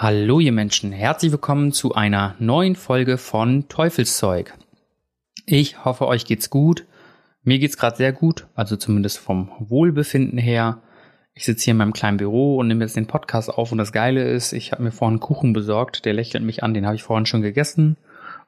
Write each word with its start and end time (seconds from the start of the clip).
Hallo 0.00 0.38
ihr 0.38 0.52
Menschen, 0.52 0.92
herzlich 0.92 1.32
willkommen 1.32 1.72
zu 1.72 1.92
einer 1.92 2.36
neuen 2.38 2.76
Folge 2.76 3.18
von 3.18 3.68
Teufelszeug. 3.68 4.54
Ich 5.44 5.84
hoffe, 5.84 6.06
euch 6.06 6.24
geht's 6.24 6.50
gut. 6.50 6.84
Mir 7.42 7.58
geht's 7.58 7.76
gerade 7.76 7.96
sehr 7.96 8.12
gut, 8.12 8.46
also 8.54 8.76
zumindest 8.76 9.18
vom 9.18 9.50
Wohlbefinden 9.58 10.38
her. 10.38 10.80
Ich 11.34 11.44
sitze 11.46 11.64
hier 11.64 11.72
in 11.72 11.78
meinem 11.78 11.92
kleinen 11.92 12.18
Büro 12.18 12.58
und 12.58 12.68
nehme 12.68 12.84
jetzt 12.84 12.94
den 12.94 13.08
Podcast 13.08 13.50
auf 13.52 13.72
und 13.72 13.78
das 13.78 13.90
Geile 13.90 14.22
ist, 14.22 14.52
ich 14.52 14.70
habe 14.70 14.84
mir 14.84 14.92
vorhin 14.92 15.14
einen 15.14 15.20
Kuchen 15.20 15.52
besorgt, 15.52 16.04
der 16.04 16.14
lächelt 16.14 16.44
mich 16.44 16.62
an, 16.62 16.74
den 16.74 16.86
habe 16.86 16.94
ich 16.94 17.02
vorhin 17.02 17.26
schon 17.26 17.42
gegessen 17.42 17.96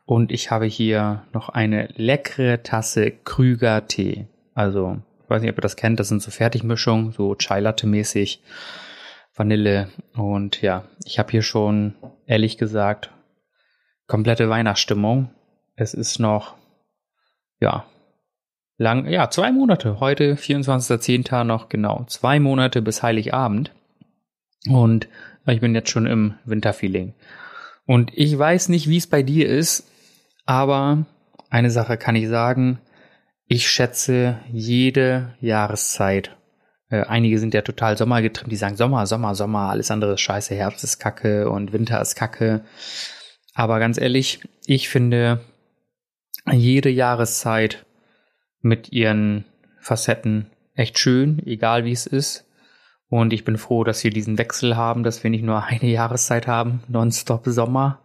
und 0.06 0.30
ich 0.30 0.52
habe 0.52 0.66
hier 0.66 1.24
noch 1.32 1.48
eine 1.48 1.88
leckere 1.96 2.62
Tasse 2.62 3.10
Krüger 3.10 3.88
Tee. 3.88 4.26
Also, 4.54 4.98
ich 5.24 5.30
weiß 5.30 5.42
nicht, 5.42 5.50
ob 5.50 5.58
ihr 5.58 5.62
das 5.62 5.74
kennt, 5.74 5.98
das 5.98 6.06
sind 6.06 6.22
so 6.22 6.30
Fertigmischungen, 6.30 7.10
so 7.10 7.34
Chai 7.34 7.58
Latte 7.58 7.88
mäßig. 7.88 8.40
Vanille. 9.40 9.88
Und 10.12 10.60
ja, 10.60 10.84
ich 11.06 11.18
habe 11.18 11.30
hier 11.30 11.40
schon, 11.40 11.94
ehrlich 12.26 12.58
gesagt, 12.58 13.10
komplette 14.06 14.50
Weihnachtsstimmung. 14.50 15.30
Es 15.76 15.94
ist 15.94 16.18
noch, 16.18 16.56
ja, 17.58 17.86
lang, 18.76 19.08
ja, 19.08 19.30
zwei 19.30 19.50
Monate. 19.50 19.98
Heute, 19.98 20.34
24.10. 20.34 21.44
noch 21.44 21.70
genau 21.70 22.04
zwei 22.06 22.38
Monate 22.38 22.82
bis 22.82 23.02
Heiligabend. 23.02 23.72
Und 24.68 25.08
ich 25.46 25.60
bin 25.60 25.74
jetzt 25.74 25.88
schon 25.88 26.04
im 26.04 26.34
Winterfeeling. 26.44 27.14
Und 27.86 28.12
ich 28.14 28.38
weiß 28.38 28.68
nicht, 28.68 28.90
wie 28.90 28.98
es 28.98 29.06
bei 29.06 29.22
dir 29.22 29.48
ist, 29.48 29.90
aber 30.44 31.06
eine 31.48 31.70
Sache 31.70 31.96
kann 31.96 32.14
ich 32.14 32.28
sagen. 32.28 32.78
Ich 33.46 33.70
schätze 33.70 34.38
jede 34.52 35.34
Jahreszeit 35.40 36.36
äh, 36.90 37.02
einige 37.02 37.38
sind 37.38 37.54
ja 37.54 37.62
total 37.62 37.96
sommergetrimmt, 37.96 38.52
die 38.52 38.56
sagen 38.56 38.76
Sommer, 38.76 39.06
Sommer, 39.06 39.34
Sommer, 39.34 39.70
alles 39.70 39.90
andere 39.90 40.14
ist 40.14 40.20
scheiße, 40.20 40.54
Herbst 40.54 40.84
ist 40.84 40.98
kacke 40.98 41.48
und 41.48 41.72
Winter 41.72 42.00
ist 42.00 42.16
kacke. 42.16 42.62
Aber 43.54 43.78
ganz 43.78 43.98
ehrlich, 43.98 44.40
ich 44.66 44.88
finde 44.88 45.40
jede 46.50 46.90
Jahreszeit 46.90 47.86
mit 48.60 48.92
ihren 48.92 49.44
Facetten 49.80 50.50
echt 50.74 50.98
schön, 50.98 51.40
egal 51.46 51.84
wie 51.84 51.92
es 51.92 52.06
ist. 52.06 52.46
Und 53.08 53.32
ich 53.32 53.44
bin 53.44 53.56
froh, 53.56 53.82
dass 53.82 54.04
wir 54.04 54.10
diesen 54.10 54.38
Wechsel 54.38 54.76
haben, 54.76 55.02
dass 55.02 55.22
wir 55.24 55.30
nicht 55.30 55.44
nur 55.44 55.64
eine 55.64 55.86
Jahreszeit 55.90 56.46
haben, 56.46 56.82
nonstop 56.88 57.42
Sommer 57.46 58.00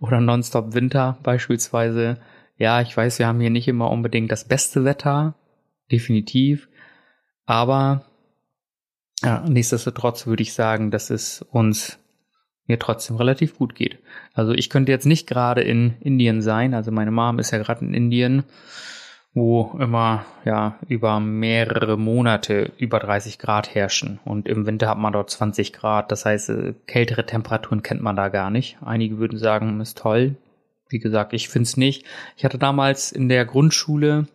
oder 0.00 0.20
nonstop 0.20 0.74
Winter 0.74 1.18
beispielsweise. 1.22 2.18
Ja, 2.56 2.80
ich 2.80 2.96
weiß, 2.96 3.18
wir 3.18 3.26
haben 3.26 3.40
hier 3.40 3.50
nicht 3.50 3.68
immer 3.68 3.90
unbedingt 3.90 4.32
das 4.32 4.44
beste 4.44 4.84
Wetter, 4.84 5.34
definitiv. 5.90 6.68
Aber 7.46 8.07
ja, 9.22 9.44
nichtsdestotrotz 9.48 10.26
würde 10.26 10.42
ich 10.42 10.52
sagen, 10.52 10.90
dass 10.90 11.10
es 11.10 11.42
uns 11.42 11.98
mir 12.66 12.78
trotzdem 12.78 13.16
relativ 13.16 13.56
gut 13.56 13.74
geht. 13.74 13.98
Also 14.34 14.52
ich 14.52 14.70
könnte 14.70 14.92
jetzt 14.92 15.06
nicht 15.06 15.26
gerade 15.26 15.62
in 15.62 15.96
Indien 16.00 16.42
sein, 16.42 16.74
also 16.74 16.92
meine 16.92 17.10
Mom 17.10 17.38
ist 17.38 17.50
ja 17.50 17.58
gerade 17.58 17.84
in 17.84 17.94
Indien, 17.94 18.44
wo 19.34 19.76
immer 19.78 20.24
ja 20.44 20.78
über 20.86 21.18
mehrere 21.18 21.96
Monate 21.96 22.72
über 22.78 22.98
30 22.98 23.38
Grad 23.38 23.74
herrschen 23.74 24.20
und 24.24 24.48
im 24.48 24.66
Winter 24.66 24.88
hat 24.88 24.98
man 24.98 25.12
dort 25.12 25.30
20 25.30 25.72
Grad, 25.72 26.12
das 26.12 26.24
heißt 26.24 26.50
äh, 26.50 26.74
kältere 26.86 27.24
Temperaturen 27.26 27.82
kennt 27.82 28.02
man 28.02 28.16
da 28.16 28.28
gar 28.28 28.50
nicht. 28.50 28.78
Einige 28.84 29.18
würden 29.18 29.38
sagen, 29.38 29.80
ist 29.80 29.98
toll. 29.98 30.36
Wie 30.90 30.98
gesagt, 30.98 31.32
ich 31.34 31.48
finde 31.48 31.64
es 31.64 31.76
nicht. 31.76 32.06
Ich 32.36 32.44
hatte 32.44 32.58
damals 32.58 33.12
in 33.12 33.28
der 33.28 33.44
Grundschule 33.44 34.26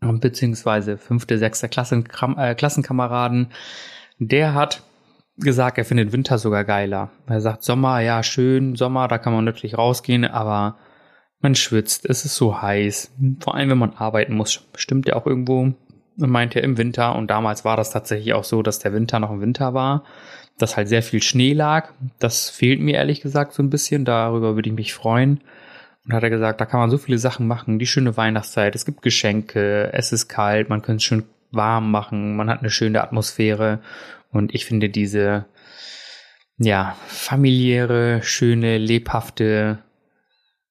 beziehungsweise 0.00 0.96
fünfte, 0.96 1.38
sechste 1.38 1.68
Klassen, 1.68 2.06
äh, 2.36 2.54
Klassenkameraden, 2.54 3.48
der 4.18 4.54
hat 4.54 4.82
gesagt, 5.36 5.78
er 5.78 5.84
findet 5.84 6.12
Winter 6.12 6.38
sogar 6.38 6.64
geiler. 6.64 7.10
Er 7.26 7.40
sagt 7.40 7.62
Sommer, 7.62 8.00
ja 8.00 8.22
schön, 8.22 8.76
Sommer, 8.76 9.08
da 9.08 9.18
kann 9.18 9.32
man 9.32 9.44
natürlich 9.44 9.78
rausgehen, 9.78 10.24
aber 10.24 10.76
man 11.40 11.54
schwitzt, 11.54 12.08
es 12.08 12.24
ist 12.24 12.36
so 12.36 12.60
heiß. 12.60 13.12
Vor 13.40 13.54
allem, 13.54 13.70
wenn 13.70 13.78
man 13.78 13.94
arbeiten 13.94 14.34
muss, 14.34 14.66
stimmt 14.74 15.06
ja 15.06 15.16
auch 15.16 15.26
irgendwo, 15.26 15.72
meint 16.16 16.54
er 16.54 16.62
im 16.62 16.76
Winter. 16.76 17.16
Und 17.16 17.30
damals 17.30 17.64
war 17.64 17.76
das 17.76 17.90
tatsächlich 17.90 18.34
auch 18.34 18.44
so, 18.44 18.62
dass 18.62 18.78
der 18.78 18.92
Winter 18.92 19.18
noch 19.18 19.30
im 19.30 19.40
Winter 19.40 19.72
war, 19.72 20.04
dass 20.58 20.76
halt 20.76 20.88
sehr 20.88 21.02
viel 21.02 21.22
Schnee 21.22 21.54
lag. 21.54 21.92
Das 22.18 22.50
fehlt 22.50 22.80
mir 22.80 22.96
ehrlich 22.96 23.22
gesagt 23.22 23.54
so 23.54 23.62
ein 23.62 23.70
bisschen, 23.70 24.04
darüber 24.04 24.54
würde 24.54 24.68
ich 24.68 24.74
mich 24.74 24.92
freuen. 24.92 25.40
Und 26.06 26.14
hat 26.14 26.22
er 26.22 26.30
gesagt, 26.30 26.60
da 26.60 26.66
kann 26.66 26.80
man 26.80 26.90
so 26.90 26.98
viele 26.98 27.18
Sachen 27.18 27.46
machen, 27.46 27.78
die 27.78 27.86
schöne 27.86 28.16
Weihnachtszeit, 28.16 28.74
es 28.74 28.86
gibt 28.86 29.02
Geschenke, 29.02 29.92
es 29.92 30.12
ist 30.12 30.28
kalt, 30.28 30.68
man 30.68 30.82
kann 30.82 30.96
es 30.96 31.04
schön 31.04 31.24
warm 31.50 31.90
machen, 31.90 32.36
man 32.36 32.48
hat 32.48 32.60
eine 32.60 32.70
schöne 32.70 33.02
Atmosphäre. 33.02 33.80
Und 34.30 34.54
ich 34.54 34.64
finde 34.64 34.88
diese, 34.88 35.46
ja, 36.56 36.96
familiäre, 37.06 38.22
schöne, 38.22 38.78
lebhafte, 38.78 39.78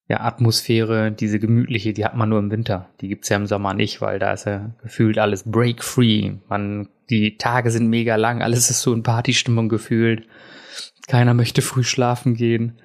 ja, 0.08 0.22
Atmosphäre, 0.22 1.12
diese 1.12 1.40
gemütliche, 1.40 1.94
die 1.94 2.04
hat 2.04 2.16
man 2.16 2.30
nur 2.30 2.40
im 2.40 2.50
Winter. 2.50 2.90
Die 3.00 3.08
gibt's 3.08 3.30
ja 3.30 3.38
im 3.38 3.46
Sommer 3.46 3.76
nicht, 3.76 4.02
weil 4.02 4.18
da 4.18 4.34
ist 4.34 4.46
ja 4.46 4.72
gefühlt 4.82 5.20
alles 5.20 5.44
break-free. 5.44 6.38
Man, 6.48 6.90
die 7.12 7.38
Tage 7.38 7.70
sind 7.70 7.90
mega 7.90 8.16
lang, 8.16 8.42
alles 8.42 8.72
ist 8.72 8.82
so 8.82 8.94
in 8.94 9.04
Partystimmung 9.04 9.70
gefühlt. 9.70 10.28
Keiner 11.08 11.36
möchte 11.36 11.62
früh 11.62 11.84
schlafen 11.84 12.34
gehen. 12.34 12.80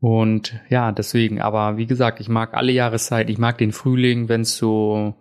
Und 0.00 0.60
ja, 0.68 0.92
deswegen, 0.92 1.40
aber 1.40 1.76
wie 1.76 1.86
gesagt, 1.86 2.20
ich 2.20 2.28
mag 2.28 2.54
alle 2.54 2.72
Jahreszeit, 2.72 3.30
ich 3.30 3.38
mag 3.38 3.58
den 3.58 3.72
Frühling, 3.72 4.28
wenn 4.28 4.42
es 4.42 4.56
so, 4.56 5.14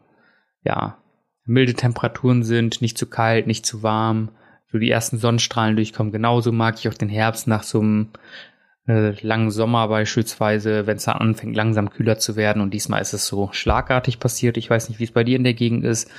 ja, 0.64 0.98
milde 1.46 1.74
Temperaturen 1.74 2.44
sind, 2.44 2.82
nicht 2.82 2.98
zu 2.98 3.08
kalt, 3.08 3.48
nicht 3.48 3.66
zu 3.66 3.82
warm, 3.82 4.30
so 4.72 4.78
die 4.78 4.92
ersten 4.92 5.18
Sonnenstrahlen 5.18 5.76
durchkommen. 5.76 6.12
Genauso 6.12 6.52
mag 6.52 6.76
ich 6.78 6.90
auch 6.90 6.94
den 6.94 7.10
Herbst 7.10 7.48
nach 7.48 7.64
so 7.64 7.80
einem 7.80 8.10
äh, 8.88 9.12
langen 9.22 9.52
Sommer 9.52 9.88
beispielsweise, 9.90 10.88
wenn 10.88 10.98
es 10.98 11.06
dann 11.06 11.18
anfängt 11.18 11.56
langsam 11.56 11.90
kühler 11.90 12.18
zu 12.18 12.36
werden 12.36 12.62
und 12.62 12.74
diesmal 12.74 13.02
ist 13.02 13.14
es 13.14 13.28
so 13.28 13.50
schlagartig 13.52 14.20
passiert. 14.20 14.58
Ich 14.58 14.70
weiß 14.70 14.90
nicht, 14.90 15.00
wie 15.00 15.04
es 15.04 15.12
bei 15.12 15.24
dir 15.24 15.36
in 15.36 15.44
der 15.44 15.54
Gegend 15.54 15.84
ist, 15.84 16.10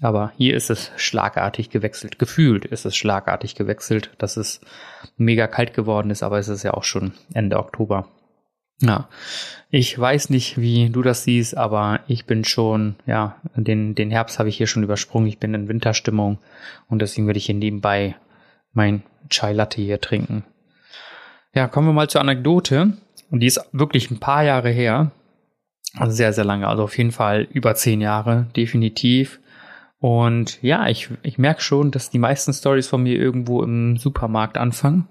aber 0.00 0.32
hier 0.36 0.56
ist 0.56 0.68
es 0.70 0.90
schlagartig 0.96 1.70
gewechselt. 1.70 2.18
Gefühlt 2.18 2.64
ist 2.64 2.84
es 2.84 2.96
schlagartig 2.96 3.54
gewechselt, 3.54 4.10
dass 4.18 4.36
es 4.36 4.60
mega 5.16 5.46
kalt 5.46 5.74
geworden 5.74 6.10
ist, 6.10 6.22
aber 6.22 6.38
es 6.38 6.48
ist 6.48 6.64
ja 6.64 6.74
auch 6.74 6.84
schon 6.84 7.12
Ende 7.34 7.58
Oktober. 7.58 8.08
Ja, 8.80 9.08
ich 9.70 9.98
weiß 9.98 10.30
nicht, 10.30 10.58
wie 10.58 10.88
du 10.90 11.02
das 11.02 11.24
siehst, 11.24 11.56
aber 11.56 12.00
ich 12.06 12.26
bin 12.26 12.44
schon, 12.44 12.94
ja, 13.06 13.36
den, 13.56 13.96
den 13.96 14.10
Herbst 14.10 14.38
habe 14.38 14.48
ich 14.48 14.56
hier 14.56 14.68
schon 14.68 14.84
übersprungen. 14.84 15.28
Ich 15.28 15.38
bin 15.38 15.52
in 15.52 15.68
Winterstimmung 15.68 16.38
und 16.88 17.02
deswegen 17.02 17.26
werde 17.26 17.38
ich 17.38 17.46
hier 17.46 17.56
nebenbei 17.56 18.14
mein 18.72 19.02
Chai 19.30 19.52
Latte 19.52 19.80
hier 19.82 20.00
trinken. 20.00 20.44
Ja, 21.54 21.68
kommen 21.68 21.88
wir 21.88 21.92
mal 21.92 22.10
zur 22.10 22.20
Anekdote. 22.20 22.92
Und 23.30 23.40
die 23.40 23.46
ist 23.46 23.60
wirklich 23.72 24.10
ein 24.10 24.20
paar 24.20 24.42
Jahre 24.44 24.70
her. 24.70 25.10
Also 25.96 26.12
sehr, 26.12 26.32
sehr 26.32 26.44
lange. 26.44 26.68
Also 26.68 26.84
auf 26.84 26.96
jeden 26.96 27.12
Fall 27.12 27.48
über 27.50 27.74
zehn 27.74 28.00
Jahre, 28.00 28.46
definitiv. 28.56 29.40
Und 30.00 30.62
ja, 30.62 30.88
ich, 30.88 31.10
ich 31.22 31.38
merke 31.38 31.60
schon, 31.60 31.90
dass 31.90 32.10
die 32.10 32.18
meisten 32.18 32.52
Stories 32.52 32.86
von 32.86 33.02
mir 33.02 33.16
irgendwo 33.16 33.62
im 33.62 33.96
Supermarkt 33.96 34.56
anfangen. 34.56 35.08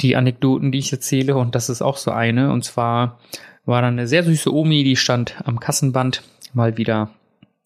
Die 0.00 0.16
Anekdoten, 0.16 0.72
die 0.72 0.78
ich 0.78 0.92
erzähle, 0.92 1.36
und 1.36 1.54
das 1.54 1.68
ist 1.68 1.82
auch 1.82 1.98
so 1.98 2.10
eine. 2.10 2.50
Und 2.50 2.64
zwar 2.64 3.20
war 3.64 3.82
da 3.82 3.88
eine 3.88 4.08
sehr 4.08 4.24
süße 4.24 4.52
Omi, 4.52 4.84
die 4.84 4.96
stand 4.96 5.36
am 5.44 5.60
Kassenband 5.60 6.22
mal 6.54 6.76
wieder 6.76 7.10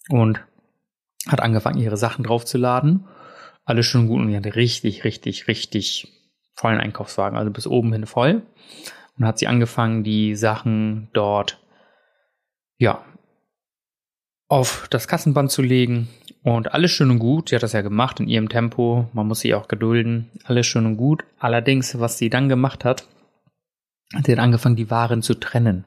und 0.08 0.40
hat 1.26 1.40
angefangen, 1.40 1.80
ihre 1.80 1.96
Sachen 1.96 2.24
draufzuladen. 2.24 3.04
Alles 3.64 3.86
schon 3.86 4.06
gut 4.06 4.20
und 4.20 4.28
die 4.28 4.36
hatte 4.36 4.54
richtig, 4.54 5.04
richtig, 5.04 5.48
richtig 5.48 6.12
vollen 6.56 6.80
Einkaufswagen, 6.80 7.38
also 7.38 7.50
bis 7.50 7.66
oben 7.66 7.92
hin 7.92 8.06
voll. 8.06 8.42
Und 9.18 9.26
hat 9.26 9.38
sie 9.38 9.46
angefangen, 9.46 10.02
die 10.02 10.34
Sachen 10.34 11.08
dort, 11.12 11.62
ja, 12.78 13.04
auf 14.48 14.86
das 14.90 15.08
Kassenband 15.08 15.50
zu 15.50 15.62
legen. 15.62 16.08
Und 16.42 16.72
alles 16.72 16.92
schön 16.92 17.10
und 17.10 17.18
gut. 17.18 17.48
Sie 17.48 17.56
hat 17.56 17.62
das 17.62 17.72
ja 17.72 17.82
gemacht 17.82 18.20
in 18.20 18.28
ihrem 18.28 18.48
Tempo. 18.48 19.08
Man 19.12 19.26
muss 19.26 19.40
sie 19.40 19.54
auch 19.54 19.68
gedulden. 19.68 20.30
Alles 20.44 20.66
schön 20.66 20.86
und 20.86 20.96
gut. 20.96 21.24
Allerdings, 21.38 21.98
was 21.98 22.18
sie 22.18 22.30
dann 22.30 22.48
gemacht 22.48 22.84
hat, 22.84 23.06
hat 24.14 24.26
sie 24.26 24.34
dann 24.34 24.44
angefangen, 24.44 24.76
die 24.76 24.90
Waren 24.90 25.22
zu 25.22 25.34
trennen. 25.34 25.84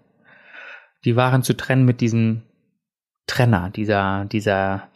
Die 1.06 1.16
Waren 1.16 1.44
zu 1.44 1.56
trennen 1.56 1.86
mit 1.86 2.02
diesem 2.02 2.42
Trenner, 3.26 3.70
dieser, 3.70 4.26
dieser 4.26 4.90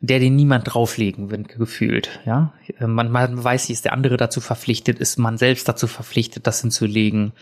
der 0.00 0.18
den 0.18 0.36
niemand 0.36 0.72
drauflegen 0.72 1.30
wird, 1.30 1.48
gefühlt, 1.48 2.20
ja. 2.26 2.52
Man, 2.80 3.10
man 3.10 3.42
weiß, 3.42 3.70
ist 3.70 3.84
der 3.84 3.92
andere 3.92 4.16
dazu 4.16 4.40
verpflichtet, 4.40 4.98
ist 4.98 5.18
man 5.18 5.38
selbst 5.38 5.68
dazu 5.68 5.86
verpflichtet, 5.86 6.46
das 6.46 6.60
hinzulegen. 6.60 7.32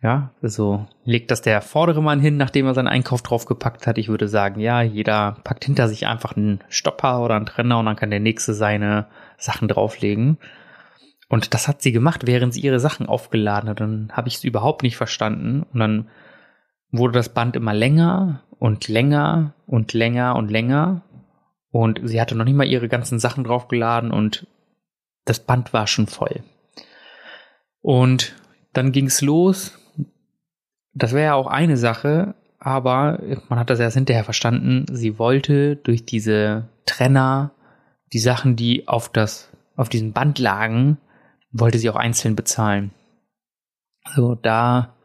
Ja, 0.00 0.30
also 0.42 0.86
legt 1.04 1.32
das 1.32 1.42
der 1.42 1.60
vordere 1.60 2.00
Mann 2.00 2.20
hin, 2.20 2.36
nachdem 2.36 2.66
er 2.66 2.74
seinen 2.74 2.86
Einkauf 2.86 3.20
draufgepackt 3.22 3.86
hat. 3.88 3.98
Ich 3.98 4.08
würde 4.08 4.28
sagen, 4.28 4.60
ja, 4.60 4.80
jeder 4.80 5.38
packt 5.42 5.64
hinter 5.64 5.88
sich 5.88 6.06
einfach 6.06 6.36
einen 6.36 6.60
Stopper 6.68 7.20
oder 7.20 7.34
einen 7.34 7.46
Trenner 7.46 7.80
und 7.80 7.86
dann 7.86 7.96
kann 7.96 8.10
der 8.10 8.20
nächste 8.20 8.54
seine 8.54 9.08
Sachen 9.38 9.66
drauflegen. 9.66 10.38
Und 11.28 11.52
das 11.52 11.66
hat 11.66 11.82
sie 11.82 11.92
gemacht, 11.92 12.26
während 12.26 12.54
sie 12.54 12.60
ihre 12.60 12.78
Sachen 12.80 13.06
aufgeladen 13.06 13.68
hat. 13.68 13.80
Dann 13.80 14.10
habe 14.12 14.28
ich 14.28 14.36
es 14.36 14.44
überhaupt 14.44 14.82
nicht 14.82 14.96
verstanden. 14.96 15.64
Und 15.72 15.80
dann 15.80 16.08
wurde 16.90 17.14
das 17.14 17.28
Band 17.28 17.56
immer 17.56 17.74
länger 17.74 18.42
und 18.58 18.88
länger 18.88 19.54
und 19.66 19.92
länger 19.92 20.36
und 20.36 20.50
länger. 20.50 21.02
Und 21.70 22.00
sie 22.04 22.20
hatte 22.20 22.34
noch 22.34 22.44
nicht 22.44 22.54
mal 22.56 22.66
ihre 22.66 22.88
ganzen 22.88 23.18
Sachen 23.18 23.44
draufgeladen 23.44 24.10
und 24.10 24.46
das 25.24 25.40
Band 25.40 25.72
war 25.72 25.86
schon 25.86 26.06
voll. 26.06 26.42
Und 27.82 28.34
dann 28.72 28.92
ging's 28.92 29.20
los 29.20 29.78
das 30.98 31.12
wäre 31.12 31.26
ja 31.26 31.34
auch 31.34 31.46
eine 31.46 31.76
Sache, 31.76 32.34
aber 32.58 33.20
man 33.48 33.58
hat 33.58 33.70
das 33.70 33.78
erst 33.78 33.96
hinterher 33.96 34.24
verstanden. 34.24 34.84
Sie 34.90 35.18
wollte 35.18 35.76
durch 35.76 36.04
diese 36.04 36.68
Trenner 36.86 37.52
die 38.12 38.18
Sachen, 38.18 38.56
die 38.56 38.88
auf 38.88 39.08
das, 39.08 39.50
auf 39.76 39.88
diesem 39.88 40.12
Band 40.12 40.38
lagen, 40.38 40.98
wollte 41.52 41.78
sie 41.78 41.88
auch 41.88 41.96
einzeln 41.96 42.34
bezahlen. 42.34 42.90
Also 44.02 44.34
da 44.34 44.96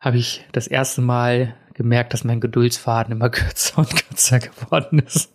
habe 0.00 0.18
ich 0.18 0.44
das 0.52 0.66
erste 0.66 1.00
Mal 1.00 1.54
gemerkt, 1.74 2.12
dass 2.12 2.24
mein 2.24 2.40
Geduldsfaden 2.40 3.12
immer 3.12 3.30
kürzer 3.30 3.78
und 3.78 3.94
kürzer 3.94 4.40
geworden 4.40 4.98
ist. 4.98 5.32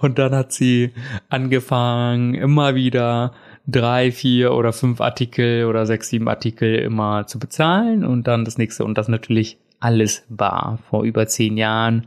Und 0.00 0.18
dann 0.18 0.34
hat 0.34 0.52
sie 0.52 0.92
angefangen, 1.28 2.34
immer 2.34 2.74
wieder 2.74 3.32
drei, 3.66 4.12
vier 4.12 4.52
oder 4.52 4.72
fünf 4.72 5.00
Artikel 5.00 5.66
oder 5.66 5.86
sechs, 5.86 6.08
sieben 6.08 6.28
Artikel 6.28 6.74
immer 6.76 7.26
zu 7.26 7.38
bezahlen 7.38 8.04
und 8.04 8.26
dann 8.26 8.44
das 8.44 8.58
nächste 8.58 8.84
und 8.84 8.98
das 8.98 9.08
natürlich 9.08 9.58
alles 9.80 10.24
bar 10.28 10.78
vor 10.88 11.04
über 11.04 11.26
zehn 11.26 11.56
Jahren. 11.56 12.06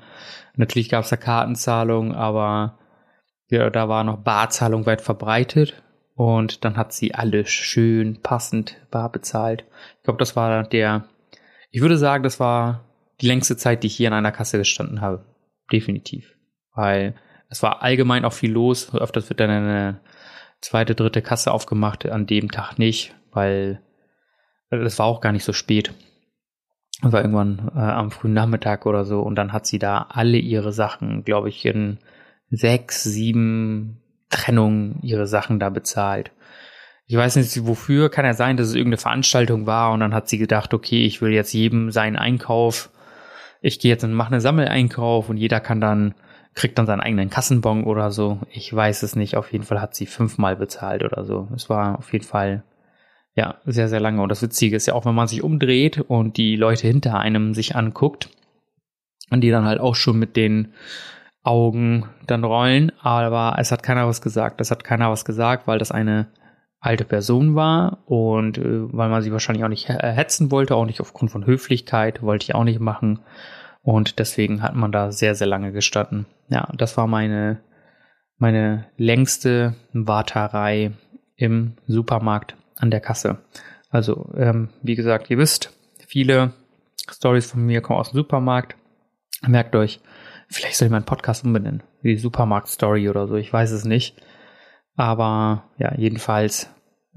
Natürlich 0.56 0.90
gab 0.90 1.04
es 1.04 1.10
da 1.10 1.18
Kartenzahlung, 1.18 2.14
aber 2.14 2.78
ja, 3.50 3.70
da 3.70 3.88
war 3.88 4.04
noch 4.04 4.18
Barzahlung 4.18 4.86
weit 4.86 5.02
verbreitet 5.02 5.82
und 6.16 6.66
dann 6.66 6.78
hat 6.78 6.94
sie 6.94 7.14
alles 7.14 7.50
schön 7.50 8.22
passend 8.22 8.78
bar 8.92 9.12
bezahlt. 9.12 9.66
Ich 9.98 10.04
glaube, 10.04 10.20
das 10.20 10.36
war 10.36 10.64
der, 10.64 11.06
ich 11.72 11.82
würde 11.82 11.98
sagen, 11.98 12.24
das 12.24 12.40
war 12.40 12.86
die 13.22 13.28
längste 13.28 13.58
Zeit, 13.58 13.84
die 13.84 13.88
ich 13.88 13.96
hier 13.96 14.08
in 14.08 14.14
einer 14.14 14.32
Kasse 14.32 14.58
gestanden 14.58 15.02
habe. 15.02 15.26
Definitiv. 15.72 16.36
Weil 16.74 17.16
es 17.50 17.64
war 17.64 17.82
allgemein 17.82 18.26
auch 18.26 18.34
viel 18.34 18.52
los. 18.52 18.94
Öfters 18.94 19.30
wird 19.30 19.40
dann 19.40 19.50
eine 19.50 20.00
zweite, 20.62 20.96
dritte 20.96 21.22
Kasse 21.22 21.52
aufgemacht, 21.52 22.06
an 22.06 22.28
dem 22.28 22.52
Tag 22.52 22.78
nicht, 22.78 23.16
weil 23.32 23.82
es 24.70 25.00
war 25.00 25.06
auch 25.06 25.22
gar 25.22 25.32
nicht 25.32 25.44
so 25.44 25.54
spät. 25.54 25.94
Es 27.04 27.12
war 27.12 27.22
irgendwann 27.22 27.72
äh, 27.76 27.80
am 27.80 28.12
frühen 28.12 28.34
Nachmittag 28.34 28.86
oder 28.86 29.06
so 29.06 29.22
und 29.22 29.36
dann 29.36 29.54
hat 29.54 29.68
sie 29.68 29.80
da 29.80 30.08
alle 30.10 30.38
ihre 30.38 30.74
Sachen, 30.74 31.24
glaube 31.24 31.50
ich, 31.50 31.64
in 31.66 32.00
sechs, 32.50 33.04
sieben 33.04 34.02
Trennungen 34.30 35.00
ihre 35.04 35.28
Sachen 35.28 35.60
da 35.60 35.70
bezahlt. 35.70 36.32
Ich 37.06 37.16
weiß 37.16 37.38
nicht 37.38 37.66
wofür, 37.66 38.10
kann 38.10 38.26
ja 38.26 38.34
sein, 38.34 38.58
dass 38.58 38.68
es 38.68 38.76
irgendeine 38.76 38.98
Veranstaltung 38.98 39.66
war 39.66 39.94
und 39.94 40.02
dann 40.02 40.14
hat 40.14 40.28
sie 40.28 40.38
gedacht, 40.38 40.74
okay, 40.74 41.06
ich 41.06 41.22
will 41.22 41.32
jetzt 41.32 41.54
jedem 41.54 41.92
seinen 41.92 42.18
Einkauf, 42.18 42.90
ich 43.62 43.80
gehe 43.80 43.92
jetzt 43.92 44.04
und 44.04 44.14
mache 44.14 44.32
einen 44.32 44.42
Sammeleinkauf 44.42 45.30
und 45.30 45.38
jeder 45.38 45.60
kann 45.60 45.80
dann 45.80 46.16
kriegt 46.58 46.80
dann 46.80 46.88
seinen 46.88 47.02
eigenen 47.02 47.30
Kassenbon 47.30 47.84
oder 47.84 48.12
so. 48.12 48.40
Ich 48.50 48.74
weiß 48.74 49.04
es 49.04 49.16
nicht. 49.16 49.38
Auf 49.38 49.52
jeden 49.52 49.64
Fall 49.64 49.80
hat 49.80 49.94
sie 49.94 50.08
fünfmal 50.08 50.56
bezahlt 50.56 51.04
oder 51.04 51.24
so. 51.24 51.48
Es 51.56 51.70
war 51.70 52.00
auf 52.00 52.12
jeden 52.12 52.26
Fall 52.26 52.64
ja 53.36 53.58
sehr, 53.66 53.88
sehr 53.88 54.00
lange. 54.00 54.24
Und 54.24 54.30
das 54.30 54.42
Witzige 54.42 54.76
ist 54.76 54.88
ja 54.88 54.96
auch, 54.96 55.06
wenn 55.06 55.14
man 55.14 55.28
sich 55.28 55.44
umdreht 55.44 56.00
und 56.00 56.36
die 56.38 56.56
Leute 56.56 56.88
hinter 56.88 57.20
einem 57.20 57.54
sich 57.54 57.76
anguckt 57.76 58.32
und 59.30 59.42
die 59.42 59.52
dann 59.52 59.66
halt 59.66 59.80
auch 59.80 59.94
schon 59.94 60.18
mit 60.18 60.36
den 60.36 60.74
Augen 61.44 62.10
dann 62.26 62.44
rollen. 62.44 62.92
Aber 63.02 63.56
es 63.60 63.72
hat 63.72 63.84
keiner 63.84 64.08
was 64.08 64.24
gesagt. 64.24 64.60
Es 64.60 64.72
hat 64.72 64.84
keiner 64.84 65.12
was 65.12 65.26
gesagt, 65.26 65.68
weil 65.68 65.78
das 65.78 65.92
eine 65.92 66.28
alte 66.80 67.06
Person 67.06 67.54
war 67.54 68.00
und 68.06 68.58
äh, 68.58 68.94
weil 68.94 69.10
man 69.10 69.22
sie 69.22 69.32
wahrscheinlich 69.32 69.64
auch 69.64 69.70
nicht 69.70 69.90
hetzen 69.90 70.50
wollte, 70.50 70.76
auch 70.76 70.86
nicht 70.86 71.02
aufgrund 71.02 71.30
von 71.30 71.46
Höflichkeit, 71.46 72.24
wollte 72.24 72.46
ich 72.46 72.56
auch 72.56 72.64
nicht 72.64 72.80
machen. 72.80 73.20
Und 73.88 74.20
deswegen 74.20 74.64
hat 74.64 74.76
man 74.76 74.92
da 74.92 75.14
sehr, 75.14 75.34
sehr 75.34 75.48
lange 75.48 75.72
gestanden. 75.72 76.26
Ja, 76.50 76.68
das 76.76 76.98
war 76.98 77.08
meine, 77.08 77.62
meine 78.38 78.86
längste 78.98 79.76
Warterei 79.94 80.92
im 81.38 81.78
Supermarkt 81.88 82.58
an 82.76 82.92
der 82.92 83.00
Kasse. 83.00 83.38
Also, 83.90 84.30
ähm, 84.36 84.72
wie 84.82 84.96
gesagt, 84.96 85.30
ihr 85.30 85.38
wisst, 85.38 85.74
viele 86.06 86.52
Stories 87.10 87.50
von 87.50 87.66
mir 87.66 87.80
kommen 87.80 87.98
aus 87.98 88.12
dem 88.12 88.18
Supermarkt. 88.18 88.76
Merkt 89.48 89.74
euch, 89.74 90.02
vielleicht 90.50 90.76
soll 90.76 90.88
ich 90.88 90.92
meinen 90.92 91.06
Podcast 91.06 91.46
umbenennen. 91.46 91.82
Die 92.04 92.18
Supermarkt-Story 92.18 93.08
oder 93.08 93.26
so, 93.26 93.36
ich 93.36 93.54
weiß 93.54 93.72
es 93.72 93.86
nicht. 93.86 94.22
Aber 94.98 95.64
ja, 95.78 95.96
jedenfalls 95.96 96.70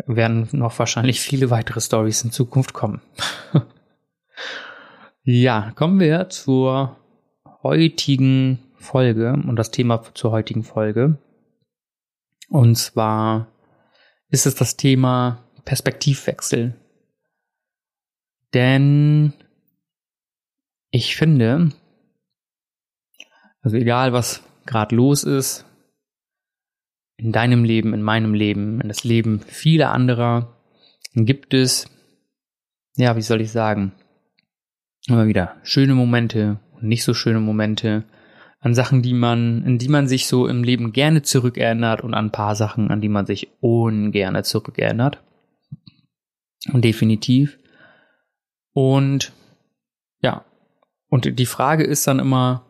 werden 0.06 0.48
noch 0.52 0.78
wahrscheinlich 0.78 1.20
viele 1.20 1.50
weitere 1.50 1.80
Stories 1.80 2.22
in 2.22 2.30
Zukunft 2.30 2.74
kommen. 2.74 3.02
Ja, 5.32 5.70
kommen 5.76 6.00
wir 6.00 6.28
zur 6.28 6.96
heutigen 7.62 8.58
Folge 8.74 9.32
und 9.34 9.54
das 9.54 9.70
Thema 9.70 10.02
zur 10.12 10.32
heutigen 10.32 10.64
Folge. 10.64 11.18
Und 12.48 12.74
zwar 12.74 13.46
ist 14.30 14.46
es 14.46 14.56
das 14.56 14.76
Thema 14.76 15.44
Perspektivwechsel. 15.64 16.74
Denn 18.54 19.32
ich 20.90 21.14
finde, 21.14 21.70
also 23.62 23.76
egal 23.76 24.12
was 24.12 24.42
gerade 24.66 24.96
los 24.96 25.22
ist, 25.22 25.64
in 27.18 27.30
deinem 27.30 27.62
Leben, 27.62 27.94
in 27.94 28.02
meinem 28.02 28.34
Leben, 28.34 28.80
in 28.80 28.88
das 28.88 29.04
Leben 29.04 29.38
vieler 29.38 29.92
anderer, 29.92 30.60
gibt 31.14 31.54
es, 31.54 31.88
ja, 32.96 33.14
wie 33.14 33.22
soll 33.22 33.40
ich 33.42 33.52
sagen, 33.52 33.92
immer 35.06 35.26
wieder 35.26 35.56
schöne 35.62 35.94
Momente 35.94 36.58
und 36.72 36.84
nicht 36.84 37.04
so 37.04 37.14
schöne 37.14 37.40
Momente, 37.40 38.04
an 38.60 38.74
Sachen, 38.74 39.02
die 39.02 39.14
man, 39.14 39.64
in 39.64 39.78
die 39.78 39.88
man 39.88 40.06
sich 40.06 40.26
so 40.26 40.46
im 40.46 40.62
Leben 40.62 40.92
gerne 40.92 41.22
zurückerinnert 41.22 42.02
und 42.02 42.14
an 42.14 42.26
ein 42.26 42.32
paar 42.32 42.54
Sachen, 42.54 42.90
an 42.90 43.00
die 43.00 43.08
man 43.08 43.24
sich 43.24 43.48
ungerne 43.60 44.42
zurückerinnert. 44.42 45.22
Und 46.72 46.84
definitiv. 46.84 47.58
Und 48.72 49.32
ja, 50.20 50.44
und 51.08 51.38
die 51.38 51.46
Frage 51.46 51.84
ist 51.84 52.06
dann 52.06 52.18
immer, 52.18 52.66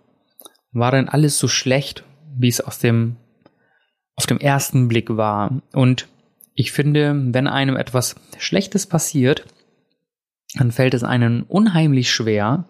war 0.70 0.92
denn 0.92 1.08
alles 1.08 1.38
so 1.38 1.48
schlecht, 1.48 2.04
wie 2.38 2.48
es 2.48 2.60
aus 2.60 2.78
dem, 2.78 3.16
auf 4.14 4.26
dem 4.26 4.38
ersten 4.38 4.86
Blick 4.86 5.16
war? 5.16 5.60
Und 5.72 6.06
ich 6.54 6.70
finde, 6.70 7.20
wenn 7.34 7.48
einem 7.48 7.76
etwas 7.76 8.14
Schlechtes 8.38 8.86
passiert, 8.86 9.44
dann 10.54 10.72
fällt 10.72 10.94
es 10.94 11.04
einem 11.04 11.44
unheimlich 11.48 12.10
schwer, 12.10 12.68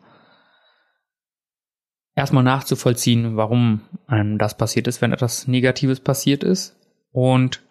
erstmal 2.15 2.45
nachzuvollziehen, 2.45 3.37
warum 3.37 3.81
einem 4.07 4.39
das 4.39 4.57
passiert 4.57 4.87
ist, 4.87 5.01
wenn 5.01 5.13
etwas 5.13 5.47
Negatives 5.49 6.01
passiert 6.01 6.45
ist. 6.45 6.77
Und 7.13 7.63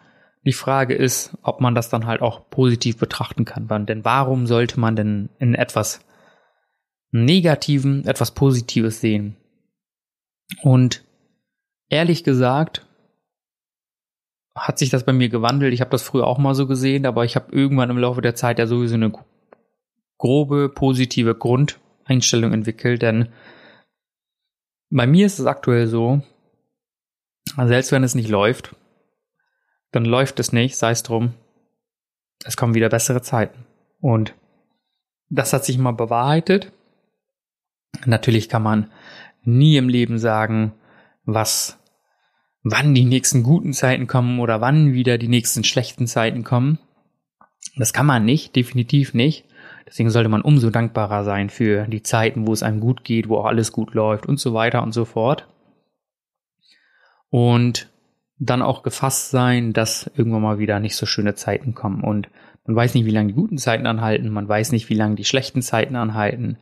die 0.44 0.52
Frage 0.52 0.94
ist, 0.94 1.36
ob 1.42 1.60
man 1.60 1.74
das 1.74 1.90
dann 1.90 2.06
halt 2.06 2.22
auch 2.22 2.48
positiv 2.50 2.98
betrachten 2.98 3.44
kann. 3.44 3.68
Denn 3.86 4.04
warum 4.04 4.46
sollte 4.46 4.80
man 4.80 4.96
denn 4.96 5.28
in 5.38 5.54
etwas 5.54 6.00
Negativen 7.12 8.06
etwas 8.06 8.32
Positives 8.32 9.00
sehen? 9.00 9.36
Und 10.62 11.04
ehrlich 11.88 12.24
gesagt, 12.24 12.86
hat 14.56 14.78
sich 14.78 14.90
das 14.90 15.04
bei 15.04 15.12
mir 15.12 15.28
gewandelt. 15.28 15.72
Ich 15.72 15.80
habe 15.80 15.90
das 15.90 16.02
früher 16.02 16.26
auch 16.26 16.38
mal 16.38 16.54
so 16.54 16.66
gesehen, 16.66 17.06
aber 17.06 17.24
ich 17.24 17.36
habe 17.36 17.52
irgendwann 17.52 17.90
im 17.90 17.98
Laufe 17.98 18.20
der 18.20 18.34
Zeit 18.34 18.58
ja 18.58 18.66
sowieso 18.66 18.94
eine 18.94 19.12
grobe 20.20 20.68
positive 20.68 21.34
Grundeinstellung 21.34 22.52
entwickelt, 22.52 23.02
denn 23.02 23.30
bei 24.90 25.06
mir 25.06 25.24
ist 25.24 25.38
es 25.38 25.46
aktuell 25.46 25.86
so, 25.86 26.22
selbst 27.56 27.90
wenn 27.90 28.04
es 28.04 28.14
nicht 28.14 28.28
läuft, 28.28 28.76
dann 29.92 30.04
läuft 30.04 30.38
es 30.38 30.52
nicht, 30.52 30.76
sei 30.76 30.90
es 30.90 31.02
drum, 31.02 31.34
es 32.44 32.56
kommen 32.56 32.74
wieder 32.74 32.90
bessere 32.90 33.22
Zeiten. 33.22 33.64
Und 34.00 34.34
das 35.30 35.52
hat 35.52 35.64
sich 35.64 35.78
mal 35.78 35.92
bewahrheitet. 35.92 36.70
Natürlich 38.04 38.48
kann 38.48 38.62
man 38.62 38.90
nie 39.42 39.76
im 39.78 39.88
Leben 39.88 40.18
sagen, 40.18 40.72
was, 41.24 41.78
wann 42.62 42.94
die 42.94 43.04
nächsten 43.06 43.42
guten 43.42 43.72
Zeiten 43.72 44.06
kommen 44.06 44.38
oder 44.38 44.60
wann 44.60 44.92
wieder 44.92 45.16
die 45.16 45.28
nächsten 45.28 45.64
schlechten 45.64 46.06
Zeiten 46.06 46.44
kommen. 46.44 46.78
Das 47.76 47.92
kann 47.92 48.06
man 48.06 48.24
nicht, 48.24 48.54
definitiv 48.54 49.14
nicht. 49.14 49.46
Deswegen 49.86 50.10
sollte 50.10 50.28
man 50.28 50.42
umso 50.42 50.70
dankbarer 50.70 51.24
sein 51.24 51.50
für 51.50 51.86
die 51.86 52.02
Zeiten, 52.02 52.46
wo 52.46 52.52
es 52.52 52.62
einem 52.62 52.80
gut 52.80 53.04
geht, 53.04 53.28
wo 53.28 53.38
auch 53.38 53.46
alles 53.46 53.72
gut 53.72 53.94
läuft 53.94 54.26
und 54.26 54.38
so 54.38 54.54
weiter 54.54 54.82
und 54.82 54.92
so 54.92 55.04
fort. 55.04 55.46
und 57.30 57.88
dann 58.38 58.62
auch 58.62 58.82
gefasst 58.82 59.30
sein, 59.30 59.72
dass 59.72 60.10
irgendwann 60.14 60.42
mal 60.42 60.58
wieder 60.58 60.80
nicht 60.80 60.96
so 60.96 61.06
schöne 61.06 61.34
Zeiten 61.34 61.74
kommen. 61.74 62.02
Und 62.02 62.28
man 62.64 62.74
weiß 62.76 62.94
nicht, 62.94 63.04
wie 63.04 63.10
lange 63.10 63.28
die 63.28 63.34
guten 63.34 63.58
Zeiten 63.58 63.86
anhalten, 63.86 64.30
man 64.30 64.48
weiß 64.48 64.72
nicht, 64.72 64.88
wie 64.88 64.94
lange 64.94 65.14
die 65.14 65.24
schlechten 65.24 65.62
Zeiten 65.62 65.96
anhalten. 65.96 66.58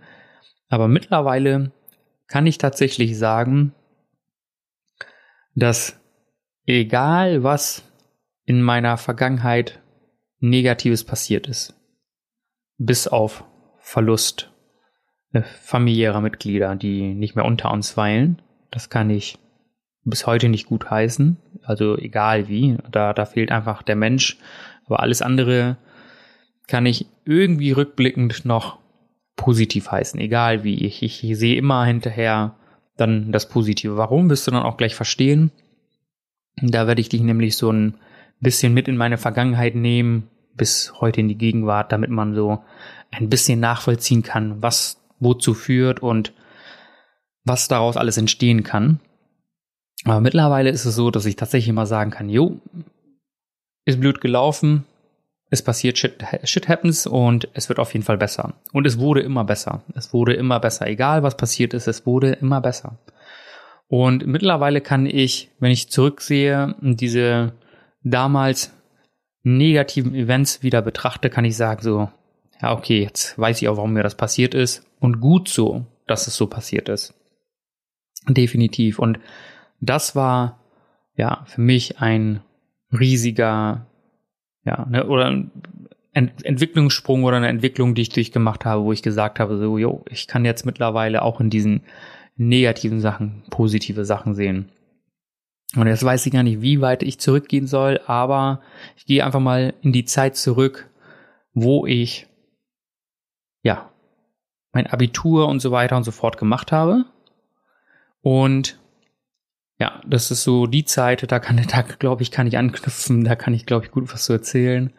Aber 0.68 0.88
mittlerweile 0.88 1.72
kann 2.26 2.46
ich 2.46 2.58
tatsächlich 2.58 3.16
sagen, 3.16 3.72
dass 5.54 5.98
egal 6.66 7.42
was 7.42 7.84
in 8.44 8.60
meiner 8.60 8.96
Vergangenheit 8.96 9.80
Negatives 10.40 11.04
passiert 11.04 11.46
ist, 11.46 11.74
bis 12.78 13.08
auf 13.08 13.44
Verlust 13.78 14.50
äh, 15.32 15.42
familiärer 15.42 16.20
Mitglieder, 16.20 16.76
die 16.76 17.14
nicht 17.14 17.36
mehr 17.36 17.44
unter 17.44 17.70
uns 17.70 17.96
weilen, 17.96 18.40
das 18.70 18.88
kann 18.88 19.10
ich 19.10 19.38
bis 20.04 20.26
heute 20.26 20.48
nicht 20.48 20.66
gut 20.66 20.90
heißen. 20.90 21.36
Also 21.62 21.98
egal 21.98 22.48
wie, 22.48 22.78
da, 22.90 23.12
da 23.12 23.26
fehlt 23.26 23.50
einfach 23.50 23.82
der 23.82 23.96
Mensch. 23.96 24.38
Aber 24.86 25.00
alles 25.00 25.20
andere 25.20 25.76
kann 26.66 26.86
ich 26.86 27.06
irgendwie 27.24 27.72
rückblickend 27.72 28.44
noch 28.44 28.78
positiv 29.36 29.90
heißen, 29.90 30.18
egal 30.20 30.64
wie. 30.64 30.84
Ich, 30.86 31.02
ich, 31.02 31.24
ich 31.24 31.38
sehe 31.38 31.56
immer 31.56 31.84
hinterher 31.84 32.56
dann 32.96 33.32
das 33.32 33.48
Positive. 33.48 33.96
Warum 33.96 34.30
wirst 34.30 34.46
du 34.46 34.50
dann 34.50 34.62
auch 34.62 34.76
gleich 34.76 34.94
verstehen? 34.94 35.50
Da 36.60 36.86
werde 36.86 37.00
ich 37.00 37.08
dich 37.08 37.20
nämlich 37.20 37.56
so 37.56 37.70
ein 37.70 37.94
bisschen 38.40 38.74
mit 38.74 38.88
in 38.88 38.96
meine 38.96 39.18
Vergangenheit 39.18 39.74
nehmen, 39.74 40.28
bis 40.58 40.92
heute 41.00 41.20
in 41.20 41.28
die 41.28 41.38
Gegenwart, 41.38 41.92
damit 41.92 42.10
man 42.10 42.34
so 42.34 42.62
ein 43.10 43.30
bisschen 43.30 43.60
nachvollziehen 43.60 44.22
kann, 44.22 44.60
was 44.62 45.00
wozu 45.18 45.54
führt 45.54 46.00
und 46.00 46.32
was 47.44 47.68
daraus 47.68 47.96
alles 47.96 48.18
entstehen 48.18 48.62
kann. 48.62 49.00
Aber 50.04 50.20
mittlerweile 50.20 50.70
ist 50.70 50.84
es 50.84 50.94
so, 50.94 51.10
dass 51.10 51.26
ich 51.26 51.36
tatsächlich 51.36 51.72
mal 51.74 51.86
sagen 51.86 52.10
kann, 52.10 52.28
jo, 52.28 52.60
ist 53.84 54.00
blöd 54.00 54.20
gelaufen, 54.20 54.84
es 55.50 55.62
passiert, 55.62 55.98
shit, 55.98 56.22
shit 56.44 56.68
happens 56.68 57.06
und 57.06 57.48
es 57.54 57.68
wird 57.68 57.78
auf 57.78 57.94
jeden 57.94 58.04
Fall 58.04 58.18
besser. 58.18 58.54
Und 58.72 58.86
es 58.86 58.98
wurde 58.98 59.20
immer 59.20 59.44
besser. 59.44 59.82
Es 59.94 60.12
wurde 60.12 60.34
immer 60.34 60.60
besser. 60.60 60.86
Egal 60.86 61.22
was 61.22 61.36
passiert 61.36 61.72
ist, 61.72 61.88
es 61.88 62.04
wurde 62.04 62.32
immer 62.32 62.60
besser. 62.60 62.98
Und 63.88 64.26
mittlerweile 64.26 64.82
kann 64.82 65.06
ich, 65.06 65.50
wenn 65.58 65.70
ich 65.70 65.90
zurücksehe, 65.90 66.74
diese 66.80 67.54
damals 68.02 68.74
negativen 69.56 70.14
Events 70.14 70.62
wieder 70.62 70.82
betrachte, 70.82 71.30
kann 71.30 71.44
ich 71.44 71.56
sagen 71.56 71.82
so, 71.82 72.08
ja, 72.60 72.72
okay, 72.72 73.02
jetzt 73.02 73.38
weiß 73.38 73.62
ich 73.62 73.68
auch, 73.68 73.76
warum 73.76 73.92
mir 73.92 74.02
das 74.02 74.16
passiert 74.16 74.54
ist. 74.54 74.84
Und 75.00 75.20
gut 75.20 75.48
so, 75.48 75.86
dass 76.06 76.26
es 76.26 76.36
so 76.36 76.48
passiert 76.48 76.88
ist. 76.88 77.14
Definitiv. 78.28 78.98
Und 78.98 79.20
das 79.80 80.16
war 80.16 80.60
ja 81.14 81.44
für 81.46 81.60
mich 81.60 82.00
ein 82.00 82.40
riesiger, 82.92 83.86
ja, 84.64 84.86
ne, 84.86 85.06
oder 85.06 85.26
ein 85.26 85.50
Ent 86.12 86.44
Entwicklungssprung 86.44 87.22
oder 87.24 87.36
eine 87.36 87.48
Entwicklung, 87.48 87.94
die 87.94 88.02
ich 88.02 88.08
durchgemacht 88.08 88.64
habe, 88.64 88.82
wo 88.82 88.92
ich 88.92 89.02
gesagt 89.02 89.38
habe, 89.38 89.56
so, 89.58 89.78
jo, 89.78 90.04
ich 90.10 90.26
kann 90.26 90.44
jetzt 90.44 90.66
mittlerweile 90.66 91.22
auch 91.22 91.40
in 91.40 91.50
diesen 91.50 91.82
negativen 92.36 93.00
Sachen 93.00 93.44
positive 93.50 94.04
Sachen 94.04 94.34
sehen. 94.34 94.70
Und 95.76 95.86
jetzt 95.86 96.02
weiß 96.02 96.24
ich 96.26 96.32
gar 96.32 96.42
nicht, 96.42 96.62
wie 96.62 96.80
weit 96.80 97.02
ich 97.02 97.20
zurückgehen 97.20 97.66
soll, 97.66 98.00
aber 98.06 98.60
ich 98.96 99.04
gehe 99.04 99.24
einfach 99.24 99.40
mal 99.40 99.74
in 99.82 99.92
die 99.92 100.06
Zeit 100.06 100.36
zurück, 100.36 100.88
wo 101.52 101.86
ich, 101.86 102.26
ja, 103.62 103.90
mein 104.72 104.86
Abitur 104.86 105.46
und 105.48 105.60
so 105.60 105.70
weiter 105.70 105.96
und 105.96 106.04
so 106.04 106.10
fort 106.10 106.38
gemacht 106.38 106.72
habe. 106.72 107.04
Und 108.22 108.78
ja, 109.78 110.00
das 110.06 110.30
ist 110.30 110.42
so 110.42 110.66
die 110.66 110.84
Zeit, 110.84 111.30
da 111.30 111.38
kann, 111.38 111.64
da 111.68 111.82
glaube 111.82 112.22
ich, 112.22 112.30
kann 112.30 112.46
ich 112.46 112.56
anknüpfen, 112.56 113.24
da 113.24 113.36
kann 113.36 113.54
ich, 113.54 113.66
glaube 113.66 113.84
ich, 113.84 113.90
gut 113.90 114.12
was 114.12 114.24
zu 114.24 114.32
erzählen. 114.32 114.92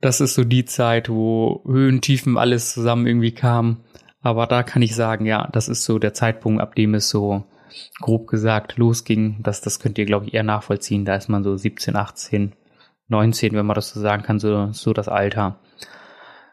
Das 0.00 0.20
ist 0.20 0.34
so 0.34 0.44
die 0.44 0.64
Zeit, 0.64 1.08
wo 1.08 1.62
Höhen, 1.66 2.00
Tiefen, 2.00 2.38
alles 2.38 2.72
zusammen 2.72 3.06
irgendwie 3.06 3.32
kam. 3.32 3.84
Aber 4.20 4.46
da 4.46 4.62
kann 4.62 4.82
ich 4.82 4.94
sagen, 4.94 5.26
ja, 5.26 5.48
das 5.52 5.68
ist 5.68 5.84
so 5.84 5.98
der 5.98 6.14
Zeitpunkt, 6.14 6.60
ab 6.60 6.74
dem 6.76 6.94
es 6.94 7.08
so 7.08 7.44
grob 8.00 8.26
gesagt 8.26 8.76
losging. 8.76 9.42
Das, 9.42 9.60
das 9.60 9.80
könnt 9.80 9.98
ihr, 9.98 10.06
glaube 10.06 10.26
ich, 10.26 10.34
eher 10.34 10.42
nachvollziehen. 10.42 11.04
Da 11.04 11.16
ist 11.16 11.28
man 11.28 11.44
so 11.44 11.56
17, 11.56 11.96
18, 11.96 12.54
19, 13.08 13.52
wenn 13.54 13.66
man 13.66 13.74
das 13.74 13.90
so 13.90 14.00
sagen 14.00 14.22
kann, 14.22 14.38
so, 14.38 14.72
so 14.72 14.92
das 14.92 15.08
Alter. 15.08 15.58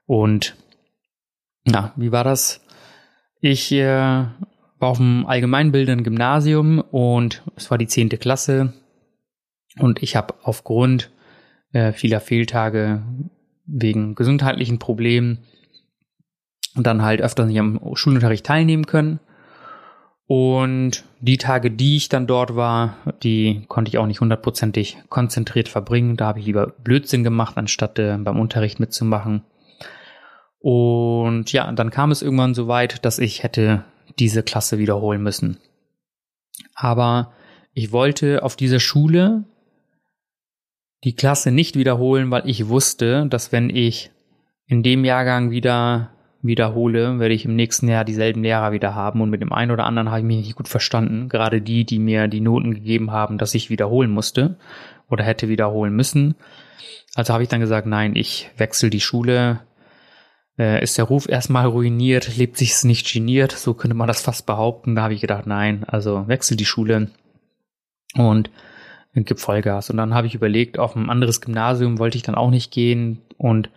Und 0.06 0.56
ja, 1.66 1.94
wie 1.96 2.12
war 2.12 2.24
das? 2.24 2.62
Ich 3.42 3.72
äh, 3.72 4.26
war 4.80 4.90
auf 4.90 4.98
dem 4.98 5.26
allgemeinbildenden 5.26 6.04
Gymnasium 6.04 6.80
und 6.80 7.44
es 7.56 7.70
war 7.72 7.78
die 7.78 7.88
zehnte 7.88 8.18
Klasse 8.18 8.74
und 9.80 10.02
ich 10.02 10.16
habe 10.16 10.36
aufgrund 10.44 11.12
äh, 11.74 11.92
vieler 11.92 12.22
Fehltage 12.22 13.04
wegen 13.66 14.16
gesundheitlichen 14.16 14.80
Problemen 14.80 15.40
dann 16.76 17.02
halt 17.02 17.22
öfter 17.22 17.46
nicht 17.46 17.60
am 17.60 17.80
Schulunterricht 17.96 18.46
teilnehmen 18.46 18.86
können. 18.86 19.20
Und 20.28 21.04
die 21.20 21.38
Tage, 21.38 21.70
die 21.70 21.98
ich 21.98 22.10
dann 22.10 22.26
dort 22.26 22.56
war, 22.56 22.98
die 23.22 23.64
konnte 23.68 23.90
ich 23.90 24.00
auch 24.00 24.08
nicht 24.08 24.22
hundertprozentig 24.22 24.98
konzentriert 25.10 25.70
verbringen. 25.70 26.18
Da 26.18 26.28
habe 26.28 26.40
ich 26.40 26.48
lieber 26.48 26.68
Blödsinn 26.84 27.24
gemacht, 27.24 27.58
anstatt 27.58 28.00
äh, 28.00 28.18
beim 28.18 28.40
Unterricht 28.40 28.80
mitzumachen. 28.80 29.44
Und 30.60 31.52
ja, 31.52 31.72
dann 31.72 31.92
kam 31.92 32.10
es 32.10 32.24
irgendwann 32.24 32.56
so 32.56 32.68
weit, 32.68 33.06
dass 33.06 33.20
ich 33.20 33.44
hätte 33.44 33.84
diese 34.18 34.42
Klasse 34.42 34.80
wiederholen 34.80 35.22
müssen. 35.22 35.60
Aber 36.74 37.34
ich 37.74 37.92
wollte 37.92 38.42
auf 38.42 38.56
dieser 38.56 38.80
Schule 38.80 39.46
die 41.04 41.16
Klasse 41.16 41.52
nicht 41.52 41.76
wiederholen, 41.76 42.32
weil 42.32 42.50
ich 42.50 42.68
wusste, 42.68 43.28
dass 43.28 43.52
wenn 43.52 43.70
ich 43.70 44.10
in 44.66 44.82
dem 44.82 45.06
Jahrgang 45.06 45.52
wieder 45.52 46.15
wiederhole, 46.46 47.20
werde 47.20 47.34
ich 47.34 47.46
im 47.46 47.56
nächsten 47.56 47.88
Jahr 47.88 48.06
dieselben 48.06 48.44
Lehrer 48.44 48.72
wieder 48.72 48.96
haben 48.96 49.22
und 49.22 49.30
mit 49.30 49.42
dem 49.42 49.54
einen 49.54 49.72
oder 49.72 49.86
anderen 49.86 50.10
habe 50.10 50.20
ich 50.20 50.26
mich 50.26 50.38
nicht 50.38 50.56
gut 50.56 50.68
verstanden. 50.68 51.30
Gerade 51.30 51.62
die, 51.62 51.86
die 51.86 52.00
mir 52.00 52.28
die 52.28 52.42
Noten 52.42 52.74
gegeben 52.74 53.12
haben, 53.12 53.38
dass 53.38 53.56
ich 53.56 53.70
wiederholen 53.70 54.12
musste 54.12 54.58
oder 55.10 55.24
hätte 55.24 55.50
wiederholen 55.50 55.96
müssen. 55.96 56.36
Also 57.16 57.34
habe 57.34 57.44
ich 57.44 57.50
dann 57.50 57.62
gesagt, 57.62 57.88
nein, 57.88 58.16
ich 58.16 58.50
wechsle 58.58 58.90
die 58.90 59.00
Schule, 59.00 59.62
äh, 60.58 60.84
ist 60.84 60.98
der 60.98 61.06
Ruf 61.06 61.28
erstmal 61.28 61.66
ruiniert, 61.66 62.38
lebt 62.38 62.58
sich's 62.58 62.84
nicht 62.84 63.12
geniert, 63.12 63.52
so 63.52 63.74
könnte 63.74 63.96
man 63.96 64.08
das 64.08 64.22
fast 64.22 64.46
behaupten. 64.46 64.96
Da 64.96 65.04
habe 65.04 65.14
ich 65.14 65.22
gedacht, 65.22 65.48
nein, 65.48 65.84
also 65.88 66.28
wechsel 66.28 66.58
die 66.58 66.66
Schule 66.66 67.10
und 68.16 68.50
gib 69.14 69.40
Vollgas. 69.40 69.90
Und 69.90 69.98
dann 69.98 70.14
habe 70.14 70.28
ich 70.28 70.36
überlegt, 70.36 70.78
auf 70.78 70.96
ein 70.96 71.10
anderes 71.10 71.42
Gymnasium 71.42 72.00
wollte 72.00 72.18
ich 72.18 72.24
dann 72.24 72.36
auch 72.36 72.50
nicht 72.50 72.72
gehen 72.72 73.22
und 73.38 73.70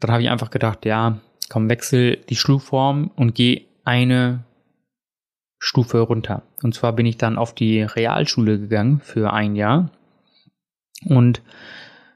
dann 0.00 0.10
habe 0.10 0.22
ich 0.22 0.30
einfach 0.30 0.50
gedacht, 0.50 0.84
ja, 0.84 1.18
komm, 1.54 1.70
wechsel 1.70 2.16
die 2.28 2.34
Schulform 2.34 3.12
und 3.14 3.36
geh 3.36 3.66
eine 3.84 4.42
Stufe 5.60 6.00
runter. 6.00 6.42
Und 6.64 6.74
zwar 6.74 6.92
bin 6.92 7.06
ich 7.06 7.16
dann 7.16 7.38
auf 7.38 7.54
die 7.54 7.82
Realschule 7.82 8.58
gegangen 8.58 9.00
für 9.00 9.32
ein 9.32 9.54
Jahr. 9.54 9.90
Und 11.04 11.42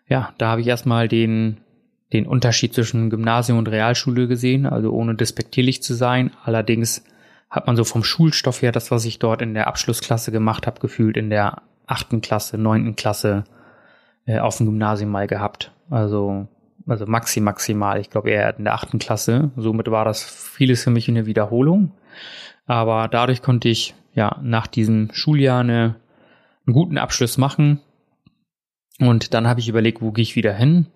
ja, 0.08 0.34
da 0.38 0.48
habe 0.48 0.60
ich 0.60 0.66
erstmal 0.66 1.06
den 1.06 1.58
den 2.12 2.26
Unterschied 2.26 2.74
zwischen 2.74 3.10
Gymnasium 3.10 3.58
und 3.58 3.68
Realschule 3.68 4.26
gesehen, 4.26 4.66
also 4.66 4.90
ohne 4.90 5.14
despektierlich 5.14 5.84
zu 5.84 5.94
sein. 5.94 6.32
Allerdings 6.42 7.04
hat 7.48 7.68
man 7.68 7.76
so 7.76 7.84
vom 7.84 8.02
Schulstoff 8.02 8.62
her 8.62 8.72
das, 8.72 8.90
was 8.90 9.04
ich 9.04 9.20
dort 9.20 9.40
in 9.40 9.54
der 9.54 9.68
Abschlussklasse 9.68 10.32
gemacht 10.32 10.66
habe, 10.66 10.80
gefühlt 10.80 11.16
in 11.16 11.30
der 11.30 11.62
achten 11.86 12.22
Klasse, 12.22 12.58
neunten 12.58 12.96
Klasse 12.96 13.44
äh, 14.26 14.40
auf 14.40 14.56
dem 14.56 14.66
Gymnasium 14.66 15.10
mal 15.10 15.28
gehabt. 15.28 15.70
Also, 15.90 16.48
also 16.88 17.06
maxi 17.06 17.40
maximal, 17.40 18.00
ich 18.00 18.10
glaube 18.10 18.30
eher 18.30 18.56
in 18.56 18.64
der 18.64 18.74
achten 18.74 18.98
Klasse. 18.98 19.50
Somit 19.56 19.90
war 19.90 20.04
das 20.04 20.22
vieles 20.22 20.82
für 20.82 20.90
mich 20.90 21.08
eine 21.08 21.26
Wiederholung. 21.26 21.92
Aber 22.66 23.08
dadurch 23.08 23.42
konnte 23.42 23.68
ich 23.68 23.94
ja 24.14 24.38
nach 24.42 24.66
diesem 24.66 25.10
Schuljahr 25.12 25.60
eine, 25.60 25.96
einen 26.66 26.74
guten 26.74 26.98
Abschluss 26.98 27.38
machen. 27.38 27.80
Und 28.98 29.34
dann 29.34 29.46
habe 29.46 29.60
ich 29.60 29.68
überlegt, 29.68 30.02
wo 30.02 30.12
gehe 30.12 30.22
ich 30.22 30.36
wieder 30.36 30.52
hin? 30.52 30.86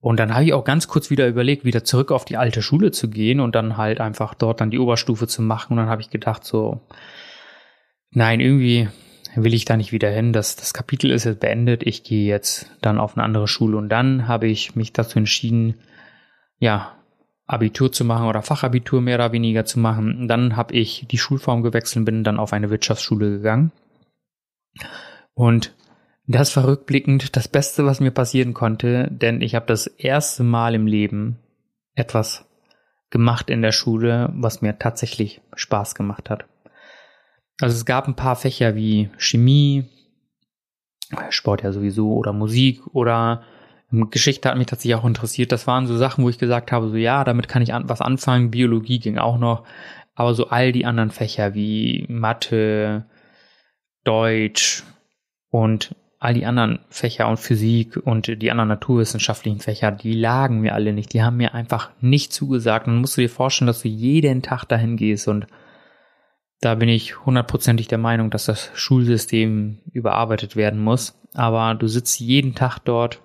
Und 0.00 0.20
dann 0.20 0.34
habe 0.34 0.44
ich 0.44 0.52
auch 0.52 0.64
ganz 0.64 0.86
kurz 0.86 1.08
wieder 1.08 1.26
überlegt, 1.26 1.64
wieder 1.64 1.82
zurück 1.82 2.12
auf 2.12 2.26
die 2.26 2.36
alte 2.36 2.60
Schule 2.60 2.90
zu 2.90 3.08
gehen 3.08 3.40
und 3.40 3.54
dann 3.54 3.78
halt 3.78 4.00
einfach 4.00 4.34
dort 4.34 4.60
dann 4.60 4.70
die 4.70 4.78
Oberstufe 4.78 5.26
zu 5.26 5.40
machen. 5.40 5.72
Und 5.72 5.78
dann 5.78 5.88
habe 5.88 6.02
ich 6.02 6.10
gedacht, 6.10 6.44
so, 6.44 6.82
nein, 8.10 8.40
irgendwie 8.40 8.88
will 9.36 9.54
ich 9.54 9.64
da 9.64 9.76
nicht 9.76 9.92
wieder 9.92 10.10
hin. 10.10 10.32
Das, 10.32 10.56
das 10.56 10.74
Kapitel 10.74 11.10
ist 11.10 11.24
jetzt 11.24 11.40
beendet. 11.40 11.82
Ich 11.84 12.04
gehe 12.04 12.26
jetzt 12.26 12.70
dann 12.80 12.98
auf 12.98 13.16
eine 13.16 13.24
andere 13.24 13.48
Schule. 13.48 13.76
Und 13.76 13.88
dann 13.88 14.28
habe 14.28 14.46
ich 14.46 14.76
mich 14.76 14.92
dazu 14.92 15.18
entschieden, 15.18 15.74
ja, 16.58 16.92
Abitur 17.46 17.92
zu 17.92 18.04
machen 18.04 18.26
oder 18.26 18.42
Fachabitur 18.42 19.00
mehr 19.00 19.16
oder 19.16 19.32
weniger 19.32 19.64
zu 19.64 19.78
machen. 19.78 20.18
Und 20.18 20.28
dann 20.28 20.56
habe 20.56 20.74
ich 20.74 21.06
die 21.10 21.18
Schulform 21.18 21.62
gewechselt 21.62 21.98
und 21.98 22.04
bin 22.06 22.24
dann 22.24 22.38
auf 22.38 22.52
eine 22.52 22.70
Wirtschaftsschule 22.70 23.30
gegangen. 23.30 23.72
Und 25.34 25.74
das 26.26 26.56
war 26.56 26.66
rückblickend 26.66 27.36
das 27.36 27.48
Beste, 27.48 27.84
was 27.84 28.00
mir 28.00 28.10
passieren 28.10 28.54
konnte, 28.54 29.08
denn 29.10 29.42
ich 29.42 29.54
habe 29.54 29.66
das 29.66 29.86
erste 29.86 30.42
Mal 30.42 30.74
im 30.74 30.86
Leben 30.86 31.38
etwas 31.94 32.46
gemacht 33.10 33.50
in 33.50 33.60
der 33.60 33.72
Schule, 33.72 34.32
was 34.34 34.62
mir 34.62 34.78
tatsächlich 34.78 35.42
Spaß 35.54 35.94
gemacht 35.94 36.30
hat. 36.30 36.46
Also 37.60 37.76
es 37.76 37.84
gab 37.84 38.08
ein 38.08 38.16
paar 38.16 38.36
Fächer 38.36 38.74
wie 38.74 39.10
Chemie, 39.18 39.84
Sport 41.30 41.62
ja 41.62 41.72
sowieso 41.72 42.14
oder 42.14 42.32
Musik 42.32 42.82
oder 42.92 43.42
ähm, 43.92 44.10
Geschichte 44.10 44.48
hat 44.48 44.58
mich 44.58 44.66
tatsächlich 44.66 44.96
auch 44.96 45.04
interessiert. 45.04 45.52
Das 45.52 45.66
waren 45.66 45.86
so 45.86 45.96
Sachen, 45.96 46.24
wo 46.24 46.28
ich 46.28 46.38
gesagt 46.38 46.72
habe, 46.72 46.88
so 46.88 46.96
ja, 46.96 47.24
damit 47.24 47.48
kann 47.48 47.62
ich 47.62 47.72
an, 47.72 47.88
was 47.88 48.00
anfangen. 48.00 48.50
Biologie 48.50 48.98
ging 48.98 49.18
auch 49.18 49.38
noch. 49.38 49.64
Aber 50.14 50.34
so 50.34 50.48
all 50.48 50.72
die 50.72 50.86
anderen 50.86 51.10
Fächer 51.10 51.54
wie 51.54 52.06
Mathe, 52.08 53.04
Deutsch 54.04 54.84
und 55.50 55.94
all 56.20 56.34
die 56.34 56.46
anderen 56.46 56.78
Fächer 56.88 57.28
und 57.28 57.38
Physik 57.38 57.96
und 57.96 58.40
die 58.40 58.50
anderen 58.50 58.68
naturwissenschaftlichen 58.68 59.60
Fächer, 59.60 59.90
die 59.90 60.14
lagen 60.14 60.60
mir 60.60 60.74
alle 60.74 60.92
nicht. 60.92 61.12
Die 61.12 61.22
haben 61.22 61.36
mir 61.36 61.54
einfach 61.54 61.90
nicht 62.00 62.32
zugesagt. 62.32 62.86
Und 62.86 62.96
musst 62.96 63.16
du 63.16 63.20
dir 63.20 63.28
vorstellen, 63.28 63.66
dass 63.66 63.82
du 63.82 63.88
jeden 63.88 64.42
Tag 64.42 64.64
dahin 64.64 64.96
gehst 64.96 65.28
und 65.28 65.46
da 66.60 66.74
bin 66.74 66.88
ich 66.88 67.24
hundertprozentig 67.24 67.88
der 67.88 67.98
Meinung, 67.98 68.30
dass 68.30 68.46
das 68.46 68.70
Schulsystem 68.74 69.78
überarbeitet 69.92 70.56
werden 70.56 70.80
muss. 70.82 71.18
Aber 71.34 71.74
du 71.74 71.88
sitzt 71.88 72.20
jeden 72.20 72.54
Tag 72.54 72.78
dort. 72.78 73.20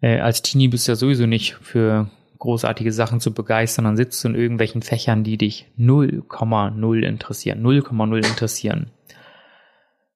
Äh, 0.00 0.20
als 0.20 0.42
Teenie 0.42 0.68
bist 0.68 0.88
du 0.88 0.92
ja 0.92 0.96
sowieso 0.96 1.26
nicht 1.26 1.54
für 1.54 2.10
großartige 2.40 2.90
Sachen 2.90 3.20
zu 3.20 3.32
begeistern, 3.32 3.84
dann 3.84 3.96
sitzt 3.96 4.24
du 4.24 4.28
in 4.28 4.34
irgendwelchen 4.34 4.82
Fächern, 4.82 5.22
die 5.22 5.36
dich 5.36 5.66
0,0 5.78 7.02
interessieren, 7.02 7.62
0,0 7.62 8.16
interessieren. 8.16 8.90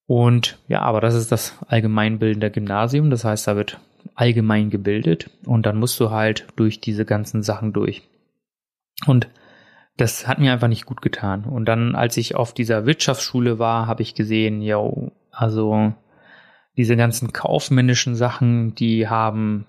Und 0.07 0.59
ja, 0.67 0.81
aber 0.81 1.01
das 1.01 1.15
ist 1.15 1.31
das 1.31 1.55
allgemeinbildende 1.67 2.51
Gymnasium, 2.51 3.11
das 3.11 3.25
heißt, 3.25 3.47
da 3.47 3.57
wird 3.57 3.79
allgemein 4.15 4.71
gebildet 4.71 5.31
und 5.47 5.65
dann 5.67 5.79
musst 5.79 6.01
du 6.01 6.11
halt 6.11 6.47
durch 6.57 6.81
diese 6.81 7.05
ganzen 7.05 7.43
Sachen 7.43 7.73
durch. 7.73 8.03
Und 9.07 9.29
das 9.97 10.27
hat 10.27 10.39
mir 10.39 10.53
einfach 10.53 10.69
nicht 10.69 10.87
gut 10.87 11.03
getan. 11.03 11.45
Und 11.45 11.67
dann, 11.67 11.95
als 11.95 12.17
ich 12.17 12.35
auf 12.35 12.53
dieser 12.53 12.87
Wirtschaftsschule 12.87 13.59
war, 13.59 13.87
habe 13.87 14.03
ich 14.03 14.15
gesehen, 14.15 14.61
yo, 14.61 15.13
also 15.31 15.95
diese 16.77 16.97
ganzen 16.97 17.33
kaufmännischen 17.33 18.17
Sachen, 18.17 18.75
die 18.75 19.09
haben 19.09 19.67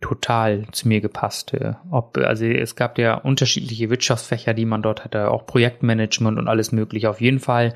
total 0.00 0.66
zu 0.72 0.88
mir 0.88 1.02
gepasst. 1.02 1.54
Ob, 1.90 2.16
also 2.16 2.46
es 2.46 2.74
gab 2.74 2.98
ja 2.98 3.14
unterschiedliche 3.14 3.90
Wirtschaftsfächer, 3.90 4.54
die 4.54 4.64
man 4.64 4.82
dort 4.82 5.04
hatte, 5.04 5.30
auch 5.30 5.44
Projektmanagement 5.44 6.38
und 6.38 6.48
alles 6.48 6.72
mögliche. 6.72 7.10
Auf 7.10 7.20
jeden 7.20 7.40
Fall, 7.40 7.74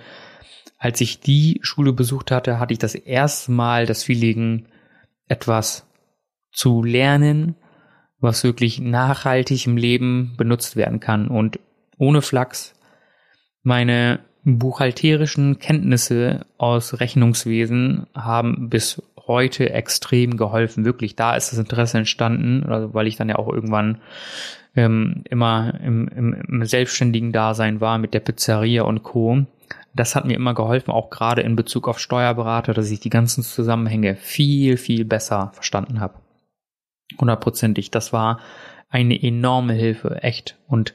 als 0.78 1.02
ich 1.02 1.20
die 1.20 1.60
Schule 1.62 1.92
besucht 1.92 2.30
hatte, 2.30 2.58
hatte 2.58 2.72
ich 2.72 2.78
das 2.78 2.94
erste 2.94 3.52
Mal 3.52 3.84
das 3.84 4.04
Feeling, 4.04 4.66
etwas 5.28 5.86
zu 6.52 6.82
lernen, 6.82 7.56
was 8.20 8.44
wirklich 8.44 8.80
nachhaltig 8.80 9.66
im 9.66 9.76
Leben 9.76 10.34
benutzt 10.36 10.76
werden 10.76 11.00
kann. 11.00 11.28
Und 11.28 11.58
ohne 11.98 12.22
Flachs 12.22 12.74
meine 13.62 14.20
buchhalterischen 14.44 15.58
Kenntnisse 15.58 16.46
aus 16.58 17.00
Rechnungswesen 17.00 18.06
haben 18.14 18.68
bis 18.68 19.02
heute 19.26 19.70
extrem 19.70 20.36
geholfen. 20.36 20.84
Wirklich, 20.84 21.16
da 21.16 21.34
ist 21.34 21.50
das 21.50 21.58
Interesse 21.58 21.98
entstanden, 21.98 22.64
also 22.64 22.92
weil 22.92 23.06
ich 23.06 23.16
dann 23.16 23.30
ja 23.30 23.36
auch 23.36 23.50
irgendwann 23.50 24.02
ähm, 24.76 25.24
immer 25.30 25.80
im, 25.82 26.08
im, 26.08 26.34
im 26.34 26.64
selbstständigen 26.64 27.32
Dasein 27.32 27.80
war 27.80 27.98
mit 27.98 28.12
der 28.12 28.20
Pizzeria 28.20 28.82
und 28.82 29.02
Co. 29.02 29.46
Das 29.94 30.14
hat 30.14 30.26
mir 30.26 30.34
immer 30.34 30.54
geholfen, 30.54 30.90
auch 30.90 31.08
gerade 31.08 31.42
in 31.42 31.56
Bezug 31.56 31.88
auf 31.88 31.98
Steuerberater, 31.98 32.74
dass 32.74 32.90
ich 32.90 33.00
die 33.00 33.10
ganzen 33.10 33.42
Zusammenhänge 33.42 34.16
viel, 34.16 34.76
viel 34.76 35.04
besser 35.04 35.52
verstanden 35.54 36.00
habe. 36.00 36.14
Hundertprozentig. 37.18 37.90
Das 37.90 38.12
war 38.12 38.40
eine 38.90 39.20
enorme 39.22 39.72
Hilfe, 39.72 40.22
echt. 40.22 40.58
Und 40.66 40.94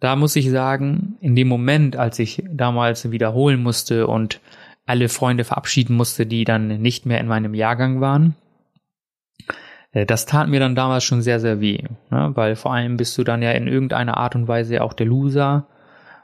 da 0.00 0.16
muss 0.16 0.36
ich 0.36 0.50
sagen, 0.50 1.16
in 1.20 1.34
dem 1.34 1.48
Moment, 1.48 1.96
als 1.96 2.18
ich 2.18 2.42
damals 2.50 3.10
wiederholen 3.10 3.62
musste 3.62 4.06
und 4.06 4.40
alle 4.86 5.08
Freunde 5.08 5.44
verabschieden 5.44 5.96
musste, 5.96 6.26
die 6.26 6.44
dann 6.44 6.80
nicht 6.80 7.04
mehr 7.04 7.20
in 7.20 7.26
meinem 7.26 7.54
Jahrgang 7.54 8.00
waren, 8.00 8.36
äh, 9.92 10.06
das 10.06 10.26
tat 10.26 10.48
mir 10.48 10.60
dann 10.60 10.74
damals 10.74 11.04
schon 11.04 11.22
sehr, 11.22 11.40
sehr 11.40 11.60
weh, 11.60 11.82
ne? 12.10 12.30
weil 12.34 12.56
vor 12.56 12.72
allem 12.72 12.96
bist 12.96 13.16
du 13.18 13.24
dann 13.24 13.42
ja 13.42 13.50
in 13.52 13.66
irgendeiner 13.66 14.16
Art 14.16 14.34
und 14.34 14.48
Weise 14.48 14.82
auch 14.82 14.92
der 14.92 15.06
Loser. 15.06 15.66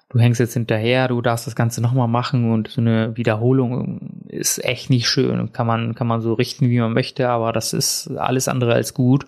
Du 0.09 0.21
hängst 0.21 0.39
jetzt 0.39 0.55
hinterher, 0.55 1.09
du 1.09 1.21
darfst 1.21 1.47
das 1.47 1.57
Ganze 1.57 1.83
nochmal 1.83 2.07
machen 2.07 2.53
und 2.53 2.69
so 2.69 2.81
eine 2.81 3.17
Wiederholung 3.17 4.23
ist 4.29 4.65
echt 4.65 4.89
nicht 4.89 5.09
schön. 5.09 5.53
Kann 5.53 5.67
man, 5.67 5.95
kann 5.95 6.07
man 6.07 6.21
so 6.21 6.35
richten, 6.35 6.71
wie 6.71 6.79
man 6.79 6.93
möchte, 6.93 7.29
aber 7.29 7.53
das 7.53 7.73
ist 7.73 8.09
alles 8.17 8.47
andere 8.47 8.75
als 8.75 8.95
gut. 8.95 9.27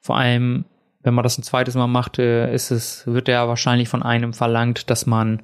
Vor 0.00 0.16
allem 0.16 0.64
wenn 1.04 1.14
man 1.14 1.22
das 1.22 1.38
ein 1.38 1.42
zweites 1.42 1.74
Mal 1.74 1.86
macht, 1.86 2.18
äh, 2.18 2.52
ist 2.52 2.70
es, 2.70 3.06
wird 3.06 3.28
ja 3.28 3.46
wahrscheinlich 3.46 3.88
von 3.88 4.02
einem 4.02 4.32
verlangt, 4.32 4.90
dass 4.90 5.06
man 5.06 5.42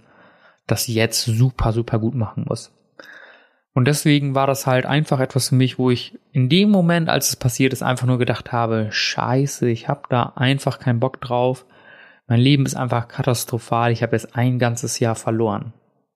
das 0.67 0.89
jetzt 0.89 1.25
super, 1.25 1.73
super 1.73 1.99
gut 1.99 2.15
machen 2.15 2.47
muss. 2.49 2.73
Und 3.73 3.85
deswegen 3.85 4.35
war 4.35 4.47
das 4.47 4.67
halt 4.67 4.87
einfach 4.87 5.21
etwas 5.21 5.51
für 5.51 5.55
mich, 5.55 5.79
wo 5.79 5.91
ich 5.91 6.19
in 6.33 6.49
dem 6.49 6.71
Moment, 6.71 7.09
als 7.09 7.29
es 7.29 7.37
passiert 7.37 7.73
ist, 7.73 7.83
einfach 7.83 8.07
nur 8.07 8.19
gedacht 8.19 8.51
habe, 8.53 8.89
scheiße, 8.91 9.69
ich 9.69 9.87
habe 9.87 10.03
da 10.09 10.33
einfach 10.35 10.81
keinen 10.81 10.99
Bock 10.99 11.21
drauf. 11.21 11.67
Mein 12.27 12.41
Leben 12.41 12.67
ist 12.67 12.75
einfach 12.75 13.07
katastrophal. 13.07 13.93
Ich 13.93 14.03
habe 14.03 14.17
jetzt 14.17 14.35
ein 14.35 14.59
ganzes 14.59 14.99
Jahr 14.99 15.15
verloren. 15.15 15.73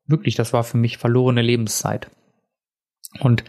Wirklich, 0.06 0.34
das 0.34 0.52
war 0.52 0.64
für 0.64 0.78
mich 0.78 0.98
verlorene 0.98 1.42
Lebenszeit. 1.42 2.10
Und 3.20 3.44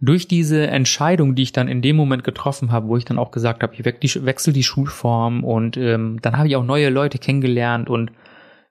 durch 0.00 0.28
diese 0.28 0.66
Entscheidung, 0.66 1.34
die 1.34 1.42
ich 1.42 1.52
dann 1.52 1.68
in 1.68 1.82
dem 1.82 1.96
Moment 1.96 2.24
getroffen 2.24 2.72
habe, 2.72 2.88
wo 2.88 2.96
ich 2.96 3.04
dann 3.04 3.18
auch 3.18 3.30
gesagt 3.30 3.62
habe, 3.62 3.74
ich 4.00 4.24
wechsle 4.24 4.52
die 4.52 4.62
Schulform 4.62 5.44
und 5.44 5.76
ähm, 5.76 6.18
dann 6.20 6.36
habe 6.36 6.48
ich 6.48 6.56
auch 6.56 6.64
neue 6.64 6.90
Leute 6.90 7.18
kennengelernt 7.18 7.88
und 7.88 8.10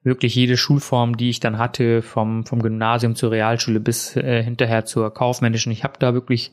wirklich 0.03 0.35
jede 0.35 0.57
Schulform, 0.57 1.17
die 1.17 1.29
ich 1.29 1.39
dann 1.39 1.57
hatte, 1.57 2.01
vom, 2.01 2.45
vom 2.45 2.61
Gymnasium 2.61 3.15
zur 3.15 3.31
Realschule 3.31 3.79
bis 3.79 4.15
äh, 4.15 4.43
hinterher 4.43 4.85
zur 4.85 5.13
kaufmännischen, 5.13 5.71
ich 5.71 5.83
habe 5.83 5.95
da 5.97 6.13
wirklich 6.13 6.51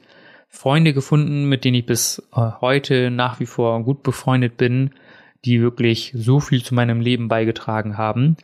Freunde 0.49 0.93
gefunden, 0.93 1.49
mit 1.49 1.65
denen 1.65 1.77
ich 1.77 1.87
bis 1.87 2.23
äh, 2.35 2.51
heute 2.61 3.11
nach 3.11 3.41
wie 3.41 3.47
vor 3.47 3.83
gut 3.85 4.03
befreundet 4.03 4.57
bin, 4.57 4.91
die 5.45 5.61
wirklich 5.61 6.13
so 6.15 6.41
viel 6.41 6.63
zu 6.63 6.75
meinem 6.75 7.01
Leben 7.01 7.29
beigetragen 7.29 7.97
haben. 7.97 8.37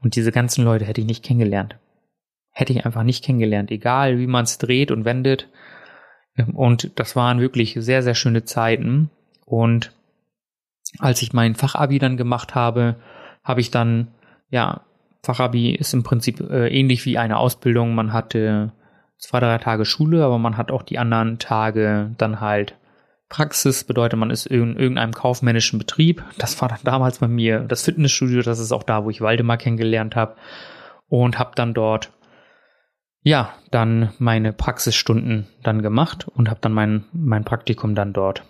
Und 0.00 0.16
diese 0.16 0.32
ganzen 0.32 0.64
Leute 0.64 0.84
hätte 0.84 1.00
ich 1.00 1.06
nicht 1.06 1.24
kennengelernt. 1.24 1.76
Hätte 2.52 2.72
ich 2.72 2.86
einfach 2.86 3.02
nicht 3.02 3.24
kennengelernt, 3.24 3.70
egal 3.70 4.18
wie 4.18 4.26
man 4.26 4.44
es 4.44 4.58
dreht 4.58 4.90
und 4.90 5.04
wendet. 5.04 5.48
Und 6.46 6.90
das 6.98 7.16
waren 7.16 7.40
wirklich 7.40 7.76
sehr, 7.78 8.02
sehr 8.02 8.14
schöne 8.14 8.44
Zeiten. 8.44 9.10
Und 9.44 9.92
als 10.98 11.22
ich 11.22 11.32
mein 11.32 11.54
Fachabi 11.54 11.98
dann 11.98 12.16
gemacht 12.16 12.54
habe, 12.54 12.96
habe 13.44 13.60
ich 13.60 13.70
dann, 13.70 14.08
ja, 14.50 14.82
Fachabi 15.22 15.74
ist 15.74 15.94
im 15.94 16.02
Prinzip 16.02 16.40
äh, 16.40 16.68
ähnlich 16.68 17.04
wie 17.04 17.18
eine 17.18 17.38
Ausbildung. 17.38 17.94
Man 17.94 18.12
hatte 18.12 18.72
zwei, 19.18 19.40
drei 19.40 19.58
Tage 19.58 19.84
Schule, 19.84 20.24
aber 20.24 20.38
man 20.38 20.56
hat 20.56 20.70
auch 20.70 20.82
die 20.82 20.98
anderen 20.98 21.38
Tage 21.38 22.14
dann 22.18 22.40
halt 22.40 22.76
Praxis, 23.28 23.84
bedeutet 23.84 24.18
man 24.18 24.30
ist 24.30 24.46
in 24.46 24.76
irgendeinem 24.76 25.12
kaufmännischen 25.12 25.78
Betrieb. 25.78 26.24
Das 26.38 26.60
war 26.62 26.68
dann 26.68 26.78
damals 26.84 27.18
bei 27.18 27.28
mir 27.28 27.60
das 27.60 27.82
Fitnessstudio, 27.82 28.42
das 28.42 28.58
ist 28.58 28.72
auch 28.72 28.84
da, 28.84 29.04
wo 29.04 29.10
ich 29.10 29.20
Waldemar 29.20 29.58
kennengelernt 29.58 30.16
habe 30.16 30.36
und 31.08 31.38
habe 31.38 31.50
dann 31.54 31.74
dort 31.74 32.10
ja, 33.28 33.52
dann 33.70 34.14
meine 34.18 34.54
Praxisstunden 34.54 35.46
dann 35.62 35.82
gemacht 35.82 36.26
und 36.28 36.48
habe 36.48 36.60
dann 36.62 36.72
mein, 36.72 37.04
mein 37.12 37.44
Praktikum 37.44 37.94
dann 37.94 38.14
dort 38.14 38.42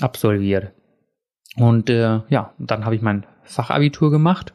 absolviert. 0.00 0.72
Und 1.54 1.88
äh, 1.88 2.22
ja, 2.28 2.52
dann 2.58 2.84
habe 2.84 2.96
ich 2.96 3.02
mein 3.02 3.24
Fachabitur 3.44 4.10
gemacht 4.10 4.54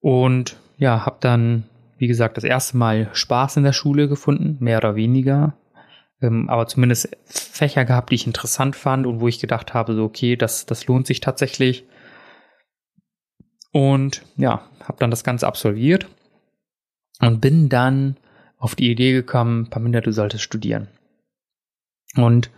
und 0.00 0.58
ja, 0.76 1.06
habe 1.06 1.16
dann, 1.20 1.64
wie 1.96 2.08
gesagt, 2.08 2.36
das 2.36 2.44
erste 2.44 2.76
Mal 2.76 3.08
Spaß 3.14 3.56
in 3.56 3.62
der 3.62 3.72
Schule 3.72 4.06
gefunden, 4.06 4.58
mehr 4.60 4.78
oder 4.78 4.96
weniger. 4.96 5.54
Ähm, 6.20 6.50
aber 6.50 6.66
zumindest 6.66 7.16
Fächer 7.24 7.86
gehabt, 7.86 8.10
die 8.10 8.16
ich 8.16 8.26
interessant 8.26 8.76
fand 8.76 9.06
und 9.06 9.20
wo 9.20 9.28
ich 9.28 9.40
gedacht 9.40 9.72
habe, 9.72 9.94
so 9.94 10.04
okay, 10.04 10.36
das, 10.36 10.66
das 10.66 10.86
lohnt 10.86 11.06
sich 11.06 11.22
tatsächlich. 11.22 11.86
Und 13.72 14.26
ja, 14.36 14.68
habe 14.84 14.98
dann 14.98 15.10
das 15.10 15.24
Ganze 15.24 15.46
absolviert 15.46 16.06
und 17.20 17.40
bin 17.40 17.70
dann 17.70 18.18
auf 18.58 18.74
die 18.74 18.90
Idee 18.90 19.12
gekommen, 19.12 19.68
Paminda, 19.70 20.00
du 20.00 20.12
solltest 20.12 20.44
studieren. 20.44 20.88
Und 22.14 22.50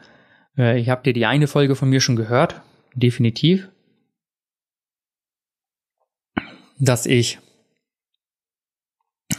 äh, 0.56 0.78
ich 0.78 0.88
habe 0.88 1.02
dir 1.02 1.12
die 1.12 1.26
eine 1.26 1.46
Folge 1.48 1.74
von 1.74 1.88
mir 1.88 2.00
schon 2.00 2.16
gehört, 2.16 2.60
definitiv, 2.94 3.68
dass 6.78 7.06
ich 7.06 7.38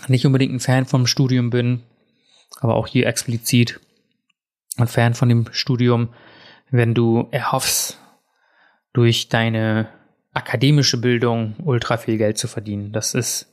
nicht 0.07 0.25
unbedingt 0.25 0.53
ein 0.53 0.59
Fan 0.59 0.85
vom 0.85 1.07
Studium 1.07 1.49
bin, 1.49 1.83
aber 2.59 2.75
auch 2.75 2.87
hier 2.87 3.07
explizit 3.07 3.79
ein 4.77 4.87
Fan 4.87 5.13
von 5.13 5.29
dem 5.29 5.45
Studium, 5.51 6.13
wenn 6.69 6.93
du 6.93 7.27
erhoffst, 7.31 7.99
durch 8.93 9.29
deine 9.29 9.89
akademische 10.33 10.99
Bildung 10.99 11.55
ultra 11.63 11.97
viel 11.97 12.17
Geld 12.17 12.37
zu 12.37 12.47
verdienen. 12.47 12.91
Das 12.91 13.13
ist 13.13 13.51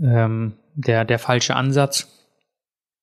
ähm, 0.00 0.56
der, 0.76 1.04
der 1.04 1.18
falsche 1.18 1.56
Ansatz. 1.56 2.12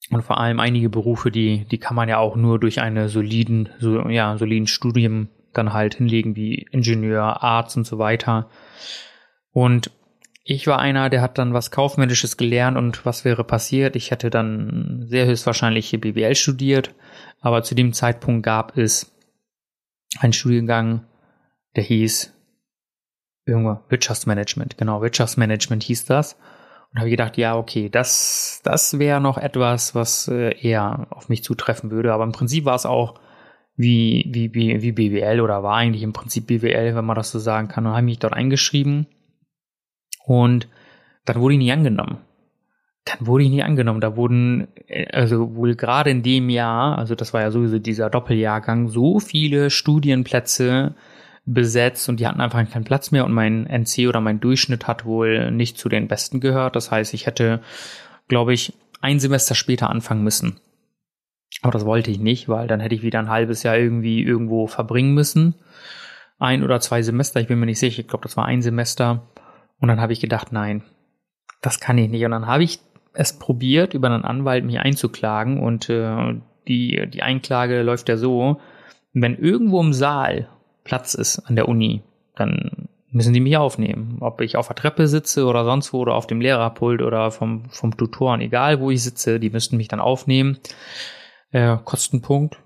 Und 0.10 0.22
vor 0.22 0.38
allem 0.38 0.60
einige 0.60 0.90
Berufe, 0.90 1.32
die, 1.32 1.66
die 1.66 1.78
kann 1.80 1.96
man 1.96 2.10
ja 2.10 2.18
auch 2.18 2.36
nur 2.36 2.60
durch 2.60 2.82
eine 2.82 3.10
soliden, 3.10 3.70
so, 3.80 4.08
ja, 4.10 4.38
soliden 4.38 4.68
Studium 4.68 5.30
dann 5.54 5.74
halt 5.74 5.96
hinlegen, 5.96 6.36
wie 6.36 6.68
Ingenieur, 6.72 7.42
Arzt 7.44 7.78
und 7.78 7.86
so 7.86 8.00
weiter. 8.00 8.50
Und 9.52 9.92
ich 10.44 10.68
war 10.68 10.80
einer, 10.80 11.10
der 11.10 11.22
hat 11.22 11.38
dann 11.38 11.54
was 11.54 11.72
Kaufmännisches 11.72 12.36
gelernt 12.36 12.78
und 12.78 13.06
was 13.06 13.24
wäre 13.24 13.46
passiert? 13.46 13.96
Ich 13.96 14.12
hätte 14.12 14.30
dann 14.30 15.06
sehr 15.08 15.26
höchstwahrscheinlich 15.26 15.92
BWL 16.00 16.36
studiert, 16.36 16.94
aber 17.40 17.64
zu 17.64 17.76
dem 17.76 17.94
Zeitpunkt 17.94 18.44
gab 18.44 18.78
es 18.78 19.16
einen 20.20 20.34
Studiengang, 20.34 21.06
der 21.78 21.84
hieß 21.84 22.34
irgendwo 23.46 23.80
Wirtschaftsmanagement, 23.90 24.78
genau, 24.78 25.02
Wirtschaftsmanagement 25.02 25.84
hieß 25.84 26.06
das. 26.06 26.38
Und 26.94 27.00
habe 27.00 27.10
gedacht, 27.10 27.38
ja, 27.38 27.58
okay, 27.58 27.90
das, 27.90 28.62
das 28.64 29.00
wäre 29.00 29.20
noch 29.20 29.38
etwas, 29.38 29.96
was 29.96 30.28
äh, 30.28 30.56
eher 30.60 31.08
auf 31.10 31.28
mich 31.28 31.44
zutreffen 31.44 31.90
würde. 31.90 32.14
Aber 32.14 32.24
im 32.24 32.32
Prinzip 32.32 32.66
war 32.66 32.76
es 32.76 32.86
auch 32.86 33.20
wie, 33.76 34.30
wie, 34.32 34.54
wie, 34.54 34.82
wie 34.82 34.92
BWL 34.92 35.42
oder 35.42 35.64
war 35.64 35.76
eigentlich 35.76 36.04
im 36.04 36.14
Prinzip 36.14 36.48
BWL, 36.48 36.96
wenn 36.96 37.06
man 37.06 37.16
das 37.16 37.32
so 37.32 37.40
sagen 37.40 37.68
kann. 37.68 37.88
Und 37.88 37.94
habe 37.94 38.04
mich 38.04 38.20
dort 38.20 38.34
eingeschrieben 38.34 39.08
und 40.26 40.68
dann 41.26 41.40
wurde 41.40 41.56
ich 41.56 41.60
nie 41.60 41.72
angenommen. 41.72 42.18
Dann 43.06 43.28
wurde 43.28 43.44
ich 43.44 43.50
nie 43.50 43.64
angenommen. 43.64 44.00
Da 44.00 44.16
wurden, 44.16 44.68
äh, 44.88 45.08
also 45.12 45.56
wohl 45.56 45.76
gerade 45.76 46.10
in 46.10 46.24
dem 46.24 46.50
Jahr, 46.50 46.98
also 46.98 47.16
das 47.16 47.34
war 47.34 47.42
ja 47.42 47.52
sowieso 47.52 47.80
dieser 47.80 48.10
Doppeljahrgang, 48.10 48.88
so 48.88 49.20
viele 49.20 49.70
Studienplätze 49.70 50.96
besetzt 51.46 52.08
und 52.08 52.20
die 52.20 52.28
hatten 52.28 52.42
einfach 52.42 52.70
keinen 52.70 52.86
Platz 52.86 53.12
mehr 53.12 53.26
und 53.26 53.34
mein 53.34 53.66
NC 53.68 54.08
oder 54.08 54.22
mein 54.22 54.40
Durchschnitt 54.40 54.88
hat 54.88 55.06
wohl 55.06 55.52
nicht 55.52 55.78
zu 55.78 55.90
den 55.90 56.08
besten 56.08 56.40
gehört. 56.40 56.76
Das 56.76 56.92
heißt, 56.92 57.14
ich 57.14 57.26
hätte, 57.26 57.62
glaube 58.28 58.54
ich, 58.54 58.74
ein 59.02 59.20
Semester 59.20 59.54
später 59.54 59.90
anfangen 59.90 60.24
müssen. 60.24 60.60
Aber 61.62 61.72
das 61.72 61.86
wollte 61.86 62.12
ich 62.12 62.20
nicht, 62.20 62.48
weil 62.48 62.68
dann 62.68 62.80
hätte 62.80 62.96
ich 62.96 63.04
wieder 63.04 63.20
ein 63.20 63.30
halbes 63.30 63.64
Jahr 63.64 63.78
irgendwie 63.78 64.24
irgendwo 64.24 64.68
verbringen 64.68 65.14
müssen. 65.14 65.56
Ein 66.40 66.64
oder 66.64 66.80
zwei 66.80 67.02
Semester, 67.02 67.40
ich 67.40 67.48
bin 67.48 67.60
mir 67.60 67.66
nicht 67.66 67.80
sicher, 67.80 68.00
ich 68.00 68.08
glaube, 68.08 68.24
das 68.24 68.38
war 68.38 68.46
ein 68.46 68.62
Semester. 68.62 69.28
Und 69.80 69.90
dann 69.90 70.00
habe 70.02 70.14
ich 70.14 70.20
gedacht, 70.20 70.52
nein, 70.52 70.84
das 71.62 71.80
kann 71.80 71.98
ich 71.98 72.10
nicht. 72.10 72.24
Und 72.24 72.32
dann 72.32 72.48
habe 72.48 72.64
ich 72.64 72.80
es 73.14 73.38
probiert, 73.38 73.94
über 73.94 74.08
einen 74.08 74.26
Anwalt 74.26 74.64
mich 74.64 74.80
einzuklagen. 74.80 75.62
Und 75.62 75.90
äh, 75.90 76.36
die, 76.68 77.08
die 77.08 77.22
Einklage 77.22 77.84
läuft 77.84 78.10
ja 78.10 78.18
so, 78.18 78.60
wenn 79.14 79.38
irgendwo 79.38 79.82
im 79.82 79.94
Saal 79.94 80.50
Platz 80.84 81.14
ist 81.14 81.40
an 81.40 81.56
der 81.56 81.68
Uni, 81.68 82.02
dann 82.36 82.90
müssen 83.14 83.34
die 83.34 83.40
mich 83.40 83.58
aufnehmen. 83.58 84.18
Ob 84.22 84.42
ich 84.42 84.58
auf 84.58 84.68
der 84.68 84.76
Treppe 84.76 85.08
sitze 85.08 85.46
oder 85.46 85.66
sonst 85.66 85.94
wo 85.94 86.00
oder 86.00 86.16
auf 86.16 86.28
dem 86.28 86.42
Lehrerpult 86.42 87.02
oder 87.02 87.32
vom, 87.32 87.70
vom 87.70 87.96
Tutoren, 87.96 88.42
egal 88.42 88.80
wo 88.80 88.90
ich 88.90 89.04
sitze, 89.04 89.40
die 89.40 89.52
müssten 89.52 89.78
mich 89.78 89.88
dann 89.88 90.00
aufnehmen. 90.00 90.58
Äh, 91.52 91.78
Kostenpunkt 91.84 92.58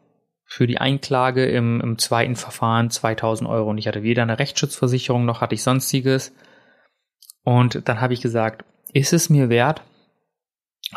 für 0.46 0.66
die 0.66 0.78
Einklage 0.78 1.46
im, 1.46 1.82
im 1.82 1.98
zweiten 1.98 2.38
Verfahren 2.38 2.90
2000 2.90 3.50
Euro. 3.50 3.70
Und 3.70 3.78
ich 3.78 3.88
hatte 3.88 4.04
weder 4.04 4.24
eine 4.24 4.40
Rechtsschutzversicherung 4.40 5.26
noch 5.26 5.42
hatte 5.42 5.56
ich 5.56 5.64
sonstiges. 5.64 6.34
Und 7.44 7.88
dann 7.88 8.00
habe 8.00 8.14
ich 8.14 8.22
gesagt, 8.22 8.64
ist 8.94 9.12
es 9.12 9.30
mir 9.30 9.50
wert, 9.50 9.82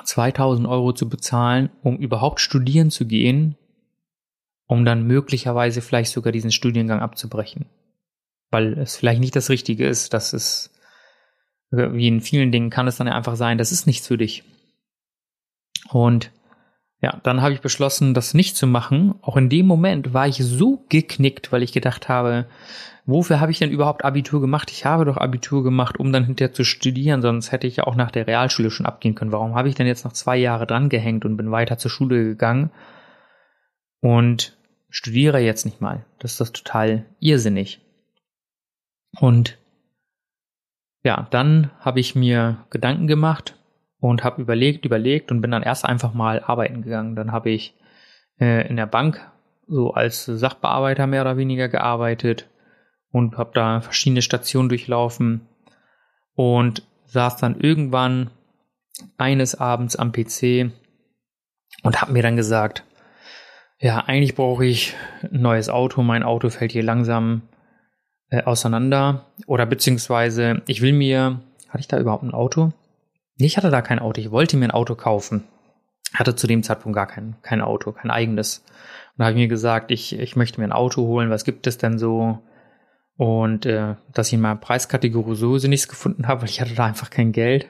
2000 0.05 0.69
Euro 0.69 0.93
zu 0.93 1.09
bezahlen, 1.09 1.71
um 1.83 1.97
überhaupt 1.97 2.41
studieren 2.41 2.91
zu 2.91 3.07
gehen, 3.07 3.57
um 4.71 4.85
dann 4.85 5.03
möglicherweise 5.03 5.83
vielleicht 5.83 6.13
sogar 6.13 6.31
diesen 6.31 6.53
Studiengang 6.53 7.01
abzubrechen? 7.01 7.67
Weil 8.53 8.79
es 8.79 8.95
vielleicht 8.95 9.21
nicht 9.21 9.35
das 9.35 9.51
Richtige 9.51 9.85
ist, 9.85 10.15
dass 10.15 10.33
es, 10.33 10.71
wie 11.73 12.07
in 12.07 12.21
vielen 12.21 12.53
Dingen 12.53 12.71
kann 12.71 12.87
es 12.87 12.97
dann 12.97 13.09
einfach 13.09 13.35
sein, 13.35 13.59
das 13.59 13.73
ist 13.73 13.89
nichts 13.89 14.07
für 14.07 14.17
dich. 14.17 14.45
Und 15.91 16.31
ja, 17.03 17.19
dann 17.25 17.43
habe 17.43 17.53
ich 17.53 17.63
beschlossen, 17.63 18.15
das 18.15 18.33
nicht 18.33 18.57
zu 18.57 18.69
machen. 18.69 19.17
Auch 19.23 19.37
in 19.37 19.49
dem 19.49 19.67
Moment 19.67 20.15
war 20.15 20.29
ich 20.29 20.37
so 20.37 20.85
geknickt, 20.89 21.51
weil 21.51 21.65
ich 21.65 21.73
gedacht 21.73 22.09
habe, 22.09 22.47
wofür 23.07 23.41
habe 23.41 23.51
ich 23.51 23.59
denn 23.59 23.73
überhaupt 23.73 24.05
Abitur 24.05 24.41
gemacht? 24.41 24.71
Ich 24.71 24.85
habe 24.85 25.05
doch 25.05 25.17
Abitur 25.17 25.65
gemacht, 25.65 25.99
um 25.99 26.13
dann 26.13 26.27
hinterher 26.27 26.55
zu 26.55 26.63
studieren, 26.63 27.23
sonst 27.23 27.51
hätte 27.51 27.67
ich 27.67 27.75
ja 27.75 27.89
auch 27.89 27.97
nach 27.97 28.13
der 28.13 28.29
Realschule 28.29 28.71
schon 28.71 28.87
abgehen 28.87 29.17
können. 29.17 29.33
Warum 29.33 29.57
habe 29.57 29.69
ich 29.69 29.75
denn 29.75 29.89
jetzt 29.89 30.05
noch 30.05 30.13
zwei 30.13 30.37
Jahre 30.37 30.69
dran 30.69 30.91
gehängt 30.91 31.25
und 31.25 31.37
bin 31.37 31.51
weiter 31.51 31.77
zur 31.77 31.91
Schule 31.91 32.23
gegangen 32.23 32.71
und 34.01 34.60
studiere 34.91 35.39
jetzt 35.41 35.65
nicht 35.65 35.81
mal? 35.81 36.05
Das 36.19 36.33
ist 36.33 36.41
das 36.41 36.53
total 36.53 37.07
irrsinnig. 37.21 37.81
Und 39.19 39.59
ja, 41.03 41.27
dann 41.31 41.71
habe 41.81 42.01
ich 42.01 42.15
mir 42.15 42.67
Gedanken 42.71 43.07
gemacht 43.07 43.57
und 44.01 44.23
habe 44.25 44.43
überlegt, 44.43 44.85
überlegt 44.85 45.31
und 45.31 45.41
bin 45.41 45.51
dann 45.51 45.63
erst 45.63 45.85
einfach 45.85 46.13
mal 46.13 46.43
arbeiten 46.43 46.83
gegangen. 46.83 47.17
Dann 47.17 47.33
habe 47.33 47.51
ich 47.51 47.75
äh, 48.39 48.69
in 48.69 48.77
der 48.77 48.87
Bank 48.87 49.31
so 49.67 49.93
als 49.93 50.25
Sachbearbeiter 50.25 51.07
mehr 51.07 51.23
oder 51.23 51.37
weniger 51.37 51.69
gearbeitet 51.69 52.49
und 53.13 53.39
habe 53.39 53.53
da 53.55 53.81
verschiedene 53.81 54.23
Stationen 54.23 54.69
durchlaufen 54.69 55.47
und 56.35 56.83
saß 57.07 57.37
dann 57.37 57.59
irgendwann 57.61 58.31
eines 59.17 59.55
Abends 59.55 59.97
am 59.97 60.13
PC 60.13 60.73
und 61.83 62.01
habe 62.01 62.13
mir 62.13 62.23
dann 62.23 62.37
gesagt, 62.37 62.85
ja, 63.81 63.99
eigentlich 63.99 64.35
brauche 64.35 64.67
ich 64.67 64.95
ein 65.23 65.41
neues 65.41 65.71
Auto, 65.71 66.03
mein 66.03 66.23
Auto 66.23 66.51
fällt 66.51 66.73
hier 66.73 66.83
langsam 66.83 67.43
äh, 68.29 68.43
auseinander 68.43 69.27
oder 69.47 69.65
beziehungsweise 69.65 70.63
ich 70.67 70.83
will 70.83 70.93
mir, 70.93 71.41
hatte 71.69 71.81
ich 71.81 71.89
da 71.89 71.99
überhaupt 71.99 72.23
ein 72.23 72.35
Auto? 72.35 72.73
Ich 73.39 73.57
hatte 73.57 73.71
da 73.71 73.81
kein 73.81 73.99
Auto, 73.99 74.21
ich 74.21 74.31
wollte 74.31 74.59
mir 74.59 74.67
ein 74.67 74.71
Auto 74.71 74.95
kaufen. 74.95 75.45
Hatte 76.13 76.35
zu 76.37 76.47
dem 76.47 76.63
Zeitpunkt 76.63 76.95
gar 76.95 77.07
kein, 77.07 77.37
kein 77.41 77.63
Auto, 77.63 77.93
kein 77.93 78.11
eigenes. 78.11 78.59
Und 78.59 79.19
da 79.19 79.25
habe 79.27 79.33
ich 79.33 79.39
mir 79.39 79.49
gesagt, 79.49 79.91
ich, 79.91 80.19
ich 80.19 80.37
möchte 80.37 80.61
mir 80.61 80.67
ein 80.67 80.73
Auto 80.73 81.03
holen, 81.03 81.31
was 81.31 81.45
gibt 81.45 81.67
es 81.67 81.79
denn 81.79 81.99
so? 81.99 82.39
Und 83.17 83.65
äh, 83.65 83.95
dass 84.13 84.27
ich 84.27 84.35
in 84.35 84.41
meiner 84.41 84.57
Preiskategorie 84.57 85.37
sowieso 85.37 85.69
nichts 85.69 85.89
gefunden 85.89 86.27
habe, 86.27 86.43
weil 86.43 86.51
ich 86.51 86.61
hatte 86.61 86.75
da 86.75 86.85
einfach 86.85 87.09
kein 87.09 87.33
Geld, 87.33 87.69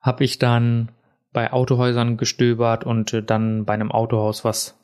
habe 0.00 0.24
ich 0.24 0.38
dann 0.38 0.90
bei 1.32 1.52
Autohäusern 1.52 2.16
gestöbert 2.16 2.84
und 2.84 3.12
äh, 3.12 3.22
dann 3.22 3.64
bei 3.66 3.74
einem 3.74 3.92
Autohaus, 3.92 4.44
was 4.44 4.78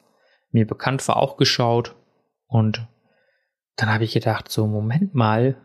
mir 0.55 0.67
bekannt 0.67 1.07
war, 1.09 1.17
auch 1.17 1.37
geschaut. 1.37 1.95
Und 2.47 2.87
dann 3.77 3.93
habe 3.93 4.05
ich 4.05 4.15
gedacht, 4.15 4.51
so, 4.51 4.67
Moment 4.67 5.15
mal, 5.15 5.57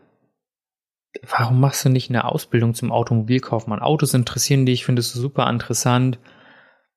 warum 1.22 1.60
machst 1.60 1.84
du 1.84 1.88
nicht 1.88 2.10
eine 2.10 2.24
Ausbildung 2.24 2.74
zum 2.74 2.92
Automobilkaufmann? 2.92 3.80
Autos 3.80 4.14
interessieren 4.14 4.66
dich, 4.66 4.84
findest 4.84 5.14
du 5.14 5.20
super 5.20 5.48
interessant. 5.48 6.18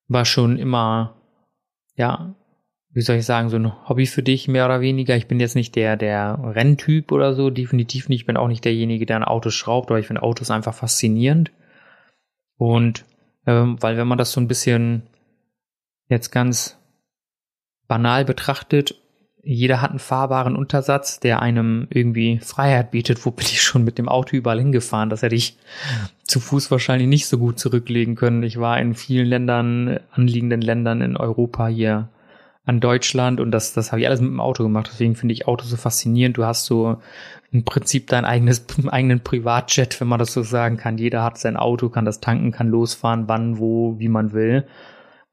War 0.08 0.26
schon 0.26 0.58
immer, 0.58 1.22
ja, 1.96 2.36
wie 2.90 3.02
soll 3.02 3.18
ich 3.18 3.26
sagen, 3.26 3.50
so 3.50 3.58
ein 3.58 3.88
Hobby 3.88 4.06
für 4.06 4.22
dich, 4.22 4.48
mehr 4.48 4.66
oder 4.66 4.82
weniger. 4.82 5.16
Ich 5.16 5.28
bin 5.28 5.40
jetzt 5.40 5.56
nicht 5.56 5.76
der, 5.76 5.98
der 5.98 6.40
Renntyp 6.44 7.12
oder 7.12 7.34
so, 7.34 7.50
definitiv 7.50 8.10
nicht. 8.10 8.22
Ich 8.22 8.26
bin 8.26 8.38
auch 8.38 8.48
nicht 8.48 8.66
derjenige, 8.66 9.06
der 9.06 9.18
ein 9.18 9.24
Auto 9.24 9.50
schraubt, 9.50 9.90
aber 9.90 10.00
ich 10.00 10.08
finde 10.08 10.22
Autos 10.22 10.52
einfach 10.52 10.76
faszinierend. 10.76 11.52
Und 12.58 13.06
ähm, 13.48 13.82
weil 13.82 13.98
wenn 13.98 14.08
man 14.08 14.18
das 14.18 14.32
so 14.32 14.40
ein 14.40 14.48
bisschen 14.48 15.04
jetzt 16.08 16.32
ganz 16.32 16.80
banal 17.94 18.26
betrachtet, 18.26 18.96
jeder 19.44 19.80
hat 19.84 19.92
einen 19.92 20.00
fahrbaren 20.00 20.56
Untersatz, 20.56 21.20
der 21.20 21.44
einem 21.44 21.86
irgendwie 21.92 22.40
Freiheit 22.40 22.90
bietet. 22.90 23.24
Wo 23.24 23.30
bin 23.30 23.46
ich 23.46 23.62
schon 23.62 23.84
mit 23.84 24.00
dem 24.00 24.10
Auto 24.10 24.36
überall 24.36 24.58
hingefahren? 24.58 25.12
Das 25.12 25.22
hätte 25.22 25.36
ich 25.36 25.60
zu 26.24 26.40
Fuß 26.40 26.72
wahrscheinlich 26.72 27.08
nicht 27.08 27.28
so 27.28 27.38
gut 27.38 27.60
zurücklegen 27.60 28.16
können. 28.16 28.42
Ich 28.42 28.60
war 28.60 28.80
in 28.80 28.96
vielen 28.96 29.28
Ländern, 29.28 30.00
anliegenden 30.12 30.62
Ländern 30.62 31.02
in 31.02 31.16
Europa 31.16 31.68
hier 31.68 32.10
an 32.66 32.80
Deutschland 32.80 33.40
und 33.40 33.52
das, 33.52 33.74
das 33.74 33.92
habe 33.92 34.02
ich 34.02 34.08
alles 34.08 34.22
mit 34.22 34.32
dem 34.32 34.40
Auto 34.40 34.64
gemacht. 34.64 34.90
Deswegen 34.92 35.16
finde 35.16 35.34
ich 35.34 35.48
Auto 35.48 35.66
so 35.66 35.78
faszinierend. 35.78 36.36
Du 36.36 36.46
hast 36.46 36.66
so 36.66 36.98
im 37.52 37.64
Prinzip 37.64 38.08
dein 38.08 38.26
eigenes, 38.26 38.66
eigenen 38.88 39.20
Privatjet, 39.20 40.02
wenn 40.02 40.08
man 40.08 40.18
das 40.18 40.34
so 40.34 40.42
sagen 40.42 40.78
kann. 40.78 40.98
Jeder 40.98 41.22
hat 41.22 41.38
sein 41.38 41.58
Auto, 41.58 41.90
kann 41.90 42.06
das 42.06 42.22
tanken, 42.22 42.52
kann 42.52 42.70
losfahren, 42.70 43.28
wann, 43.28 43.60
wo, 43.60 44.00
wie 44.00 44.10
man 44.10 44.34
will. 44.34 44.66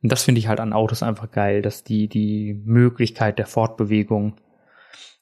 Und 0.03 0.13
das 0.13 0.23
finde 0.23 0.39
ich 0.39 0.49
halt 0.49 0.61
an 0.61 0.73
Autos 0.73 1.03
einfach 1.03 1.31
geil, 1.31 1.63
dass 1.63 1.85
die, 1.85 2.09
die 2.09 2.55
Möglichkeit 2.65 3.39
der 3.39 3.47
Fortbewegung 3.47 4.35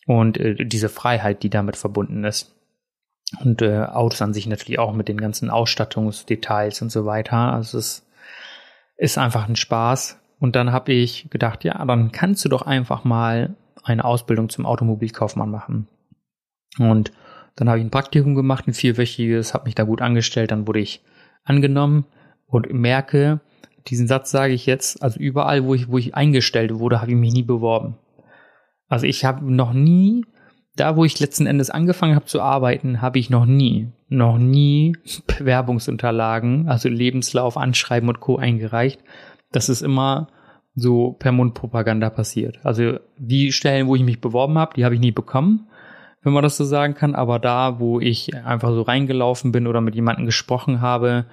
und 0.07 0.38
äh, 0.38 0.64
diese 0.64 0.88
Freiheit, 0.88 1.43
die 1.43 1.51
damit 1.51 1.77
verbunden 1.77 2.25
ist. 2.25 2.55
Und 3.41 3.61
äh, 3.61 3.83
Autos 3.83 4.23
an 4.23 4.33
sich 4.33 4.47
natürlich 4.47 4.79
auch 4.79 4.93
mit 4.93 5.09
den 5.09 5.19
ganzen 5.19 5.51
Ausstattungsdetails 5.51 6.81
und 6.81 6.91
so 6.91 7.05
weiter. 7.05 7.37
Also 7.37 7.79
es 7.79 8.07
ist 8.97 9.19
einfach 9.19 9.49
ein 9.49 9.57
Spaß. 9.57 10.19
Und 10.38 10.57
dann 10.57 10.73
habe 10.73 10.93
ich 10.93 11.29
gedacht, 11.31 11.64
ja, 11.64 11.85
dann 11.85 12.12
kannst 12.12 12.45
du 12.45 12.49
doch 12.49 12.62
einfach 12.62 13.05
mal 13.05 13.57
eine 13.83 14.05
Ausbildung 14.05 14.49
zum 14.49 14.67
Automobilkaufmann 14.67 15.51
machen. 15.51 15.88
Und 16.79 17.12
dann 17.57 17.69
habe 17.69 17.81
ich 17.81 17.85
ein 17.85 17.91
Praktikum 17.91 18.35
gemacht, 18.35 18.69
ein 18.69 18.75
vierwöchiges, 18.75 19.53
habe 19.53 19.64
mich 19.64 19.75
da 19.75 19.83
gut 19.83 20.01
angestellt, 20.01 20.53
dann 20.53 20.67
wurde 20.67 20.79
ich 20.79 21.03
angenommen 21.45 22.05
und 22.47 22.73
merke, 22.73 23.41
diesen 23.88 24.09
Satz 24.09 24.31
sage 24.31 24.53
ich 24.53 24.66
jetzt, 24.66 25.03
also 25.03 25.18
überall, 25.18 25.64
wo 25.64 25.74
ich, 25.74 25.88
wo 25.88 25.98
ich 25.98 26.14
eingestellt 26.14 26.79
wurde, 26.79 27.01
habe 27.01 27.11
ich 27.11 27.16
mich 27.16 27.33
nie 27.33 27.42
beworben. 27.42 27.96
Also 28.88 29.07
ich 29.07 29.24
habe 29.24 29.53
noch 29.53 29.72
nie, 29.72 30.24
da 30.77 30.96
wo 30.96 31.05
ich 31.05 31.20
letzten 31.20 31.46
Endes 31.46 31.70
angefangen 31.70 32.14
habe 32.14 32.27
zu 32.27 32.40
arbeiten, 32.40 33.03
habe 33.03 33.18
ich 33.18 33.31
noch 33.31 33.46
nie, 33.46 33.88
noch 34.09 34.38
nie 34.38 34.96
Bewerbungsunterlagen, 35.38 36.68
also 36.68 36.88
Lebenslauf, 36.88 37.57
Anschreiben 37.57 38.09
und 38.09 38.20
Co. 38.20 38.37
eingereicht, 38.37 39.01
das 39.53 39.68
ist 39.68 39.83
immer 39.83 40.29
so 40.74 41.12
per 41.12 41.33
Mundpropaganda 41.33 42.11
passiert. 42.11 42.61
Also 42.62 42.98
die 43.16 43.53
Stellen, 43.53 43.88
wo 43.88 43.96
ich 43.96 44.05
mich 44.05 44.20
beworben 44.20 44.59
habe, 44.59 44.74
die 44.74 44.85
habe 44.85 44.94
ich 44.94 45.01
nie 45.01 45.12
bekommen. 45.12 45.68
wenn 46.22 46.33
man 46.33 46.42
das 46.42 46.57
so 46.57 46.64
sagen 46.64 46.94
kann. 46.94 47.14
Aber 47.14 47.38
da, 47.38 47.81
wo 47.81 48.01
ich 48.01 48.35
einfach 48.35 48.70
so 48.70 48.83
reingelaufen 48.83 49.53
bin 49.53 49.66
oder 49.66 49.81
mit 49.81 49.94
jemandem 49.94 50.27
gesprochen 50.27 50.81
habe, 50.81 51.27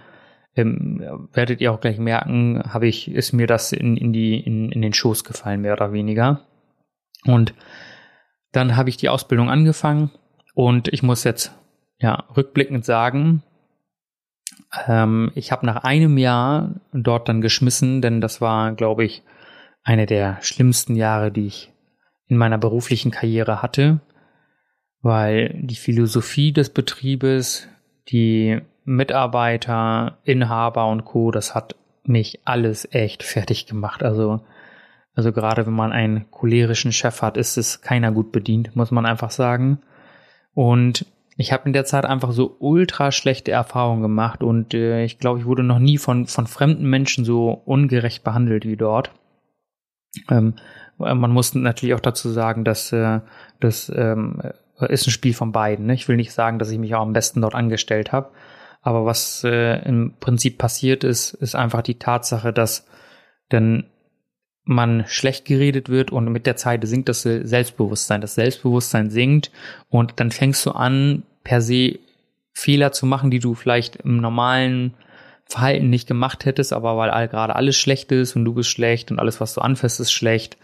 ähm, 0.55 1.27
werdet 1.33 1.61
ihr 1.61 1.71
auch 1.71 1.81
gleich 1.81 1.97
merken, 1.97 2.61
habe 2.73 2.87
ich, 2.87 3.09
ist 3.11 3.33
mir 3.33 3.47
das 3.47 3.71
in, 3.71 3.97
in 3.97 4.13
die, 4.13 4.39
in, 4.39 4.71
in 4.71 4.81
den 4.81 4.93
Schoß 4.93 5.23
gefallen, 5.23 5.61
mehr 5.61 5.73
oder 5.73 5.91
weniger. 5.91 6.41
Und 7.25 7.53
dann 8.51 8.77
habe 8.77 8.89
ich 8.89 8.97
die 8.97 9.09
Ausbildung 9.09 9.49
angefangen 9.49 10.11
und 10.53 10.87
ich 10.87 11.03
muss 11.03 11.23
jetzt 11.23 11.53
ja 11.99 12.23
rückblickend 12.35 12.85
sagen, 12.85 13.43
ähm, 14.87 15.31
ich 15.35 15.51
habe 15.51 15.65
nach 15.65 15.83
einem 15.83 16.17
Jahr 16.17 16.75
dort 16.93 17.27
dann 17.27 17.41
geschmissen, 17.41 18.01
denn 18.01 18.21
das 18.21 18.41
war, 18.41 18.73
glaube 18.73 19.03
ich, 19.03 19.23
eine 19.83 20.05
der 20.05 20.37
schlimmsten 20.41 20.95
Jahre, 20.95 21.31
die 21.31 21.47
ich 21.47 21.71
in 22.27 22.37
meiner 22.37 22.57
beruflichen 22.57 23.11
Karriere 23.11 23.61
hatte, 23.61 23.99
weil 25.01 25.59
die 25.61 25.75
Philosophie 25.75 26.51
des 26.51 26.69
Betriebes, 26.69 27.67
die 28.09 28.61
Mitarbeiter, 28.85 30.17
Inhaber 30.23 30.87
und 30.87 31.05
Co., 31.05 31.31
das 31.31 31.55
hat 31.55 31.75
mich 32.03 32.39
alles 32.45 32.87
echt 32.91 33.23
fertig 33.23 33.65
gemacht. 33.65 34.03
Also, 34.03 34.41
also 35.15 35.31
gerade 35.31 35.65
wenn 35.65 35.73
man 35.73 35.91
einen 35.91 36.29
cholerischen 36.31 36.91
Chef 36.91 37.21
hat, 37.21 37.35
ist 37.37 37.57
es 37.57 37.81
keiner 37.81 38.11
gut 38.11 38.31
bedient, 38.31 38.75
muss 38.75 38.91
man 38.91 39.05
einfach 39.05 39.31
sagen. 39.31 39.79
Und 40.53 41.05
ich 41.37 41.51
habe 41.51 41.65
in 41.65 41.73
der 41.73 41.85
Zeit 41.85 42.05
einfach 42.05 42.31
so 42.31 42.55
ultra 42.59 43.11
schlechte 43.11 43.51
Erfahrungen 43.51 44.01
gemacht 44.01 44.41
und 44.41 44.73
äh, 44.73 45.03
ich 45.03 45.19
glaube, 45.19 45.39
ich 45.39 45.45
wurde 45.45 45.63
noch 45.63 45.79
nie 45.79 45.97
von, 45.97 46.27
von 46.27 46.47
fremden 46.47 46.89
Menschen 46.89 47.25
so 47.25 47.49
ungerecht 47.65 48.23
behandelt 48.23 48.65
wie 48.65 48.77
dort. 48.77 49.11
Ähm, 50.29 50.53
man 50.97 51.31
muss 51.31 51.53
natürlich 51.53 51.93
auch 51.93 51.99
dazu 51.99 52.29
sagen, 52.29 52.63
dass 52.63 52.93
äh, 52.93 53.19
das 53.59 53.91
ähm, 53.93 54.41
ist 54.79 55.07
ein 55.07 55.11
Spiel 55.11 55.33
von 55.33 55.51
beiden. 55.51 55.87
Ne? 55.87 55.93
Ich 55.93 56.07
will 56.07 56.15
nicht 56.15 56.31
sagen, 56.31 56.57
dass 56.57 56.71
ich 56.71 56.79
mich 56.79 56.95
auch 56.95 57.01
am 57.01 57.11
besten 57.11 57.41
dort 57.41 57.53
angestellt 57.53 58.13
habe, 58.13 58.29
aber 58.85 59.03
was 59.03 59.43
äh, 59.43 59.79
im 59.83 60.13
Prinzip 60.19 60.59
passiert 60.59 61.03
ist, 61.03 61.33
ist 61.33 61.55
einfach 61.55 61.81
die 61.81 61.97
Tatsache, 61.97 62.53
dass 62.53 62.85
dann 63.49 63.87
man 64.63 65.05
schlecht 65.07 65.45
geredet 65.45 65.89
wird 65.89 66.11
und 66.11 66.31
mit 66.31 66.45
der 66.45 66.55
Zeit 66.55 66.87
sinkt 66.87 67.09
das 67.09 67.23
Selbstbewusstsein. 67.23 68.21
Das 68.21 68.35
Selbstbewusstsein 68.35 69.09
sinkt 69.09 69.51
und 69.89 70.19
dann 70.19 70.29
fängst 70.29 70.63
du 70.67 70.71
an, 70.71 71.23
per 71.43 71.61
se 71.61 71.97
Fehler 72.53 72.91
zu 72.91 73.07
machen, 73.07 73.31
die 73.31 73.39
du 73.39 73.55
vielleicht 73.55 73.95
im 73.97 74.17
normalen 74.17 74.93
Verhalten 75.45 75.89
nicht 75.89 76.07
gemacht 76.07 76.45
hättest, 76.45 76.71
aber 76.71 76.95
weil 76.95 77.09
all, 77.09 77.27
gerade 77.27 77.55
alles 77.55 77.77
schlecht 77.77 78.11
ist 78.11 78.35
und 78.35 78.45
du 78.45 78.53
bist 78.53 78.69
schlecht 78.69 79.09
und 79.09 79.17
alles, 79.17 79.41
was 79.41 79.55
du 79.55 79.61
anfasst, 79.61 79.99
ist 79.99 80.11
schlecht, 80.11 80.57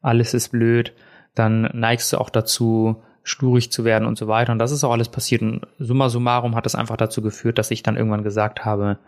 alles 0.00 0.32
ist 0.32 0.48
blöd, 0.48 0.94
dann 1.34 1.68
neigst 1.74 2.10
du 2.10 2.16
auch 2.16 2.30
dazu, 2.30 3.02
schlurig 3.26 3.72
zu 3.72 3.84
werden 3.84 4.06
und 4.06 4.16
so 4.16 4.28
weiter. 4.28 4.52
Und 4.52 4.58
das 4.58 4.70
ist 4.70 4.84
auch 4.84 4.92
alles 4.92 5.08
passiert. 5.08 5.42
Und 5.42 5.66
summa 5.78 6.08
summarum 6.08 6.54
hat 6.54 6.64
das 6.64 6.76
einfach 6.76 6.96
dazu 6.96 7.22
geführt, 7.22 7.58
dass 7.58 7.72
ich 7.72 7.82
dann 7.82 7.96
irgendwann 7.96 8.22
gesagt 8.22 8.64
habe, 8.64 8.98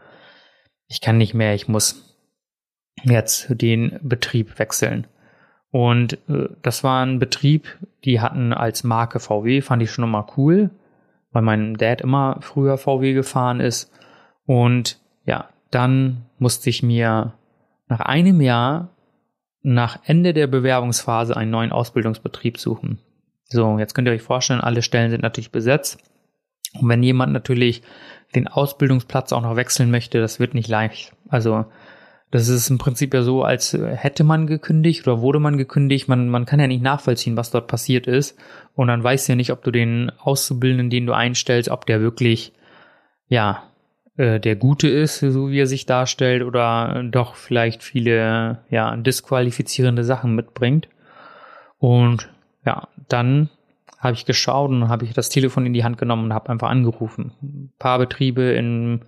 ich 0.89 1.01
kann 1.01 1.19
nicht 1.19 1.35
mehr, 1.35 1.55
ich 1.55 1.69
muss 1.69 2.17
jetzt 3.05 3.47
den 3.51 3.99
Betrieb 4.03 4.59
wechseln. 4.59 5.07
Und 5.71 6.15
äh, 6.29 6.49
das 6.63 6.83
war 6.83 7.05
ein 7.05 7.21
Betrieb, 7.21 7.79
die 8.05 8.21
hatten 8.21 8.53
als 8.53 8.83
Marke 8.83 9.21
VW, 9.21 9.61
fand 9.61 9.83
ich 9.83 9.93
schon 9.93 10.05
immer 10.05 10.27
cool, 10.37 10.71
weil 11.31 11.43
mein 11.43 11.75
Dad 11.75 12.01
immer 12.01 12.39
früher 12.41 12.77
VW 12.77 13.13
gefahren 13.13 13.61
ist. 13.61 13.93
Und 14.47 14.99
ja, 15.27 15.49
dann 15.71 16.25
musste 16.39 16.71
ich 16.71 16.83
mir 16.83 17.35
nach 17.87 18.01
einem 18.01 18.41
Jahr, 18.41 18.89
nach 19.63 20.01
Ende 20.05 20.33
der 20.33 20.49
Bewerbungsphase, 20.49 21.37
einen 21.37 21.51
neuen 21.51 21.71
Ausbildungsbetrieb 21.71 22.59
suchen. 22.59 22.99
So, 23.49 23.79
jetzt 23.79 23.95
könnt 23.95 24.07
ihr 24.09 24.15
euch 24.15 24.23
vorstellen, 24.23 24.61
alle 24.61 24.83
Stellen 24.83 25.11
sind 25.11 25.23
natürlich 25.23 25.51
besetzt. 25.51 25.99
Und 26.75 26.89
wenn 26.89 27.03
jemand 27.03 27.33
natürlich 27.33 27.83
den 28.35 28.47
Ausbildungsplatz 28.47 29.33
auch 29.33 29.43
noch 29.43 29.57
wechseln 29.57 29.91
möchte, 29.91 30.21
das 30.21 30.39
wird 30.39 30.55
nicht 30.55 30.69
leicht. 30.69 31.15
Also 31.29 31.65
das 32.31 32.49
ist 32.49 32.69
im 32.69 32.77
Prinzip 32.77 33.15
ja 33.15 33.23
so, 33.23 33.43
als 33.43 33.73
hätte 33.73 34.23
man 34.23 34.47
gekündigt 34.47 35.07
oder 35.07 35.23
wurde 35.23 35.41
man 35.41 35.57
gekündigt. 35.57 36.09
Man, 36.09 36.29
man 36.29 36.45
kann 36.45 36.61
ja 36.61 36.67
nicht 36.67 36.83
nachvollziehen, 36.83 37.39
was 37.39 37.51
dort 37.51 37.69
passiert 37.69 38.07
ist. 38.07 38.39
Und 38.75 38.89
dann 38.89 39.03
weißt 39.03 39.27
du 39.29 39.33
ja 39.33 39.37
nicht, 39.37 39.51
ob 39.51 39.65
du 39.65 39.71
den 39.71 40.13
Auszubildenden, 40.19 40.91
den 40.91 41.07
du 41.07 41.15
einstellst, 41.15 41.71
ob 41.71 41.87
der 41.87 42.03
wirklich, 42.03 42.53
ja, 43.29 43.63
äh, 44.19 44.41
der 44.41 44.57
Gute 44.57 44.89
ist, 44.89 45.21
so 45.21 45.49
wie 45.49 45.61
er 45.61 45.67
sich 45.67 45.87
darstellt, 45.87 46.43
oder 46.43 47.03
doch 47.11 47.35
vielleicht 47.35 47.83
viele, 47.83 48.59
ja, 48.69 48.95
disqualifizierende 48.95 50.05
Sachen 50.05 50.35
mitbringt. 50.35 50.89
Und 51.79 52.29
ja, 52.65 52.89
dann 53.09 53.51
habe 53.99 54.15
ich 54.15 54.27
geschaut 54.27 54.71
und 54.71 54.89
habe 54.89 55.05
ich 55.05 55.13
das 55.13 55.29
Telefon 55.29 55.67
in 55.67 55.73
die 55.73 55.85
Hand 55.85 55.99
genommen 55.99 56.25
und 56.25 56.35
habe 56.35 56.51
einfach 56.51 56.69
angerufen. 56.69 57.33
Ein 57.43 57.73
paar 57.79 57.99
Betriebe 57.99 58.43
in 58.43 59.03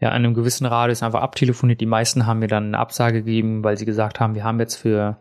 ja, 0.00 0.08
in 0.10 0.16
einem 0.16 0.34
gewissen 0.34 0.66
Radius 0.66 1.02
einfach 1.02 1.22
abtelefoniert. 1.22 1.80
Die 1.80 1.86
meisten 1.86 2.26
haben 2.26 2.40
mir 2.40 2.48
dann 2.48 2.66
eine 2.66 2.78
Absage 2.78 3.22
gegeben, 3.22 3.64
weil 3.64 3.76
sie 3.76 3.86
gesagt 3.86 4.20
haben, 4.20 4.34
wir 4.34 4.44
haben 4.44 4.60
jetzt 4.60 4.76
für 4.76 5.18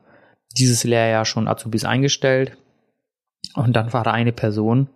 dieses 0.57 0.83
Lehrjahr 0.83 1.25
schon 1.25 1.47
Azubis 1.47 1.85
eingestellt. 1.85 2.57
Und 3.55 3.75
dann 3.75 3.93
war 3.93 4.03
da 4.03 4.11
eine 4.11 4.31
Person, 4.31 4.89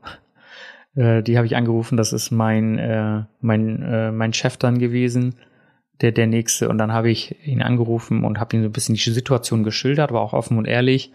äh, 0.96 1.22
die 1.22 1.38
habe 1.38 1.46
ich 1.48 1.56
angerufen, 1.56 1.98
das 1.98 2.12
ist 2.12 2.32
mein, 2.32 2.80
äh, 2.80 3.24
mein, 3.40 3.82
äh, 3.84 4.12
mein 4.12 4.34
Chef 4.34 4.58
dann 4.58 4.80
gewesen, 4.80 5.36
der, 6.02 6.12
der 6.12 6.28
nächste. 6.28 6.70
Und 6.70 6.80
dann 6.80 6.92
habe 6.92 7.10
ich 7.10 7.48
ihn 7.48 7.62
angerufen 7.62 8.24
und 8.24 8.40
habe 8.40 8.58
ihm 8.58 8.64
so 8.64 8.70
ein 8.70 8.74
bisschen 8.74 8.96
die 8.96 9.12
Situation 9.12 9.64
geschildert, 9.64 10.12
war 10.12 10.22
auch 10.22 10.34
offen 10.34 10.58
und 10.58 10.66
ehrlich. 10.66 11.12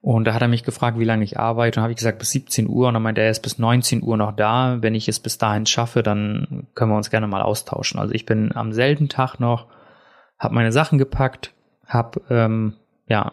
Und 0.00 0.24
da 0.24 0.34
hat 0.34 0.42
er 0.42 0.48
mich 0.48 0.62
gefragt, 0.62 0.98
wie 0.98 1.04
lange 1.04 1.24
ich 1.24 1.38
arbeite. 1.38 1.80
Und 1.80 1.82
habe 1.82 1.92
ich 1.92 1.98
gesagt, 1.98 2.18
bis 2.18 2.30
17 2.30 2.68
Uhr. 2.68 2.88
Und 2.88 2.94
dann 2.94 3.02
meinte 3.02 3.20
er, 3.20 3.26
er 3.26 3.30
ist 3.32 3.42
bis 3.42 3.58
19 3.58 4.02
Uhr 4.02 4.16
noch 4.16 4.32
da. 4.32 4.78
Wenn 4.80 4.94
ich 4.94 5.08
es 5.08 5.18
bis 5.18 5.38
dahin 5.38 5.66
schaffe, 5.66 6.02
dann 6.02 6.66
können 6.74 6.92
wir 6.92 6.96
uns 6.96 7.10
gerne 7.10 7.26
mal 7.26 7.42
austauschen. 7.42 7.98
Also 7.98 8.14
ich 8.14 8.24
bin 8.24 8.54
am 8.54 8.72
selben 8.72 9.08
Tag 9.08 9.40
noch, 9.40 9.66
habe 10.38 10.54
meine 10.54 10.72
Sachen 10.72 10.98
gepackt, 10.98 11.52
habe 11.86 12.20
ähm, 12.30 12.74
ja 13.08 13.32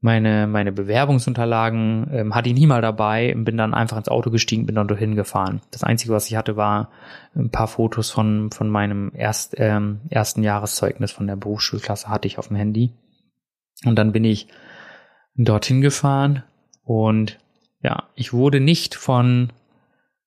meine 0.00 0.46
meine 0.46 0.72
Bewerbungsunterlagen 0.72 2.08
ähm, 2.12 2.34
hatte 2.34 2.48
ich 2.48 2.54
nie 2.54 2.66
mal 2.66 2.82
dabei, 2.82 3.34
bin 3.36 3.56
dann 3.56 3.72
einfach 3.72 3.96
ins 3.96 4.08
Auto 4.08 4.30
gestiegen, 4.30 4.66
bin 4.66 4.74
dann 4.74 4.88
dorthin 4.88 5.16
gefahren. 5.16 5.62
Das 5.70 5.82
einzige, 5.82 6.12
was 6.12 6.28
ich 6.28 6.36
hatte, 6.36 6.56
war 6.56 6.90
ein 7.34 7.50
paar 7.50 7.66
Fotos 7.66 8.10
von 8.10 8.50
von 8.50 8.68
meinem 8.68 9.12
erst, 9.14 9.54
ähm, 9.58 10.00
ersten 10.10 10.42
Jahreszeugnis 10.42 11.12
von 11.12 11.26
der 11.26 11.36
Berufsschulklasse 11.36 12.08
hatte 12.08 12.28
ich 12.28 12.38
auf 12.38 12.48
dem 12.48 12.56
Handy. 12.56 12.92
Und 13.84 13.96
dann 13.96 14.12
bin 14.12 14.24
ich 14.24 14.48
dorthin 15.36 15.80
gefahren 15.80 16.42
und 16.84 17.38
ja, 17.82 18.04
ich 18.14 18.32
wurde 18.32 18.60
nicht 18.60 18.94
von 18.94 19.52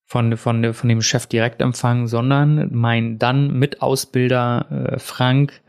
von, 0.05 0.37
von, 0.37 0.73
von 0.73 0.89
dem 0.89 1.03
Chef 1.03 1.27
direkt 1.27 1.61
empfangen, 1.61 2.07
sondern 2.07 2.69
mein 2.73 3.19
dann 3.19 3.53
Mitausbilder 3.59 4.93
äh, 4.93 4.99
Frank 4.99 5.61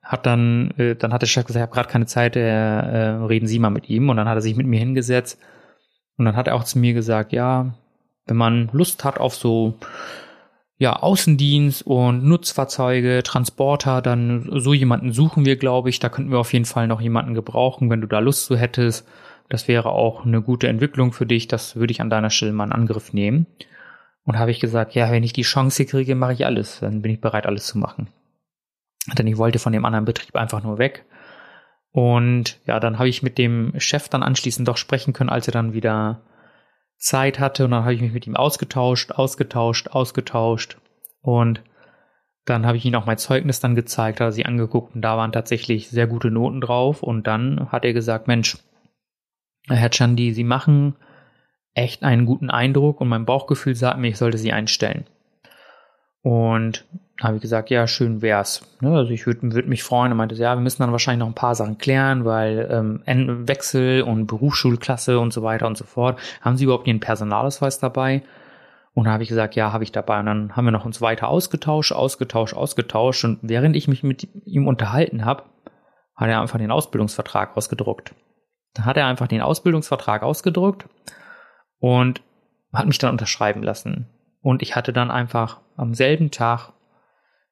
hat 0.00 0.26
dann, 0.26 0.70
äh, 0.76 0.94
dann 0.94 1.12
hat 1.12 1.22
der 1.22 1.26
Chef 1.26 1.44
gesagt, 1.44 1.60
ich 1.60 1.62
habe 1.62 1.74
gerade 1.74 1.88
keine 1.88 2.06
Zeit, 2.06 2.36
äh, 2.36 2.40
äh, 2.40 3.08
reden 3.24 3.48
Sie 3.48 3.58
mal 3.58 3.70
mit 3.70 3.88
ihm. 3.88 4.08
Und 4.08 4.16
dann 4.16 4.28
hat 4.28 4.36
er 4.36 4.42
sich 4.42 4.54
mit 4.54 4.66
mir 4.66 4.78
hingesetzt 4.78 5.40
und 6.16 6.24
dann 6.24 6.36
hat 6.36 6.46
er 6.46 6.54
auch 6.54 6.64
zu 6.64 6.78
mir 6.78 6.94
gesagt, 6.94 7.32
ja, 7.32 7.74
wenn 8.26 8.36
man 8.36 8.70
Lust 8.72 9.04
hat 9.04 9.18
auf 9.18 9.34
so 9.34 9.74
ja, 10.80 10.94
Außendienst 10.94 11.86
und 11.86 12.24
Nutzfahrzeuge, 12.24 13.22
Transporter, 13.22 14.00
dann 14.00 14.48
so 14.50 14.72
jemanden 14.72 15.12
suchen 15.12 15.44
wir, 15.44 15.56
glaube 15.56 15.90
ich. 15.90 15.98
Da 15.98 16.08
könnten 16.08 16.30
wir 16.30 16.38
auf 16.38 16.54
jeden 16.54 16.64
Fall 16.64 16.86
noch 16.86 17.02
jemanden 17.02 17.34
gebrauchen, 17.34 17.90
wenn 17.90 18.00
du 18.00 18.06
da 18.06 18.18
Lust 18.18 18.46
zu 18.46 18.56
hättest. 18.56 19.06
Das 19.50 19.68
wäre 19.68 19.90
auch 19.90 20.24
eine 20.24 20.40
gute 20.40 20.68
Entwicklung 20.68 21.12
für 21.12 21.26
dich. 21.26 21.48
Das 21.48 21.76
würde 21.76 21.90
ich 21.90 22.00
an 22.00 22.08
deiner 22.08 22.30
Stelle 22.30 22.52
mal 22.52 22.64
in 22.64 22.72
Angriff 22.72 23.12
nehmen. 23.12 23.46
Und 24.24 24.38
habe 24.38 24.52
ich 24.52 24.58
gesagt, 24.58 24.94
ja, 24.94 25.10
wenn 25.10 25.22
ich 25.22 25.34
die 25.34 25.42
Chance 25.42 25.84
kriege, 25.84 26.14
mache 26.14 26.32
ich 26.32 26.46
alles. 26.46 26.80
Dann 26.80 27.02
bin 27.02 27.12
ich 27.12 27.20
bereit, 27.20 27.44
alles 27.44 27.66
zu 27.66 27.76
machen. 27.76 28.08
Denn 29.18 29.26
ich 29.26 29.36
wollte 29.36 29.58
von 29.58 29.74
dem 29.74 29.84
anderen 29.84 30.06
Betrieb 30.06 30.34
einfach 30.34 30.62
nur 30.62 30.78
weg. 30.78 31.04
Und 31.92 32.58
ja, 32.64 32.80
dann 32.80 32.98
habe 32.98 33.10
ich 33.10 33.22
mit 33.22 33.36
dem 33.36 33.74
Chef 33.76 34.08
dann 34.08 34.22
anschließend 34.22 34.66
doch 34.66 34.78
sprechen 34.78 35.12
können, 35.12 35.28
als 35.28 35.46
er 35.46 35.52
dann 35.52 35.74
wieder 35.74 36.22
Zeit 37.00 37.40
hatte 37.40 37.64
und 37.64 37.72
dann 37.72 37.82
habe 37.82 37.94
ich 37.94 38.00
mich 38.00 38.12
mit 38.12 38.26
ihm 38.26 38.36
ausgetauscht, 38.36 39.12
ausgetauscht, 39.12 39.88
ausgetauscht 39.88 40.76
und 41.22 41.62
dann 42.44 42.66
habe 42.66 42.76
ich 42.76 42.84
ihm 42.84 42.94
auch 42.94 43.06
mein 43.06 43.18
Zeugnis 43.18 43.60
dann 43.60 43.74
gezeigt, 43.74 44.20
hat 44.20 44.28
er 44.28 44.32
sie 44.32 44.46
angeguckt 44.46 44.94
und 44.94 45.02
da 45.02 45.16
waren 45.16 45.32
tatsächlich 45.32 45.88
sehr 45.88 46.06
gute 46.06 46.30
Noten 46.30 46.60
drauf 46.60 47.02
und 47.02 47.26
dann 47.26 47.70
hat 47.72 47.84
er 47.84 47.92
gesagt, 47.92 48.28
Mensch, 48.28 48.58
Herr 49.68 49.90
Chandi, 49.90 50.32
Sie 50.32 50.44
machen 50.44 50.96
echt 51.74 52.02
einen 52.02 52.26
guten 52.26 52.50
Eindruck 52.50 53.00
und 53.00 53.08
mein 53.08 53.26
Bauchgefühl 53.26 53.74
sagt 53.74 53.98
mir, 53.98 54.08
ich 54.08 54.18
sollte 54.18 54.38
Sie 54.38 54.52
einstellen. 54.52 55.06
Und 56.22 56.84
habe 57.22 57.36
ich 57.36 57.42
gesagt, 57.42 57.70
ja, 57.70 57.86
schön 57.86 58.22
wär's. 58.22 58.62
Ne? 58.80 58.96
Also 58.96 59.10
ich 59.12 59.26
würde 59.26 59.52
würd 59.52 59.68
mich 59.68 59.82
freuen. 59.82 60.12
Er 60.12 60.14
meinte, 60.14 60.34
ja, 60.34 60.54
wir 60.54 60.60
müssen 60.60 60.82
dann 60.82 60.92
wahrscheinlich 60.92 61.20
noch 61.20 61.28
ein 61.28 61.34
paar 61.34 61.54
Sachen 61.54 61.78
klären, 61.78 62.24
weil 62.24 62.68
ähm, 62.70 63.46
Wechsel 63.46 64.02
und 64.02 64.26
Berufsschulklasse 64.26 65.18
und 65.18 65.32
so 65.32 65.42
weiter 65.42 65.66
und 65.66 65.76
so 65.76 65.84
fort. 65.84 66.18
Haben 66.40 66.56
Sie 66.56 66.64
überhaupt 66.64 66.86
Ihren 66.86 67.00
Personalausweis 67.00 67.78
dabei? 67.78 68.22
Und 68.94 69.04
da 69.04 69.12
habe 69.12 69.22
ich 69.22 69.28
gesagt, 69.28 69.54
ja, 69.54 69.72
habe 69.72 69.84
ich 69.84 69.92
dabei. 69.92 70.18
Und 70.20 70.26
dann 70.26 70.56
haben 70.56 70.64
wir 70.64 70.72
noch 70.72 70.84
uns 70.84 71.00
weiter 71.00 71.28
ausgetauscht, 71.28 71.92
ausgetauscht, 71.92 72.54
ausgetauscht. 72.54 73.24
Und 73.24 73.38
während 73.42 73.76
ich 73.76 73.86
mich 73.86 74.02
mit 74.02 74.28
ihm 74.44 74.66
unterhalten 74.66 75.24
habe, 75.24 75.44
hat 76.16 76.28
er 76.28 76.40
einfach 76.40 76.58
den 76.58 76.70
Ausbildungsvertrag 76.70 77.56
ausgedruckt. 77.56 78.14
Dann 78.74 78.84
hat 78.84 78.96
er 78.96 79.06
einfach 79.06 79.28
den 79.28 79.42
Ausbildungsvertrag 79.42 80.22
ausgedruckt 80.22 80.86
und 81.78 82.22
hat 82.72 82.86
mich 82.86 82.98
dann 82.98 83.10
unterschreiben 83.10 83.62
lassen. 83.62 84.06
Und 84.42 84.62
ich 84.62 84.74
hatte 84.74 84.92
dann 84.92 85.10
einfach 85.10 85.60
am 85.80 85.94
selben 85.94 86.30
Tag 86.30 86.72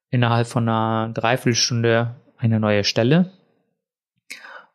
innerhalb 0.09 0.47
von 0.47 0.67
einer 0.67 1.11
Dreiviertelstunde 1.13 2.15
eine 2.37 2.59
neue 2.59 2.83
Stelle. 2.83 3.31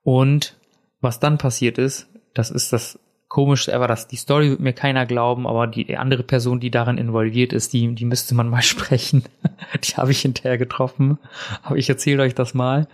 Und 0.03 0.57
was 1.01 1.21
dann 1.21 1.39
passiert 1.39 1.79
ist, 1.79 2.09
das 2.35 2.51
ist 2.51 2.73
das 2.73 2.99
komischste 3.29 3.73
ever, 3.73 3.89
dass 3.89 4.07
die 4.07 4.17
Story 4.17 4.51
wird 4.51 4.61
mir 4.61 4.73
keiner 4.73 5.07
glauben, 5.07 5.49
aber 5.49 5.67
die 5.67 5.97
andere 5.97 6.23
Person, 6.23 6.61
die 6.61 6.71
darin 6.71 6.99
involviert 6.99 7.53
ist, 7.53 7.73
die, 7.73 7.93
die 7.93 8.05
müsste 8.05 8.35
man 8.35 8.49
mal 8.49 8.63
sprechen. 8.63 9.25
die 9.83 9.97
habe 9.97 10.13
ich 10.13 10.21
hinterher 10.21 10.57
getroffen. 10.57 11.19
Aber 11.63 11.77
ich 11.77 11.89
erzähle 11.89 12.23
euch 12.23 12.35
das 12.35 12.55
mal. 12.55 12.87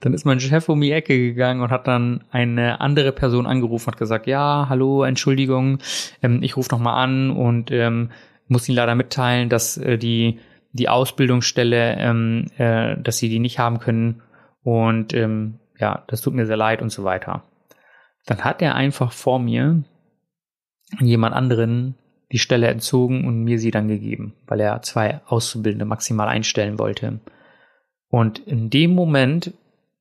Dann 0.00 0.12
ist 0.12 0.26
mein 0.26 0.38
Chef 0.38 0.68
um 0.68 0.80
die 0.80 0.92
Ecke 0.92 1.16
gegangen 1.16 1.62
und 1.62 1.70
hat 1.70 1.86
dann 1.86 2.24
eine 2.30 2.80
andere 2.80 3.12
Person 3.12 3.46
angerufen, 3.46 3.86
hat 3.86 3.96
gesagt, 3.96 4.26
ja, 4.26 4.66
hallo, 4.68 5.02
Entschuldigung, 5.02 5.78
ähm, 6.22 6.42
ich 6.42 6.56
rufe 6.58 6.70
nochmal 6.72 7.02
an 7.02 7.30
und 7.30 7.70
ähm, 7.70 8.10
muss 8.48 8.68
Ihnen 8.68 8.76
leider 8.76 8.94
mitteilen, 8.94 9.48
dass 9.48 9.76
äh, 9.76 9.98
die, 9.98 10.40
die 10.72 10.88
Ausbildungsstelle, 10.88 11.96
ähm, 11.98 12.46
äh, 12.58 12.96
dass 13.00 13.18
Sie 13.18 13.28
die 13.28 13.38
nicht 13.38 13.58
haben 13.58 13.78
können. 13.78 14.22
Und 14.62 15.14
ähm, 15.14 15.58
ja, 15.78 16.04
das 16.08 16.20
tut 16.20 16.34
mir 16.34 16.46
sehr 16.46 16.56
leid 16.56 16.82
und 16.82 16.90
so 16.90 17.04
weiter 17.04 17.42
dann 18.26 18.44
hat 18.44 18.60
er 18.60 18.74
einfach 18.74 19.12
vor 19.12 19.38
mir 19.38 19.82
jemand 21.00 21.34
anderen 21.34 21.94
die 22.32 22.38
Stelle 22.38 22.66
entzogen 22.66 23.24
und 23.26 23.44
mir 23.44 23.58
sie 23.58 23.70
dann 23.70 23.88
gegeben, 23.88 24.34
weil 24.46 24.60
er 24.60 24.82
zwei 24.82 25.20
Auszubildende 25.26 25.84
maximal 25.84 26.28
einstellen 26.28 26.78
wollte. 26.78 27.20
Und 28.08 28.40
in 28.40 28.68
dem 28.68 28.92
Moment 28.92 29.54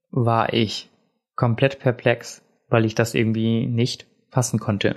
war 0.10 0.54
ich 0.54 0.90
komplett 1.36 1.80
perplex, 1.80 2.44
weil 2.68 2.86
ich 2.86 2.96
das 2.96 3.14
irgendwie 3.14 3.68
nicht 3.68 4.08
fassen 4.32 4.60
konnte. 4.60 4.96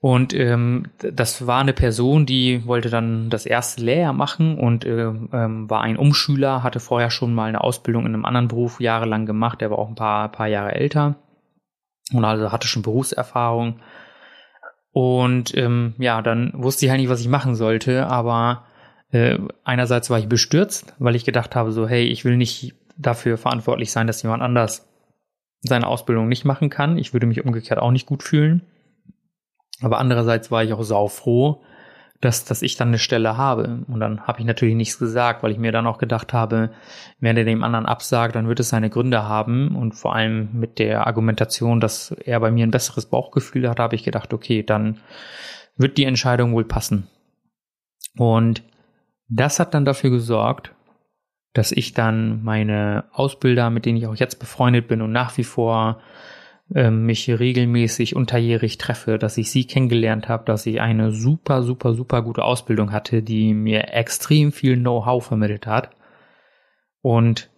Und 0.00 0.32
ähm, 0.32 0.86
das 0.98 1.46
war 1.48 1.60
eine 1.60 1.72
Person, 1.72 2.24
die 2.24 2.64
wollte 2.66 2.88
dann 2.88 3.30
das 3.30 3.46
erste 3.46 3.82
Lehrjahr 3.82 4.12
machen 4.12 4.56
und 4.56 4.84
äh, 4.84 5.06
ähm, 5.06 5.68
war 5.68 5.80
ein 5.80 5.96
Umschüler, 5.96 6.62
hatte 6.62 6.78
vorher 6.78 7.10
schon 7.10 7.34
mal 7.34 7.48
eine 7.48 7.64
Ausbildung 7.64 8.06
in 8.06 8.14
einem 8.14 8.24
anderen 8.24 8.46
Beruf 8.46 8.80
jahrelang 8.80 9.26
gemacht, 9.26 9.60
der 9.60 9.70
war 9.70 9.78
auch 9.78 9.88
ein 9.88 9.96
paar, 9.96 10.30
paar 10.30 10.46
Jahre 10.46 10.76
älter 10.76 11.16
und 12.12 12.24
also 12.24 12.52
hatte 12.52 12.68
schon 12.68 12.82
Berufserfahrung. 12.82 13.80
Und 14.92 15.56
ähm, 15.56 15.94
ja, 15.98 16.22
dann 16.22 16.52
wusste 16.54 16.84
ich 16.84 16.90
halt 16.90 17.00
nicht, 17.00 17.10
was 17.10 17.20
ich 17.20 17.28
machen 17.28 17.56
sollte, 17.56 18.06
aber 18.06 18.66
äh, 19.10 19.38
einerseits 19.64 20.10
war 20.10 20.18
ich 20.20 20.28
bestürzt, 20.28 20.94
weil 20.98 21.16
ich 21.16 21.24
gedacht 21.24 21.56
habe, 21.56 21.72
so, 21.72 21.88
hey, 21.88 22.04
ich 22.04 22.24
will 22.24 22.36
nicht 22.36 22.74
dafür 22.96 23.36
verantwortlich 23.36 23.90
sein, 23.90 24.06
dass 24.06 24.22
jemand 24.22 24.42
anders 24.42 24.88
seine 25.60 25.88
Ausbildung 25.88 26.28
nicht 26.28 26.44
machen 26.44 26.70
kann. 26.70 26.98
Ich 26.98 27.12
würde 27.12 27.26
mich 27.26 27.44
umgekehrt 27.44 27.80
auch 27.80 27.90
nicht 27.90 28.06
gut 28.06 28.22
fühlen. 28.22 28.62
Aber 29.80 29.98
andererseits 29.98 30.50
war 30.50 30.64
ich 30.64 30.72
auch 30.72 30.82
saufroh, 30.82 31.62
dass, 32.20 32.44
dass 32.44 32.62
ich 32.62 32.76
dann 32.76 32.88
eine 32.88 32.98
Stelle 32.98 33.36
habe. 33.36 33.84
Und 33.86 34.00
dann 34.00 34.22
habe 34.26 34.40
ich 34.40 34.44
natürlich 34.44 34.74
nichts 34.74 34.98
gesagt, 34.98 35.42
weil 35.42 35.52
ich 35.52 35.58
mir 35.58 35.70
dann 35.70 35.86
auch 35.86 35.98
gedacht 35.98 36.32
habe, 36.32 36.70
wenn 37.20 37.36
er 37.36 37.44
dem 37.44 37.62
anderen 37.62 37.86
absagt, 37.86 38.34
dann 38.34 38.48
wird 38.48 38.58
es 38.60 38.70
seine 38.70 38.90
Gründe 38.90 39.24
haben. 39.24 39.76
Und 39.76 39.92
vor 39.92 40.14
allem 40.14 40.48
mit 40.52 40.78
der 40.78 41.06
Argumentation, 41.06 41.80
dass 41.80 42.10
er 42.10 42.40
bei 42.40 42.50
mir 42.50 42.66
ein 42.66 42.72
besseres 42.72 43.06
Bauchgefühl 43.06 43.68
hat, 43.68 43.78
habe 43.78 43.94
ich 43.94 44.02
gedacht, 44.02 44.32
okay, 44.34 44.62
dann 44.64 44.98
wird 45.76 45.96
die 45.96 46.04
Entscheidung 46.04 46.54
wohl 46.54 46.64
passen. 46.64 47.08
Und 48.16 48.64
das 49.28 49.60
hat 49.60 49.74
dann 49.74 49.84
dafür 49.84 50.10
gesorgt, 50.10 50.74
dass 51.52 51.70
ich 51.70 51.92
dann 51.92 52.42
meine 52.42 53.04
Ausbilder, 53.12 53.70
mit 53.70 53.84
denen 53.84 53.98
ich 53.98 54.06
auch 54.06 54.16
jetzt 54.16 54.40
befreundet 54.40 54.88
bin 54.88 55.02
und 55.02 55.12
nach 55.12 55.36
wie 55.38 55.44
vor 55.44 56.00
ähm, 56.74 57.06
mich 57.06 57.28
regelmäßig 57.28 58.14
unterjährig 58.14 58.78
treffe, 58.78 59.18
dass 59.18 59.38
ich 59.38 59.50
sie 59.50 59.64
kennengelernt 59.64 60.28
habe, 60.28 60.44
dass 60.44 60.66
ich 60.66 60.80
eine 60.80 61.12
super, 61.12 61.62
super, 61.62 61.94
super 61.94 62.22
gute 62.22 62.44
Ausbildung 62.44 62.92
hatte, 62.92 63.22
die 63.22 63.54
mir 63.54 63.92
extrem 63.94 64.52
viel 64.52 64.76
Know-how 64.76 65.24
vermittelt 65.24 65.66
hat. 65.66 65.90
Und 67.00 67.50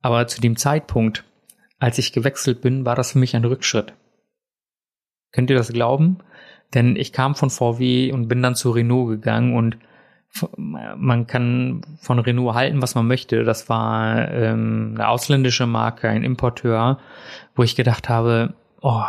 aber 0.00 0.26
zu 0.26 0.40
dem 0.40 0.56
Zeitpunkt, 0.56 1.24
als 1.78 1.98
ich 1.98 2.12
gewechselt 2.12 2.60
bin, 2.60 2.84
war 2.84 2.94
das 2.94 3.12
für 3.12 3.18
mich 3.18 3.34
ein 3.34 3.44
Rückschritt. 3.44 3.94
Könnt 5.32 5.50
ihr 5.50 5.56
das 5.56 5.72
glauben? 5.72 6.18
Denn 6.74 6.96
ich 6.96 7.12
kam 7.12 7.34
von 7.34 7.50
VW 7.50 8.12
und 8.12 8.28
bin 8.28 8.42
dann 8.42 8.54
zu 8.54 8.70
Renault 8.70 9.08
gegangen 9.08 9.54
und 9.54 9.78
man 10.56 11.26
kann 11.26 11.82
von 12.00 12.18
Renault 12.18 12.54
halten, 12.54 12.82
was 12.82 12.94
man 12.94 13.06
möchte. 13.06 13.44
Das 13.44 13.68
war 13.68 14.30
ähm, 14.30 14.92
eine 14.94 15.08
ausländische 15.08 15.66
Marke, 15.66 16.08
ein 16.08 16.24
Importeur, 16.24 16.98
wo 17.54 17.62
ich 17.62 17.76
gedacht 17.76 18.08
habe, 18.08 18.54
oh, 18.80 19.02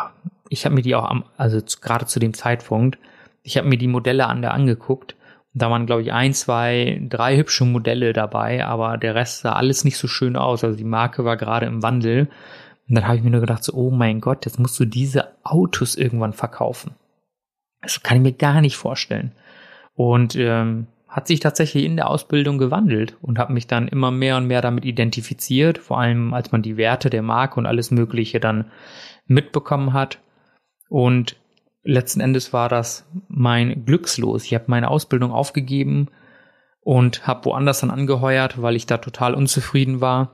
ich 0.49 0.65
habe 0.65 0.75
mir 0.75 0.81
die 0.81 0.95
auch 0.95 1.09
am, 1.09 1.23
also 1.38 1.62
zu, 1.62 1.79
gerade 1.79 2.05
zu 2.05 2.19
dem 2.19 2.33
Zeitpunkt, 2.33 2.99
ich 3.41 3.57
habe 3.57 3.67
mir 3.67 3.77
die 3.77 3.88
Modelle 3.88 4.27
an 4.27 4.41
der 4.41 4.53
angeguckt. 4.53 5.15
Da 5.53 5.69
waren, 5.69 5.86
glaube 5.86 6.01
ich, 6.01 6.12
ein, 6.12 6.33
zwei, 6.33 6.99
drei 7.09 7.38
hübsche 7.38 7.65
Modelle 7.65 8.12
dabei, 8.13 8.65
aber 8.65 8.97
der 8.97 9.15
Rest 9.15 9.41
sah 9.41 9.53
alles 9.53 9.83
nicht 9.83 9.97
so 9.97 10.07
schön 10.07 10.36
aus. 10.36 10.63
Also 10.63 10.75
die 10.77 10.83
Marke 10.83 11.25
war 11.25 11.38
gerade 11.38 11.67
im 11.67 11.83
Wandel. 11.83 12.27
Und 12.89 12.95
dann 12.95 13.05
habe 13.05 13.17
ich 13.17 13.23
mir 13.23 13.29
nur 13.29 13.41
gedacht, 13.41 13.63
so, 13.63 13.73
oh 13.73 13.91
mein 13.91 14.19
Gott, 14.19 14.45
jetzt 14.45 14.59
musst 14.59 14.79
du 14.79 14.86
diese 14.86 15.29
Autos 15.43 15.95
irgendwann 15.95 16.33
verkaufen. 16.33 16.95
Das 17.81 18.01
kann 18.01 18.17
ich 18.17 18.23
mir 18.23 18.33
gar 18.33 18.62
nicht 18.62 18.77
vorstellen. 18.77 19.33
Und 19.95 20.36
ähm, 20.36 20.88
hat 21.13 21.28
sich 21.28 21.41
tatsächlich 21.41 21.86
in 21.86 21.95
der 21.95 22.10
Ausbildung 22.10 22.58
gewandelt 22.58 23.17
und 23.21 23.38
habe 23.38 23.54
mich 23.54 23.67
dann 23.67 23.88
immer 23.88 24.10
mehr 24.10 24.36
und 24.36 24.47
mehr 24.47 24.62
damit 24.62 24.84
identifiziert, 24.84 25.78
vor 25.78 25.99
allem 25.99 26.34
als 26.34 26.52
man 26.52 26.63
die 26.63 26.76
Werte 26.76 27.12
der 27.12 27.21
Marke 27.21 27.60
und 27.60 27.67
alles 27.67 27.91
Mögliche 27.91 28.39
dann 28.39 28.71
mitbekommen 29.28 29.93
hat. 29.93 30.17
Und 30.89 31.36
letzten 31.84 32.19
Endes 32.19 32.52
war 32.52 32.67
das 32.67 33.08
mein 33.28 33.86
Glückslos. 33.86 34.45
Ich 34.45 34.56
habe 34.56 34.63
meine 34.69 34.89
Ausbildung 34.89 35.32
aufgegeben 35.32 36.08
und 36.82 37.28
habe 37.28 37.45
woanders 37.45 37.82
dann 37.82 37.91
angeheuert, 37.91 38.60
weil 38.60 38.76
ich 38.76 38.88
da 38.88 38.97
total 38.97 39.36
unzufrieden 39.36 40.02
war 40.02 40.32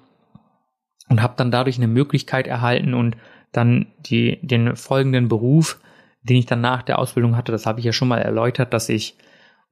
und 1.09 1.21
habe 1.21 1.33
dann 1.35 1.51
dadurch 1.51 1.75
eine 1.75 1.89
Möglichkeit 1.89 2.47
erhalten 2.47 2.93
und 2.93 3.17
dann 3.51 3.87
die, 3.99 4.39
den 4.43 4.77
folgenden 4.77 5.27
Beruf, 5.27 5.81
den 6.23 6.37
ich 6.37 6.45
dann 6.45 6.61
nach 6.61 6.83
der 6.83 6.99
Ausbildung 6.99 7.35
hatte, 7.35 7.51
das 7.51 7.65
habe 7.65 7.79
ich 7.79 7.85
ja 7.85 7.91
schon 7.91 8.07
mal 8.07 8.21
erläutert, 8.21 8.73
dass 8.73 8.87
ich 8.87 9.17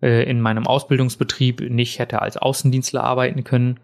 äh, 0.01 0.29
in 0.29 0.41
meinem 0.41 0.67
Ausbildungsbetrieb 0.67 1.61
nicht 1.69 1.99
hätte 1.99 2.21
als 2.21 2.37
Außendienstler 2.37 3.03
arbeiten 3.03 3.43
können 3.43 3.79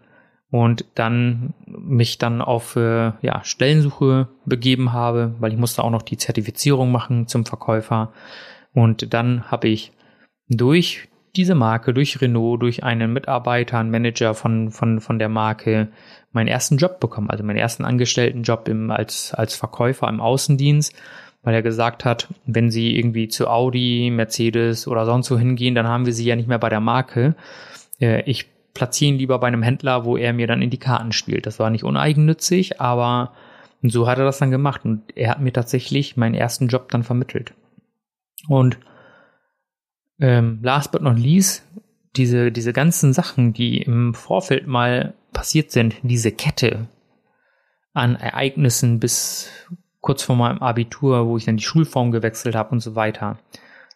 und 0.50 0.84
dann 0.94 1.54
mich 1.66 2.18
dann 2.18 2.40
auf 2.40 2.76
äh, 2.76 3.12
ja, 3.22 3.42
Stellensuche 3.42 4.28
begeben 4.44 4.92
habe, 4.92 5.34
weil 5.40 5.52
ich 5.52 5.58
musste 5.58 5.82
auch 5.82 5.90
noch 5.90 6.02
die 6.02 6.16
Zertifizierung 6.16 6.92
machen 6.92 7.26
zum 7.26 7.44
Verkäufer. 7.44 8.12
Und 8.72 9.12
dann 9.14 9.50
habe 9.50 9.68
ich 9.68 9.92
durch 10.48 11.08
diese 11.36 11.56
Marke, 11.56 11.92
durch 11.92 12.20
Renault, 12.20 12.62
durch 12.62 12.84
einen 12.84 13.12
Mitarbeiter, 13.12 13.78
einen 13.78 13.90
Manager 13.90 14.34
von, 14.34 14.70
von, 14.70 15.00
von 15.00 15.18
der 15.18 15.28
Marke 15.28 15.88
meinen 16.30 16.48
ersten 16.48 16.76
Job 16.76 17.00
bekommen, 17.00 17.30
also 17.30 17.42
meinen 17.42 17.56
ersten 17.56 17.84
Angestelltenjob 17.84 18.68
im, 18.68 18.90
als, 18.90 19.34
als 19.34 19.56
Verkäufer 19.56 20.08
im 20.08 20.20
Außendienst 20.20 20.94
weil 21.44 21.54
er 21.54 21.62
gesagt 21.62 22.04
hat, 22.04 22.28
wenn 22.46 22.70
sie 22.70 22.96
irgendwie 22.96 23.28
zu 23.28 23.48
Audi, 23.48 24.10
Mercedes 24.10 24.88
oder 24.88 25.04
sonst 25.04 25.30
wo 25.30 25.38
hingehen, 25.38 25.74
dann 25.74 25.86
haben 25.86 26.06
wir 26.06 26.12
sie 26.12 26.24
ja 26.24 26.36
nicht 26.36 26.48
mehr 26.48 26.58
bei 26.58 26.70
der 26.70 26.80
Marke. 26.80 27.36
Äh, 28.00 28.22
ich 28.22 28.50
platziere 28.72 29.12
ihn 29.12 29.18
lieber 29.18 29.38
bei 29.38 29.46
einem 29.46 29.62
Händler, 29.62 30.04
wo 30.04 30.16
er 30.16 30.32
mir 30.32 30.46
dann 30.46 30.62
in 30.62 30.70
die 30.70 30.78
Karten 30.78 31.12
spielt. 31.12 31.46
Das 31.46 31.58
war 31.58 31.70
nicht 31.70 31.84
uneigennützig, 31.84 32.80
aber 32.80 33.32
so 33.82 34.08
hat 34.08 34.18
er 34.18 34.24
das 34.24 34.38
dann 34.38 34.50
gemacht 34.50 34.84
und 34.84 35.16
er 35.16 35.30
hat 35.30 35.40
mir 35.40 35.52
tatsächlich 35.52 36.16
meinen 36.16 36.34
ersten 36.34 36.68
Job 36.68 36.90
dann 36.90 37.04
vermittelt. 37.04 37.54
Und 38.48 38.78
ähm, 40.18 40.60
last 40.62 40.92
but 40.92 41.02
not 41.02 41.18
least, 41.18 41.62
diese, 42.16 42.50
diese 42.50 42.72
ganzen 42.72 43.12
Sachen, 43.12 43.52
die 43.52 43.78
im 43.82 44.14
Vorfeld 44.14 44.66
mal 44.66 45.14
passiert 45.32 45.70
sind, 45.70 45.96
diese 46.02 46.32
Kette 46.32 46.88
an 47.92 48.16
Ereignissen 48.16 48.98
bis 48.98 49.50
kurz 50.04 50.22
vor 50.22 50.36
meinem 50.36 50.58
Abitur, 50.58 51.26
wo 51.26 51.38
ich 51.38 51.46
dann 51.46 51.56
die 51.56 51.64
Schulform 51.64 52.10
gewechselt 52.10 52.54
habe 52.54 52.72
und 52.72 52.80
so 52.80 52.94
weiter. 52.94 53.38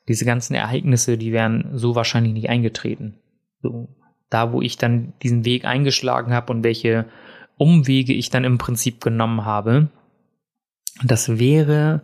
Diese 0.08 0.24
ganzen 0.24 0.54
Ereignisse, 0.54 1.18
die 1.18 1.32
wären 1.32 1.68
so 1.74 1.94
wahrscheinlich 1.94 2.32
nicht 2.32 2.48
eingetreten. 2.48 3.18
So, 3.60 3.94
da, 4.30 4.50
wo 4.50 4.62
ich 4.62 4.78
dann 4.78 5.12
diesen 5.22 5.44
Weg 5.44 5.66
eingeschlagen 5.66 6.32
habe 6.32 6.50
und 6.50 6.64
welche 6.64 7.04
Umwege 7.58 8.14
ich 8.14 8.30
dann 8.30 8.44
im 8.44 8.56
Prinzip 8.56 9.02
genommen 9.02 9.44
habe, 9.44 9.90
das 11.04 11.38
wäre 11.38 12.00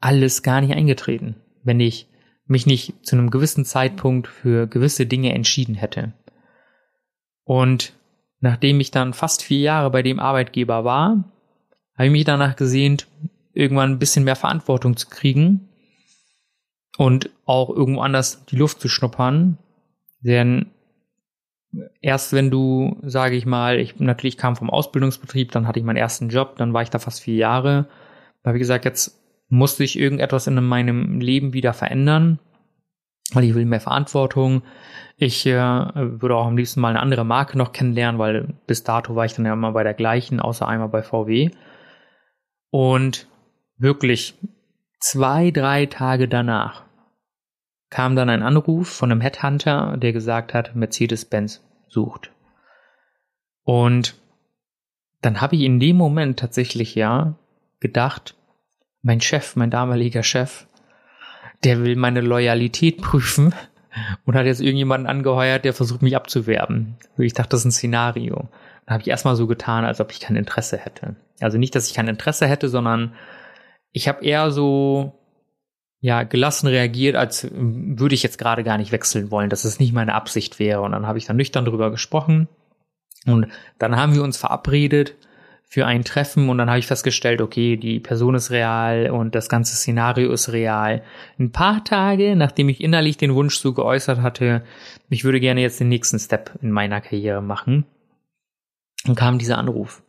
alles 0.00 0.42
gar 0.42 0.60
nicht 0.60 0.74
eingetreten, 0.74 1.36
wenn 1.62 1.78
ich 1.78 2.08
mich 2.46 2.66
nicht 2.66 3.06
zu 3.06 3.14
einem 3.14 3.30
gewissen 3.30 3.64
Zeitpunkt 3.64 4.26
für 4.26 4.66
gewisse 4.66 5.06
Dinge 5.06 5.32
entschieden 5.32 5.76
hätte. 5.76 6.14
Und 7.44 7.92
nachdem 8.40 8.80
ich 8.80 8.90
dann 8.90 9.12
fast 9.12 9.44
vier 9.44 9.60
Jahre 9.60 9.90
bei 9.92 10.02
dem 10.02 10.18
Arbeitgeber 10.18 10.84
war, 10.84 11.32
habe 11.94 12.06
ich 12.06 12.12
mich 12.12 12.24
danach 12.24 12.56
gesehnt, 12.56 13.06
irgendwann 13.56 13.92
ein 13.92 13.98
bisschen 13.98 14.24
mehr 14.24 14.36
Verantwortung 14.36 14.96
zu 14.96 15.08
kriegen 15.08 15.68
und 16.98 17.30
auch 17.44 17.70
irgendwo 17.70 18.00
anders 18.00 18.44
die 18.46 18.56
Luft 18.56 18.80
zu 18.80 18.88
schnuppern. 18.88 19.58
Denn 20.20 20.66
erst 22.00 22.32
wenn 22.32 22.50
du, 22.50 22.96
sage 23.02 23.36
ich 23.36 23.46
mal, 23.46 23.78
ich 23.78 23.98
natürlich 23.98 24.36
kam 24.36 24.56
vom 24.56 24.70
Ausbildungsbetrieb, 24.70 25.52
dann 25.52 25.66
hatte 25.66 25.78
ich 25.78 25.84
meinen 25.84 25.96
ersten 25.96 26.28
Job, 26.28 26.56
dann 26.56 26.72
war 26.72 26.82
ich 26.82 26.90
da 26.90 26.98
fast 26.98 27.20
vier 27.20 27.36
Jahre. 27.36 27.86
Da 28.42 28.48
habe 28.48 28.58
ich 28.58 28.62
gesagt, 28.62 28.84
jetzt 28.84 29.20
musste 29.48 29.84
ich 29.84 29.98
irgendetwas 29.98 30.46
in 30.46 30.62
meinem 30.64 31.20
Leben 31.20 31.52
wieder 31.52 31.72
verändern. 31.72 32.38
weil 33.32 33.42
ich 33.44 33.54
will 33.54 33.64
mehr 33.64 33.80
Verantwortung. 33.80 34.62
Ich 35.16 35.46
äh, 35.46 35.52
würde 35.52 36.36
auch 36.36 36.46
am 36.46 36.56
liebsten 36.56 36.80
mal 36.80 36.90
eine 36.90 37.00
andere 37.00 37.24
Marke 37.24 37.58
noch 37.58 37.72
kennenlernen, 37.72 38.20
weil 38.20 38.54
bis 38.68 38.84
dato 38.84 39.16
war 39.16 39.24
ich 39.24 39.34
dann 39.34 39.46
ja 39.46 39.52
immer 39.52 39.72
bei 39.72 39.82
der 39.82 39.94
gleichen, 39.94 40.38
außer 40.40 40.68
einmal 40.68 40.88
bei 40.88 41.02
VW. 41.02 41.50
Und 42.70 43.26
wirklich 43.78 44.34
zwei, 45.00 45.50
drei 45.50 45.86
Tage 45.86 46.28
danach 46.28 46.84
kam 47.90 48.16
dann 48.16 48.28
ein 48.28 48.42
Anruf 48.42 48.88
von 48.88 49.12
einem 49.12 49.20
Headhunter, 49.20 49.96
der 49.96 50.12
gesagt 50.12 50.54
hat, 50.54 50.74
Mercedes-Benz 50.74 51.62
sucht. 51.88 52.32
Und 53.62 54.16
dann 55.22 55.40
habe 55.40 55.56
ich 55.56 55.62
in 55.62 55.80
dem 55.80 55.96
Moment 55.96 56.38
tatsächlich 56.38 56.94
ja 56.94 57.36
gedacht, 57.80 58.36
mein 59.02 59.20
Chef, 59.20 59.56
mein 59.56 59.70
damaliger 59.70 60.22
Chef, 60.22 60.66
der 61.64 61.82
will 61.82 61.96
meine 61.96 62.20
Loyalität 62.20 63.00
prüfen 63.00 63.54
und 64.24 64.34
hat 64.34 64.46
jetzt 64.46 64.60
irgendjemanden 64.60 65.08
angeheuert, 65.08 65.64
der 65.64 65.72
versucht, 65.72 66.02
mich 66.02 66.16
abzuwerben. 66.16 66.96
Ich 67.16 67.34
dachte, 67.34 67.50
das 67.50 67.60
ist 67.60 67.66
ein 67.66 67.72
Szenario. 67.72 68.48
Da 68.86 68.94
habe 68.94 69.02
ich 69.02 69.08
erstmal 69.08 69.36
so 69.36 69.46
getan, 69.46 69.84
als 69.84 70.00
ob 70.00 70.12
ich 70.12 70.20
kein 70.20 70.36
Interesse 70.36 70.76
hätte. 70.76 71.16
Also 71.40 71.58
nicht, 71.58 71.74
dass 71.74 71.88
ich 71.88 71.94
kein 71.94 72.08
Interesse 72.08 72.46
hätte, 72.46 72.68
sondern 72.68 73.14
ich 73.96 74.08
habe 74.08 74.22
eher 74.22 74.50
so 74.50 75.14
ja 76.00 76.22
gelassen 76.22 76.66
reagiert, 76.66 77.16
als 77.16 77.48
würde 77.50 78.14
ich 78.14 78.22
jetzt 78.22 78.36
gerade 78.36 78.62
gar 78.62 78.76
nicht 78.76 78.92
wechseln 78.92 79.30
wollen, 79.30 79.48
dass 79.48 79.64
es 79.64 79.80
nicht 79.80 79.94
meine 79.94 80.12
Absicht 80.12 80.58
wäre. 80.58 80.82
Und 80.82 80.92
dann 80.92 81.06
habe 81.06 81.16
ich 81.16 81.24
dann 81.24 81.38
nüchtern 81.38 81.64
drüber 81.64 81.90
gesprochen 81.90 82.46
und 83.24 83.46
dann 83.78 83.96
haben 83.96 84.14
wir 84.14 84.22
uns 84.22 84.36
verabredet 84.36 85.14
für 85.66 85.86
ein 85.86 86.04
Treffen 86.04 86.50
und 86.50 86.58
dann 86.58 86.68
habe 86.68 86.78
ich 86.78 86.86
festgestellt, 86.86 87.40
okay, 87.40 87.78
die 87.78 87.98
Person 87.98 88.34
ist 88.34 88.50
real 88.50 89.08
und 89.08 89.34
das 89.34 89.48
ganze 89.48 89.74
Szenario 89.74 90.30
ist 90.30 90.52
real. 90.52 91.02
Ein 91.38 91.50
paar 91.50 91.82
Tage, 91.82 92.36
nachdem 92.36 92.68
ich 92.68 92.82
innerlich 92.82 93.16
den 93.16 93.34
Wunsch 93.34 93.56
so 93.56 93.72
geäußert 93.72 94.20
hatte, 94.20 94.62
ich 95.08 95.24
würde 95.24 95.40
gerne 95.40 95.62
jetzt 95.62 95.80
den 95.80 95.88
nächsten 95.88 96.18
Step 96.18 96.52
in 96.60 96.70
meiner 96.70 97.00
Karriere 97.00 97.40
machen, 97.40 97.86
kam 99.14 99.38
dieser 99.38 99.56
Anruf. 99.56 100.02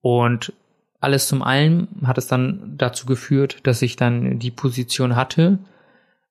Und 0.00 0.54
alles 1.00 1.28
zum 1.28 1.42
Allen 1.42 1.88
hat 2.04 2.18
es 2.18 2.26
dann 2.26 2.74
dazu 2.76 3.06
geführt, 3.06 3.58
dass 3.66 3.82
ich 3.82 3.96
dann 3.96 4.38
die 4.38 4.50
Position 4.50 5.16
hatte 5.16 5.58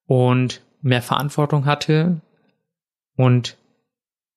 und 0.06 0.62
mehr 0.82 1.02
Verantwortung 1.02 1.66
hatte 1.66 2.22
und 3.16 3.58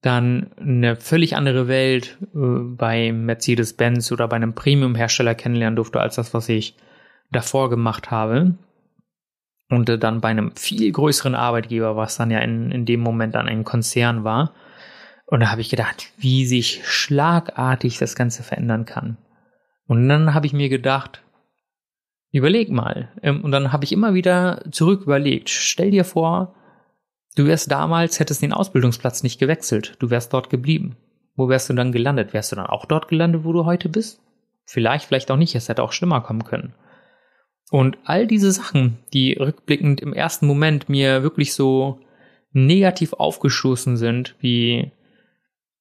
dann 0.03 0.51
eine 0.59 0.97
völlig 0.97 1.37
andere 1.37 1.69
Welt 1.69 2.17
äh, 2.35 2.39
bei 2.39 3.13
Mercedes-Benz 3.13 4.11
oder 4.13 4.29
bei 4.29 4.37
einem 4.37 4.55
Premium-Hersteller 4.55 5.35
kennenlernen 5.35 5.77
durfte, 5.77 6.01
als 6.01 6.15
das, 6.15 6.33
was 6.33 6.49
ich 6.49 6.75
davor 7.31 7.69
gemacht 7.69 8.11
habe. 8.11 8.55
Und 9.69 9.89
äh, 9.91 9.99
dann 9.99 10.23
bei 10.23 10.29
einem 10.29 10.57
viel 10.57 10.91
größeren 10.91 11.35
Arbeitgeber, 11.35 11.97
was 11.97 12.17
dann 12.17 12.31
ja 12.31 12.39
in, 12.39 12.71
in 12.71 12.87
dem 12.87 13.01
Moment 13.01 13.35
dann 13.35 13.47
ein 13.47 13.65
Konzern 13.65 14.25
war. 14.25 14.55
Und 15.27 15.41
da 15.41 15.51
habe 15.51 15.61
ich 15.61 15.69
gedacht, 15.69 16.11
wie 16.17 16.47
sich 16.47 16.81
schlagartig 16.85 17.99
das 17.99 18.17
Ganze 18.17 18.43
verändern 18.43 18.87
kann. 18.87 19.19
Und 19.91 20.09
dann 20.09 20.35
habe 20.35 20.47
ich 20.47 20.53
mir 20.53 20.69
gedacht, 20.69 21.23
überleg 22.31 22.71
mal. 22.71 23.09
Ähm, 23.23 23.43
und 23.43 23.51
dann 23.51 23.73
habe 23.73 23.85
ich 23.85 23.93
immer 23.93 24.15
wieder 24.15 24.63
zurück 24.71 25.03
überlegt. 25.03 25.51
Stell 25.51 25.91
dir 25.91 26.05
vor, 26.05 26.55
Du 27.37 27.47
wärst 27.47 27.71
damals, 27.71 28.19
hättest 28.19 28.43
den 28.43 28.53
Ausbildungsplatz 28.53 29.23
nicht 29.23 29.39
gewechselt. 29.39 29.95
Du 29.99 30.11
wärst 30.11 30.33
dort 30.33 30.51
geblieben. 30.51 30.97
Wo 31.37 31.49
wärst 31.49 31.71
du 31.71 31.75
dann 31.75 31.93
gelandet? 31.93 32.33
Wärst 32.33 32.53
du 32.53 32.57
dann 32.57 32.67
auch 32.67 32.87
dort 32.87 33.09
gelandet, 33.09 33.45
wo 33.45 33.53
du 33.53 33.65
heute 33.65 33.89
bist? 33.89 34.21
Vielleicht, 34.65 35.07
vielleicht 35.07 35.31
auch 35.31 35.37
nicht. 35.37 35.55
Es 35.55 35.69
hätte 35.69 35.83
auch 35.83 35.93
schlimmer 35.93 36.21
kommen 36.21 36.45
können. 36.45 36.75
Und 37.71 37.99
all 38.05 38.27
diese 38.27 38.51
Sachen, 38.51 38.99
die 39.13 39.35
rückblickend 39.35 40.01
im 40.01 40.13
ersten 40.13 40.47
Moment 40.47 40.89
mir 40.89 41.23
wirklich 41.23 41.55
so 41.55 42.01
negativ 42.53 43.13
aufgestoßen 43.13 43.97
sind, 43.97 44.35
wie 44.41 44.91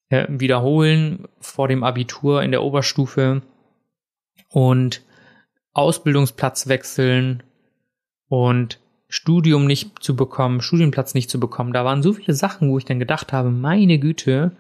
äh, 0.10 0.28
Wiederholen 0.30 1.28
vor 1.39 1.68
dem 1.68 1.84
Abitur 1.84 2.43
in 2.43 2.51
der 2.51 2.62
Oberstufe 2.62 3.41
und 4.50 5.04
Ausbildungsplatz 5.74 6.68
wechseln 6.68 7.43
und 8.28 8.80
Studium 9.08 9.66
nicht 9.66 10.04
zu 10.04 10.16
bekommen, 10.16 10.62
Studienplatz 10.62 11.14
nicht 11.14 11.30
zu 11.30 11.39
bekommen. 11.39 11.74
Da 11.74 11.84
waren 11.86 12.04
so 12.04 12.14
viele 12.14 12.34
Sachen, 12.34 12.70
wo 12.70 12.78
ich 12.78 12.86
dann 12.86 13.00
gedacht 13.00 13.34
habe, 13.34 13.50
meine 13.50 13.97
Güte, 13.97 14.52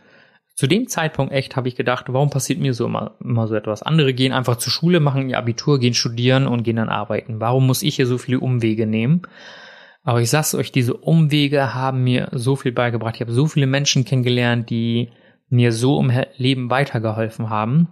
zu 0.55 0.67
dem 0.67 0.87
Zeitpunkt 0.87 1.31
echt 1.31 1.55
habe 1.55 1.69
ich 1.69 1.75
gedacht, 1.75 2.05
warum 2.09 2.29
passiert 2.29 2.59
mir 2.59 2.73
so 2.73 2.85
immer, 2.85 3.15
immer 3.23 3.47
so 3.47 3.55
etwas? 3.55 3.81
Andere 3.81 4.13
gehen 4.13 4.33
einfach 4.33 4.57
zur 4.57 4.73
Schule, 4.73 4.99
machen 4.99 5.29
ihr 5.29 5.37
Abitur, 5.37 5.79
gehen 5.79 5.93
studieren 5.93 6.47
und 6.47 6.63
gehen 6.63 6.75
dann 6.75 6.89
arbeiten. 6.89 7.39
Warum 7.39 7.65
muss 7.65 7.83
ich 7.83 7.95
hier 7.95 8.07
so 8.07 8.17
viele 8.17 8.39
Umwege 8.39 8.85
nehmen? 8.85 9.21
Aber 10.03 10.21
ich 10.21 10.29
sag's 10.29 10.55
euch, 10.55 10.71
diese 10.71 10.95
Umwege 10.95 11.73
haben 11.73 12.03
mir 12.03 12.29
so 12.33 12.55
viel 12.55 12.71
beigebracht. 12.71 13.15
Ich 13.15 13.21
habe 13.21 13.31
so 13.31 13.45
viele 13.45 13.67
Menschen 13.67 14.03
kennengelernt, 14.03 14.69
die 14.69 15.11
mir 15.49 15.71
so 15.71 15.99
im 15.99 16.11
Leben 16.35 16.69
weitergeholfen 16.69 17.49
haben. 17.49 17.87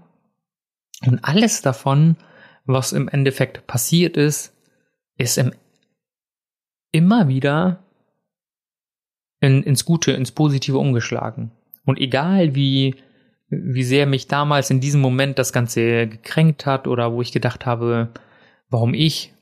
Und 1.05 1.23
alles 1.23 1.61
davon, 1.61 2.17
was 2.65 2.93
im 2.93 3.07
Endeffekt 3.07 3.67
passiert 3.67 4.17
ist, 4.17 4.53
ist 5.17 5.37
im 5.37 5.53
immer 6.91 7.27
wieder 7.27 7.83
in, 9.39 9.63
ins 9.63 9.85
Gute, 9.85 10.11
ins 10.11 10.31
Positive 10.31 10.77
umgeschlagen. 10.77 11.51
Und 11.85 11.99
egal 11.99 12.55
wie, 12.55 12.95
wie 13.49 13.83
sehr 13.83 14.05
mich 14.07 14.27
damals 14.27 14.69
in 14.69 14.79
diesem 14.79 15.01
Moment 15.01 15.37
das 15.37 15.53
Ganze 15.53 16.07
gekränkt 16.07 16.65
hat 16.65 16.87
oder 16.87 17.13
wo 17.13 17.21
ich 17.21 17.31
gedacht 17.31 17.65
habe, 17.65 18.09
warum 18.69 18.93
ich, 18.93 19.33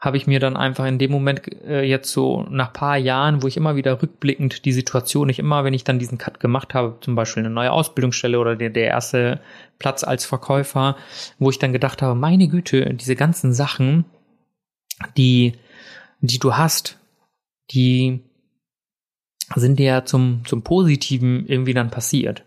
habe 0.00 0.16
ich 0.16 0.26
mir 0.26 0.40
dann 0.40 0.56
einfach 0.56 0.86
in 0.86 0.98
dem 0.98 1.10
Moment 1.10 1.42
äh, 1.64 1.82
jetzt 1.82 2.10
so 2.10 2.46
nach 2.48 2.72
paar 2.72 2.96
Jahren, 2.96 3.42
wo 3.42 3.48
ich 3.48 3.56
immer 3.56 3.76
wieder 3.76 4.00
rückblickend 4.00 4.64
die 4.64 4.72
Situation, 4.72 5.26
nicht 5.26 5.38
immer, 5.38 5.62
wenn 5.64 5.74
ich 5.74 5.84
dann 5.84 5.98
diesen 5.98 6.16
Cut 6.16 6.40
gemacht 6.40 6.72
habe, 6.72 6.96
zum 7.00 7.14
Beispiel 7.14 7.42
eine 7.42 7.52
neue 7.52 7.70
Ausbildungsstelle 7.70 8.38
oder 8.38 8.56
der, 8.56 8.70
der 8.70 8.86
erste 8.86 9.40
Platz 9.78 10.02
als 10.02 10.24
Verkäufer, 10.24 10.96
wo 11.38 11.50
ich 11.50 11.58
dann 11.58 11.72
gedacht 11.72 12.00
habe, 12.00 12.14
meine 12.14 12.48
Güte, 12.48 12.94
diese 12.94 13.14
ganzen 13.14 13.52
Sachen, 13.52 14.06
die 15.16 15.54
die 16.20 16.38
du 16.38 16.54
hast, 16.56 16.98
die 17.70 18.20
sind 19.54 19.78
dir 19.78 20.04
zum, 20.04 20.42
zum 20.46 20.62
Positiven 20.62 21.46
irgendwie 21.46 21.74
dann 21.74 21.90
passiert. 21.90 22.44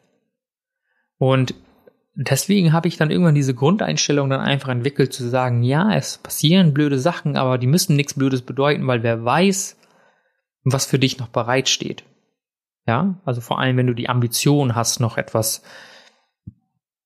Und 1.17 1.53
deswegen 2.15 2.73
habe 2.73 2.87
ich 2.87 2.97
dann 2.97 3.11
irgendwann 3.11 3.35
diese 3.35 3.53
Grundeinstellung 3.53 4.29
dann 4.29 4.41
einfach 4.41 4.69
entwickelt, 4.69 5.13
zu 5.13 5.27
sagen, 5.27 5.63
ja, 5.63 5.95
es 5.95 6.17
passieren 6.17 6.73
blöde 6.73 6.99
Sachen, 6.99 7.37
aber 7.37 7.57
die 7.57 7.67
müssen 7.67 7.95
nichts 7.95 8.13
Blödes 8.13 8.41
bedeuten, 8.41 8.87
weil 8.87 9.03
wer 9.03 9.23
weiß, 9.23 9.77
was 10.63 10.85
für 10.85 10.99
dich 10.99 11.17
noch 11.19 11.29
bereitsteht. 11.29 12.03
Ja, 12.87 13.19
also 13.25 13.41
vor 13.41 13.59
allem, 13.59 13.77
wenn 13.77 13.87
du 13.87 13.93
die 13.93 14.09
Ambition 14.09 14.75
hast, 14.75 14.99
noch 14.99 15.17
etwas, 15.17 15.63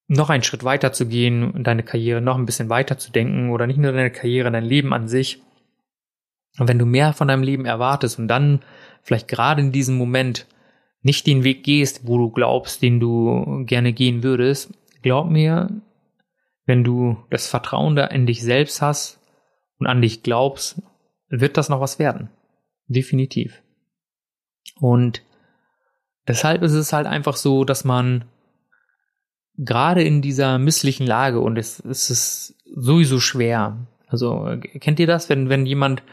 noch 0.08 0.30
einen 0.30 0.44
Schritt 0.44 0.64
weiter 0.64 0.92
zu 0.92 1.08
gehen 1.08 1.52
und 1.52 1.66
deine 1.66 1.84
Karriere 1.84 2.22
noch 2.22 2.38
ein 2.38 2.46
bisschen 2.46 2.70
weiter 2.70 2.98
zu 2.98 3.12
denken 3.12 3.52
oder 3.52 3.68
nicht 3.68 3.78
nur 3.78 3.92
deine 3.92 4.12
Karriere, 4.12 4.52
dein 4.52 4.64
Leben 4.64 4.94
an 4.94 5.08
sich, 5.08 5.42
und 6.60 6.68
wenn 6.68 6.80
du 6.80 6.86
mehr 6.86 7.14
von 7.14 7.28
deinem 7.28 7.44
Leben 7.44 7.66
erwartest 7.66 8.20
und 8.20 8.28
dann 8.28 8.62
vielleicht 9.04 9.28
gerade 9.28 9.62
in 9.62 9.72
diesem 9.72 9.96
Moment 9.96 10.48
nicht 11.02 11.28
den 11.28 11.44
Weg 11.44 11.64
gehst, 11.64 12.08
wo 12.08 12.18
du 12.18 12.32
glaubst, 12.32 12.82
den 12.82 13.00
du 13.00 13.64
gerne 13.66 13.94
gehen 13.94 14.24
würdest, 14.24 14.74
glaub 15.08 15.30
mir, 15.30 15.70
wenn 16.66 16.84
du 16.84 17.18
das 17.30 17.48
Vertrauen 17.48 17.96
da 17.96 18.08
in 18.08 18.26
dich 18.26 18.44
selbst 18.44 18.82
hast 18.82 19.22
und 19.80 19.88
an 19.88 20.02
dich 20.02 20.22
glaubst, 20.22 20.82
wird 21.30 21.56
das 21.56 21.70
noch 21.70 21.80
was 21.80 21.98
werden. 21.98 22.30
Definitiv. 22.88 23.62
Und 24.82 25.22
deshalb 26.28 26.62
ist 26.62 26.74
es 26.74 26.92
halt 26.92 27.08
einfach 27.08 27.38
so, 27.38 27.64
dass 27.64 27.86
man 27.86 28.26
gerade 29.58 30.04
in 30.04 30.22
dieser 30.22 30.60
misslichen 30.60 31.08
Lage 31.08 31.40
und 31.40 31.58
es, 31.58 31.80
es 31.80 32.10
ist 32.10 32.56
sowieso 32.76 33.22
schwer. 33.22 33.78
Also 34.08 34.58
kennt 34.82 35.00
ihr 35.00 35.08
das, 35.08 35.30
wenn, 35.30 35.48
wenn 35.48 35.66
jemand 35.66 36.04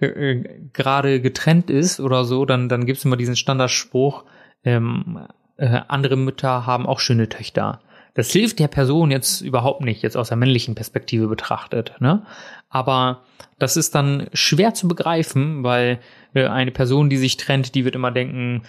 äh, 0.00 0.06
äh, 0.06 0.60
gerade 0.72 1.20
getrennt 1.20 1.70
ist 1.70 2.00
oder 2.00 2.24
so, 2.24 2.44
dann, 2.46 2.68
dann 2.68 2.84
gibt's 2.84 3.04
immer 3.04 3.16
diesen 3.16 3.36
Standardspruch, 3.36 4.24
ähm, 4.64 5.24
äh, 5.56 5.82
andere 5.86 6.16
Mütter 6.16 6.66
haben 6.66 6.86
auch 6.86 6.98
schöne 6.98 7.28
Töchter. 7.28 7.80
Das 8.14 8.30
hilft 8.30 8.58
der 8.58 8.68
Person 8.68 9.10
jetzt 9.10 9.40
überhaupt 9.40 9.82
nicht, 9.82 10.02
jetzt 10.02 10.16
aus 10.16 10.28
der 10.28 10.36
männlichen 10.36 10.74
Perspektive 10.74 11.28
betrachtet. 11.28 11.94
Ne? 12.00 12.22
Aber 12.68 13.22
das 13.58 13.76
ist 13.76 13.94
dann 13.94 14.28
schwer 14.32 14.74
zu 14.74 14.88
begreifen, 14.88 15.62
weil 15.62 15.98
äh, 16.34 16.46
eine 16.46 16.70
Person, 16.70 17.10
die 17.10 17.16
sich 17.16 17.36
trennt, 17.36 17.74
die 17.74 17.84
wird 17.84 17.94
immer 17.94 18.10
denken, 18.10 18.62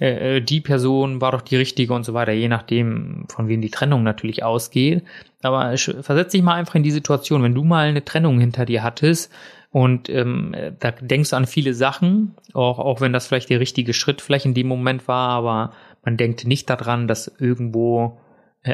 äh, 0.00 0.36
äh 0.36 0.40
die 0.40 0.60
Person 0.60 1.20
war 1.20 1.32
doch 1.32 1.42
die 1.42 1.56
richtige 1.56 1.94
und 1.94 2.04
so 2.04 2.14
weiter, 2.14 2.32
je 2.32 2.48
nachdem, 2.48 3.26
von 3.28 3.48
wem 3.48 3.60
die 3.60 3.70
Trennung 3.70 4.02
natürlich 4.02 4.42
ausgeht. 4.42 5.04
Aber 5.42 5.76
versetz 5.76 6.32
dich 6.32 6.42
mal 6.42 6.54
einfach 6.54 6.74
in 6.74 6.82
die 6.82 6.90
Situation, 6.90 7.42
wenn 7.42 7.54
du 7.54 7.64
mal 7.64 7.88
eine 7.88 8.04
Trennung 8.04 8.40
hinter 8.40 8.64
dir 8.64 8.82
hattest, 8.82 9.32
und 9.74 10.08
ähm, 10.08 10.54
da 10.78 10.92
denkst 10.92 11.30
du 11.30 11.36
an 11.36 11.48
viele 11.48 11.74
Sachen, 11.74 12.36
auch, 12.52 12.78
auch 12.78 13.00
wenn 13.00 13.12
das 13.12 13.26
vielleicht 13.26 13.50
der 13.50 13.58
richtige 13.58 13.92
Schritt 13.92 14.20
vielleicht 14.20 14.46
in 14.46 14.54
dem 14.54 14.68
Moment 14.68 15.08
war, 15.08 15.30
aber 15.30 15.72
man 16.04 16.16
denkt 16.16 16.46
nicht 16.46 16.70
daran, 16.70 17.08
dass 17.08 17.26
irgendwo 17.40 18.20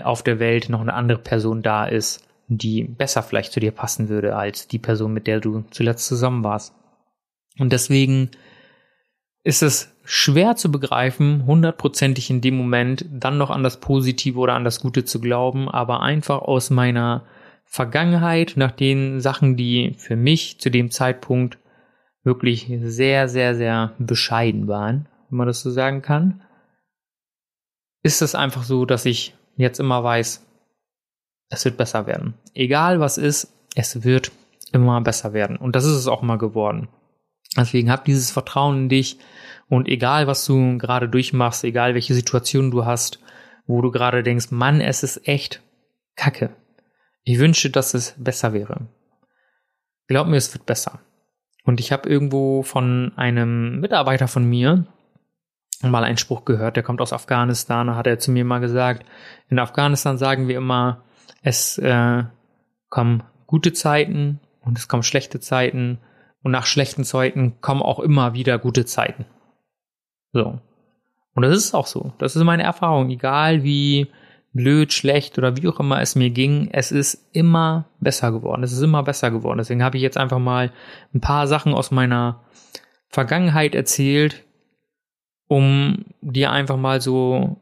auf 0.04 0.22
der 0.22 0.38
Welt 0.38 0.68
noch 0.68 0.80
eine 0.80 0.94
andere 0.94 1.18
Person 1.18 1.62
da 1.62 1.84
ist, 1.84 2.26
die 2.46 2.84
besser 2.84 3.22
vielleicht 3.22 3.52
zu 3.52 3.60
dir 3.60 3.72
passen 3.72 4.08
würde 4.08 4.36
als 4.36 4.68
die 4.68 4.78
Person, 4.78 5.12
mit 5.12 5.26
der 5.26 5.40
du 5.40 5.64
zuletzt 5.70 6.06
zusammen 6.06 6.44
warst. 6.44 6.74
Und 7.58 7.72
deswegen 7.72 8.30
ist 9.42 9.62
es 9.62 9.94
schwer 10.04 10.56
zu 10.56 10.70
begreifen, 10.70 11.46
hundertprozentig 11.46 12.30
in 12.30 12.40
dem 12.40 12.56
Moment 12.56 13.06
dann 13.10 13.38
noch 13.38 13.50
an 13.50 13.62
das 13.62 13.80
Positive 13.80 14.38
oder 14.38 14.54
an 14.54 14.64
das 14.64 14.80
Gute 14.80 15.04
zu 15.04 15.20
glauben, 15.20 15.68
aber 15.68 16.00
einfach 16.00 16.42
aus 16.42 16.70
meiner 16.70 17.24
Vergangenheit, 17.64 18.54
nach 18.56 18.72
den 18.72 19.20
Sachen, 19.20 19.56
die 19.56 19.94
für 19.96 20.16
mich 20.16 20.58
zu 20.58 20.70
dem 20.70 20.90
Zeitpunkt 20.90 21.58
wirklich 22.24 22.70
sehr, 22.82 23.28
sehr, 23.28 23.54
sehr 23.54 23.94
bescheiden 23.98 24.66
waren, 24.66 25.08
wenn 25.28 25.38
man 25.38 25.46
das 25.46 25.62
so 25.62 25.70
sagen 25.70 26.02
kann, 26.02 26.42
ist 28.02 28.22
es 28.22 28.34
einfach 28.34 28.64
so, 28.64 28.84
dass 28.84 29.06
ich 29.06 29.36
jetzt 29.56 29.80
immer 29.80 30.02
weiß, 30.02 30.46
es 31.50 31.64
wird 31.64 31.76
besser 31.76 32.06
werden. 32.06 32.34
Egal 32.54 33.00
was 33.00 33.18
ist, 33.18 33.52
es 33.74 34.04
wird 34.04 34.32
immer 34.72 35.00
besser 35.00 35.32
werden. 35.32 35.56
Und 35.56 35.74
das 35.76 35.84
ist 35.84 35.96
es 35.96 36.06
auch 36.06 36.22
mal 36.22 36.38
geworden. 36.38 36.88
Deswegen 37.56 37.90
hab 37.90 38.04
dieses 38.04 38.30
Vertrauen 38.30 38.82
in 38.82 38.88
dich 38.88 39.18
und 39.68 39.88
egal 39.88 40.26
was 40.26 40.44
du 40.44 40.78
gerade 40.78 41.08
durchmachst, 41.08 41.64
egal 41.64 41.94
welche 41.94 42.14
Situation 42.14 42.70
du 42.70 42.84
hast, 42.84 43.20
wo 43.66 43.82
du 43.82 43.90
gerade 43.90 44.22
denkst, 44.22 44.50
Mann, 44.50 44.80
es 44.80 45.02
ist 45.02 45.26
echt 45.26 45.62
Kacke. 46.16 46.50
Ich 47.24 47.38
wünsche, 47.38 47.70
dass 47.70 47.94
es 47.94 48.14
besser 48.18 48.52
wäre. 48.52 48.88
Glaub 50.06 50.26
mir, 50.26 50.36
es 50.36 50.52
wird 50.54 50.66
besser. 50.66 51.00
Und 51.64 51.80
ich 51.80 51.92
habe 51.92 52.08
irgendwo 52.08 52.62
von 52.62 53.12
einem 53.16 53.80
Mitarbeiter 53.80 54.28
von 54.28 54.44
mir 54.44 54.86
mal 55.82 56.04
einen 56.04 56.18
Spruch 56.18 56.44
gehört, 56.44 56.76
der 56.76 56.82
kommt 56.82 57.00
aus 57.00 57.12
Afghanistan, 57.12 57.86
da 57.86 57.96
hat 57.96 58.06
er 58.06 58.18
zu 58.18 58.30
mir 58.30 58.44
mal 58.44 58.58
gesagt, 58.60 59.06
in 59.48 59.58
Afghanistan 59.58 60.18
sagen 60.18 60.48
wir 60.48 60.56
immer, 60.56 61.02
es 61.42 61.78
äh, 61.78 62.24
kommen 62.88 63.22
gute 63.46 63.72
Zeiten 63.72 64.40
und 64.60 64.78
es 64.78 64.88
kommen 64.88 65.02
schlechte 65.02 65.40
Zeiten 65.40 65.98
und 66.42 66.52
nach 66.52 66.66
schlechten 66.66 67.04
Zeiten 67.04 67.60
kommen 67.60 67.82
auch 67.82 67.98
immer 67.98 68.34
wieder 68.34 68.58
gute 68.58 68.84
Zeiten. 68.84 69.24
So. 70.32 70.60
Und 71.34 71.42
das 71.42 71.56
ist 71.56 71.74
auch 71.74 71.86
so. 71.86 72.12
Das 72.18 72.36
ist 72.36 72.44
meine 72.44 72.62
Erfahrung. 72.62 73.10
Egal 73.10 73.62
wie 73.62 74.08
blöd, 74.52 74.92
schlecht 74.92 75.38
oder 75.38 75.56
wie 75.56 75.68
auch 75.68 75.78
immer 75.80 76.00
es 76.00 76.16
mir 76.16 76.30
ging, 76.30 76.68
es 76.72 76.90
ist 76.90 77.28
immer 77.32 77.86
besser 78.00 78.32
geworden. 78.32 78.62
Es 78.62 78.72
ist 78.72 78.82
immer 78.82 79.02
besser 79.02 79.30
geworden. 79.30 79.58
Deswegen 79.58 79.82
habe 79.82 79.96
ich 79.96 80.02
jetzt 80.02 80.18
einfach 80.18 80.38
mal 80.38 80.72
ein 81.14 81.20
paar 81.20 81.46
Sachen 81.46 81.72
aus 81.72 81.90
meiner 81.90 82.40
Vergangenheit 83.08 83.74
erzählt, 83.74 84.44
um 85.50 86.04
dir 86.20 86.52
einfach 86.52 86.76
mal 86.76 87.00
so 87.00 87.56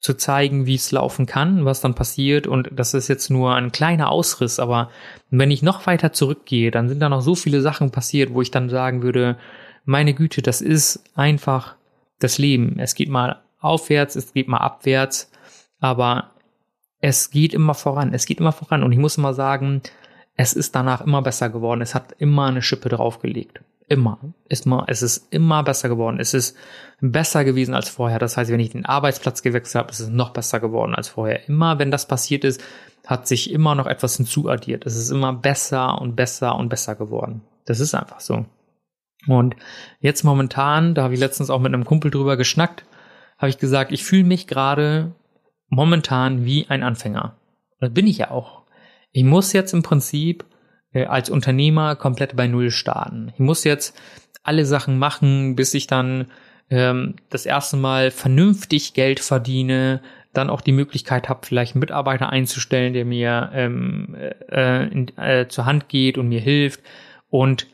zu 0.00 0.14
zeigen, 0.14 0.66
wie 0.66 0.76
es 0.76 0.90
laufen 0.90 1.26
kann, 1.26 1.64
was 1.64 1.80
dann 1.80 1.94
passiert. 1.94 2.46
Und 2.46 2.70
das 2.72 2.94
ist 2.94 3.08
jetzt 3.08 3.30
nur 3.30 3.54
ein 3.54 3.72
kleiner 3.72 4.10
Ausriss, 4.10 4.58
aber 4.58 4.90
wenn 5.30 5.50
ich 5.50 5.62
noch 5.62 5.86
weiter 5.86 6.12
zurückgehe, 6.12 6.70
dann 6.70 6.88
sind 6.88 7.00
da 7.00 7.08
noch 7.08 7.20
so 7.20 7.34
viele 7.34 7.60
Sachen 7.60 7.90
passiert, 7.90 8.32
wo 8.32 8.42
ich 8.42 8.50
dann 8.50 8.68
sagen 8.68 9.02
würde, 9.02 9.36
meine 9.84 10.14
Güte, 10.14 10.42
das 10.42 10.60
ist 10.60 11.04
einfach 11.14 11.74
das 12.20 12.38
Leben. 12.38 12.78
Es 12.78 12.94
geht 12.94 13.08
mal 13.08 13.42
aufwärts, 13.60 14.16
es 14.16 14.32
geht 14.32 14.48
mal 14.48 14.58
abwärts 14.58 15.30
aber 15.80 16.30
es 17.00 17.30
geht 17.30 17.54
immer 17.54 17.74
voran, 17.74 18.14
es 18.14 18.26
geht 18.26 18.40
immer 18.40 18.52
voran 18.52 18.82
und 18.82 18.92
ich 18.92 18.98
muss 18.98 19.18
immer 19.18 19.34
sagen, 19.34 19.82
es 20.34 20.52
ist 20.52 20.74
danach 20.74 21.00
immer 21.00 21.22
besser 21.22 21.48
geworden. 21.48 21.80
Es 21.80 21.94
hat 21.94 22.14
immer 22.18 22.46
eine 22.46 22.62
Schippe 22.62 22.88
draufgelegt. 22.88 23.60
Immer. 23.88 24.18
Ist 24.48 24.66
mal, 24.66 24.84
es 24.88 25.02
ist 25.02 25.32
immer 25.32 25.62
besser 25.62 25.88
geworden. 25.88 26.18
Es 26.18 26.34
ist 26.34 26.56
besser 27.00 27.44
gewesen 27.44 27.74
als 27.74 27.88
vorher. 27.88 28.18
Das 28.18 28.36
heißt, 28.36 28.50
wenn 28.50 28.58
ich 28.58 28.70
den 28.70 28.84
Arbeitsplatz 28.84 29.42
gewechselt 29.42 29.76
habe, 29.76 29.92
ist 29.92 30.00
es 30.00 30.08
noch 30.08 30.30
besser 30.30 30.58
geworden 30.58 30.94
als 30.94 31.08
vorher. 31.08 31.48
Immer, 31.48 31.78
wenn 31.78 31.92
das 31.92 32.08
passiert 32.08 32.44
ist, 32.44 32.60
hat 33.06 33.28
sich 33.28 33.52
immer 33.52 33.76
noch 33.76 33.86
etwas 33.86 34.16
hinzuaddiert. 34.16 34.84
Es 34.86 34.96
ist 34.96 35.10
immer 35.10 35.32
besser 35.32 36.00
und 36.00 36.16
besser 36.16 36.56
und 36.56 36.68
besser 36.68 36.96
geworden. 36.96 37.42
Das 37.64 37.78
ist 37.78 37.94
einfach 37.94 38.18
so. 38.18 38.44
Und 39.28 39.56
jetzt 40.00 40.24
momentan, 40.24 40.94
da 40.94 41.04
habe 41.04 41.14
ich 41.14 41.20
letztens 41.20 41.50
auch 41.50 41.60
mit 41.60 41.72
einem 41.72 41.84
Kumpel 41.84 42.10
drüber 42.10 42.36
geschnackt, 42.36 42.84
habe 43.38 43.50
ich 43.50 43.58
gesagt, 43.58 43.92
ich 43.92 44.04
fühle 44.04 44.24
mich 44.24 44.46
gerade 44.46 45.14
momentan 45.68 46.44
wie 46.44 46.66
ein 46.68 46.82
Anfänger. 46.82 47.36
Das 47.80 47.92
bin 47.92 48.06
ich 48.06 48.18
ja 48.18 48.30
auch. 48.30 48.62
Ich 49.12 49.24
muss 49.24 49.52
jetzt 49.52 49.72
im 49.72 49.82
Prinzip 49.82 50.44
als 51.04 51.30
Unternehmer 51.30 51.96
komplett 51.96 52.36
bei 52.36 52.46
Null 52.46 52.70
starten. 52.70 53.32
Ich 53.34 53.40
muss 53.40 53.64
jetzt 53.64 53.98
alle 54.42 54.64
Sachen 54.64 54.98
machen, 54.98 55.56
bis 55.56 55.74
ich 55.74 55.86
dann 55.86 56.26
ähm, 56.70 57.16
das 57.30 57.46
erste 57.46 57.76
Mal 57.76 58.10
vernünftig 58.10 58.94
Geld 58.94 59.20
verdiene, 59.20 60.00
dann 60.32 60.50
auch 60.50 60.60
die 60.60 60.72
Möglichkeit 60.72 61.28
habe, 61.28 61.46
vielleicht 61.46 61.74
einen 61.74 61.80
Mitarbeiter 61.80 62.30
einzustellen, 62.30 62.92
der 62.92 63.04
mir 63.04 63.50
ähm, 63.54 64.16
äh, 64.50 64.86
in, 64.88 65.16
äh, 65.16 65.48
zur 65.48 65.64
Hand 65.64 65.88
geht 65.88 66.18
und 66.18 66.28
mir 66.28 66.40
hilft. 66.40 66.80
Und 67.28 67.66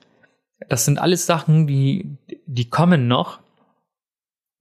das 0.69 0.85
sind 0.85 0.99
alles 0.99 1.27
Sachen, 1.27 1.67
die, 1.67 2.17
die 2.47 2.71
kommen 2.71 3.09
noch. 3.09 3.41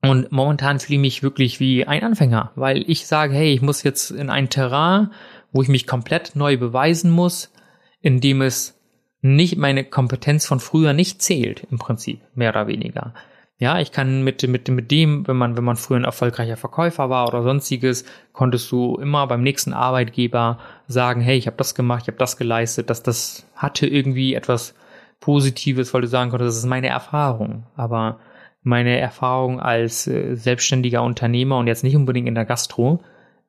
Und 0.04 0.32
momentan 0.32 0.80
fühle 0.80 0.96
ich 0.96 1.02
mich 1.02 1.24
wirklich 1.24 1.60
wie 1.60 1.86
ein 1.86 2.04
Anfänger, 2.04 2.52
weil 2.56 2.84
ich 2.90 3.06
sage, 3.06 3.36
hey, 3.36 3.54
ich 3.54 3.62
muss 3.62 3.84
jetzt 3.84 4.10
in 4.10 4.32
ein 4.32 4.50
Terrain, 4.50 5.12
wo 5.52 5.62
ich 5.62 5.68
mich 5.68 5.86
komplett 5.86 6.36
neu 6.36 6.58
beweisen 6.58 7.12
muss, 7.12 7.54
in 8.02 8.20
dem 8.20 8.42
es 8.42 8.80
nicht 9.22 9.58
meine 9.58 9.84
Kompetenz 9.84 10.46
von 10.46 10.60
früher 10.60 10.94
nicht 10.94 11.22
zählt, 11.22 11.68
im 11.70 11.78
Prinzip, 11.78 12.22
mehr 12.36 12.50
oder 12.50 12.68
weniger. 12.68 13.14
Ja, 13.60 13.80
ich 13.80 13.92
kann 13.92 14.24
mit, 14.24 14.48
mit, 14.48 14.68
mit 14.70 14.90
dem, 14.90 15.28
wenn 15.28 15.38
man, 15.38 15.56
wenn 15.56 15.64
man 15.64 15.76
früher 15.76 15.98
ein 15.98 16.04
erfolgreicher 16.04 16.58
Verkäufer 16.58 17.12
war 17.12 17.28
oder 17.28 17.44
sonstiges, 17.44 18.06
konntest 18.34 18.72
du 18.72 18.96
immer 18.96 19.28
beim 19.28 19.44
nächsten 19.44 19.74
Arbeitgeber 19.74 20.58
sagen, 20.88 21.22
hey, 21.22 21.38
ich 21.38 21.46
habe 21.46 21.58
das 21.58 21.76
gemacht, 21.76 22.04
ich 22.04 22.08
habe 22.08 22.18
das 22.18 22.38
geleistet, 22.38 22.90
dass 22.90 23.04
das 23.04 23.46
hatte 23.56 23.86
irgendwie 23.86 24.34
etwas 24.34 24.74
Positives, 25.20 25.94
weil 25.94 26.02
du 26.02 26.08
sagen 26.08 26.32
konntest, 26.32 26.48
das 26.48 26.58
ist 26.58 26.66
meine 26.66 26.88
Erfahrung. 26.88 27.68
Aber 27.76 28.20
meine 28.64 28.98
Erfahrung 28.98 29.60
als 29.60 30.08
äh, 30.08 30.36
selbstständiger 30.36 31.04
Unternehmer 31.04 31.60
und 31.60 31.68
jetzt 31.68 31.84
nicht 31.84 31.96
unbedingt 31.96 32.28
in 32.28 32.36
der 32.36 32.46
Gastro, 32.46 33.02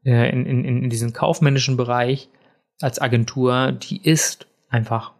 äh, 0.04 0.30
in, 0.30 0.44
in, 0.44 0.64
in 0.64 0.90
diesem 0.90 1.14
kaufmännischen 1.14 1.78
Bereich 1.78 2.28
als 2.82 3.00
Agentur, 3.00 3.72
die 3.72 4.00
ist 4.02 4.46
einfach 4.68 5.12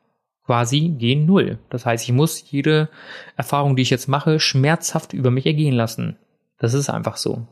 quasi 0.45 0.89
gen 0.99 1.27
Null. 1.27 1.59
Das 1.71 1.87
heißt, 1.87 2.05
ich 2.05 2.13
muss 2.13 2.51
jede 2.51 2.89
Erfahrung, 3.37 3.77
die 3.77 3.83
ich 3.83 3.91
jetzt 3.91 4.09
mache, 4.09 4.41
schmerzhaft 4.41 5.13
über 5.13 5.31
mich 5.31 5.47
ergehen 5.47 5.75
lassen. 5.75 6.17
Das 6.59 6.75
ist 6.75 6.91
einfach 6.91 7.17
so. 7.17 7.47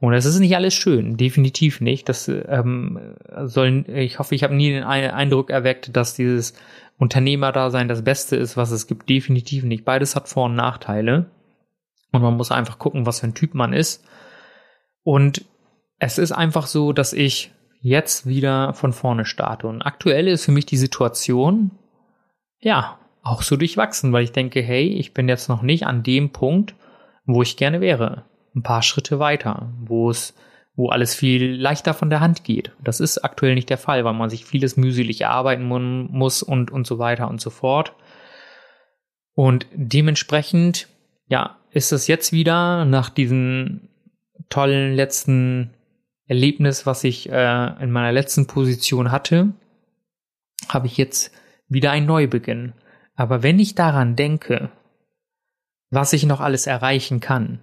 Und 0.00 0.14
es 0.14 0.24
ist 0.24 0.38
nicht 0.38 0.56
alles 0.56 0.72
schön, 0.72 1.18
definitiv 1.18 1.82
nicht. 1.82 2.08
Das 2.08 2.26
ähm, 2.28 3.16
sollen, 3.44 3.84
ich 3.94 4.18
hoffe, 4.18 4.34
ich 4.34 4.42
habe 4.42 4.54
nie 4.54 4.70
den 4.70 4.82
Eindruck 4.84 5.50
erweckt, 5.50 5.94
dass 5.94 6.14
dieses 6.14 6.54
Unternehmerdasein 6.96 7.88
das 7.88 8.02
Beste 8.02 8.36
ist, 8.36 8.56
was 8.56 8.70
es 8.70 8.86
gibt. 8.86 9.10
Definitiv 9.10 9.64
nicht. 9.64 9.84
Beides 9.84 10.16
hat 10.16 10.28
Vor- 10.28 10.46
und 10.46 10.54
Nachteile. 10.54 11.30
Und 12.12 12.22
man 12.22 12.36
muss 12.36 12.50
einfach 12.50 12.78
gucken, 12.78 13.04
was 13.04 13.20
für 13.20 13.26
ein 13.26 13.34
Typ 13.34 13.54
man 13.54 13.74
ist. 13.74 14.04
Und 15.02 15.44
es 15.98 16.16
ist 16.16 16.32
einfach 16.32 16.66
so, 16.66 16.92
dass 16.92 17.12
ich 17.12 17.52
jetzt 17.80 18.26
wieder 18.26 18.74
von 18.74 18.92
vorne 18.92 19.24
starte. 19.24 19.66
Und 19.66 19.82
aktuell 19.82 20.28
ist 20.28 20.44
für 20.44 20.52
mich 20.52 20.66
die 20.66 20.76
Situation, 20.76 21.72
ja, 22.60 22.98
auch 23.22 23.42
so 23.42 23.56
durchwachsen, 23.56 24.12
weil 24.12 24.24
ich 24.24 24.32
denke, 24.32 24.62
hey, 24.62 24.88
ich 24.88 25.12
bin 25.12 25.28
jetzt 25.28 25.48
noch 25.48 25.62
nicht 25.62 25.86
an 25.86 26.02
dem 26.02 26.30
Punkt, 26.30 26.74
wo 27.26 27.42
ich 27.42 27.56
gerne 27.56 27.80
wäre. 27.80 28.24
Ein 28.54 28.62
paar 28.62 28.82
Schritte 28.82 29.18
weiter, 29.18 29.72
wo 29.78 30.10
es, 30.10 30.34
wo 30.74 30.88
alles 30.88 31.14
viel 31.14 31.54
leichter 31.54 31.94
von 31.94 32.10
der 32.10 32.20
Hand 32.20 32.44
geht. 32.44 32.72
Das 32.82 33.00
ist 33.00 33.18
aktuell 33.18 33.54
nicht 33.54 33.70
der 33.70 33.78
Fall, 33.78 34.04
weil 34.04 34.14
man 34.14 34.30
sich 34.30 34.44
vieles 34.44 34.76
mühselig 34.76 35.20
erarbeiten 35.20 35.64
muss 35.64 36.42
und, 36.42 36.70
und 36.70 36.86
so 36.86 36.98
weiter 36.98 37.28
und 37.28 37.40
so 37.40 37.50
fort. 37.50 37.94
Und 39.34 39.66
dementsprechend, 39.72 40.88
ja, 41.28 41.58
ist 41.70 41.92
es 41.92 42.06
jetzt 42.08 42.32
wieder 42.32 42.84
nach 42.84 43.10
diesem 43.10 43.88
tollen 44.48 44.94
letzten 44.94 45.70
Erlebnis, 46.30 46.86
was 46.86 47.02
ich 47.02 47.28
äh, 47.28 47.82
in 47.82 47.90
meiner 47.90 48.12
letzten 48.12 48.46
Position 48.46 49.10
hatte, 49.10 49.52
habe 50.68 50.86
ich 50.86 50.96
jetzt 50.96 51.32
wieder 51.68 51.90
ein 51.90 52.06
Neubeginn. 52.06 52.72
Aber 53.16 53.42
wenn 53.42 53.58
ich 53.58 53.74
daran 53.74 54.14
denke, 54.14 54.70
was 55.90 56.12
ich 56.12 56.24
noch 56.24 56.40
alles 56.40 56.68
erreichen 56.68 57.18
kann, 57.18 57.58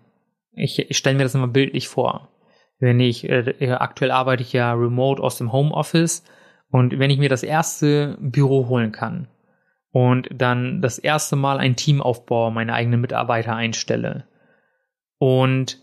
ich, 0.52 0.80
ich 0.80 0.98
stelle 0.98 1.16
mir 1.16 1.24
das 1.24 1.34
immer 1.34 1.48
bildlich 1.48 1.88
vor. 1.88 2.30
Wenn 2.78 3.00
ich, 3.00 3.30
äh, 3.30 3.72
aktuell 3.72 4.12
arbeite 4.12 4.44
ich 4.44 4.52
ja 4.52 4.74
remote 4.74 5.24
aus 5.24 5.38
dem 5.38 5.54
Homeoffice 5.54 6.26
und 6.70 7.00
wenn 7.00 7.10
ich 7.10 7.20
mir 7.20 7.30
das 7.30 7.44
erste 7.44 8.18
Büro 8.20 8.68
holen 8.68 8.92
kann, 8.92 9.30
und 9.92 10.28
dann 10.32 10.82
das 10.82 11.00
erste 11.00 11.36
Mal 11.36 11.58
ein 11.58 11.76
Team 11.76 12.02
aufbaue, 12.02 12.52
meine 12.52 12.74
eigenen 12.74 13.02
Mitarbeiter 13.02 13.56
einstelle 13.56 14.28
und 15.18 15.82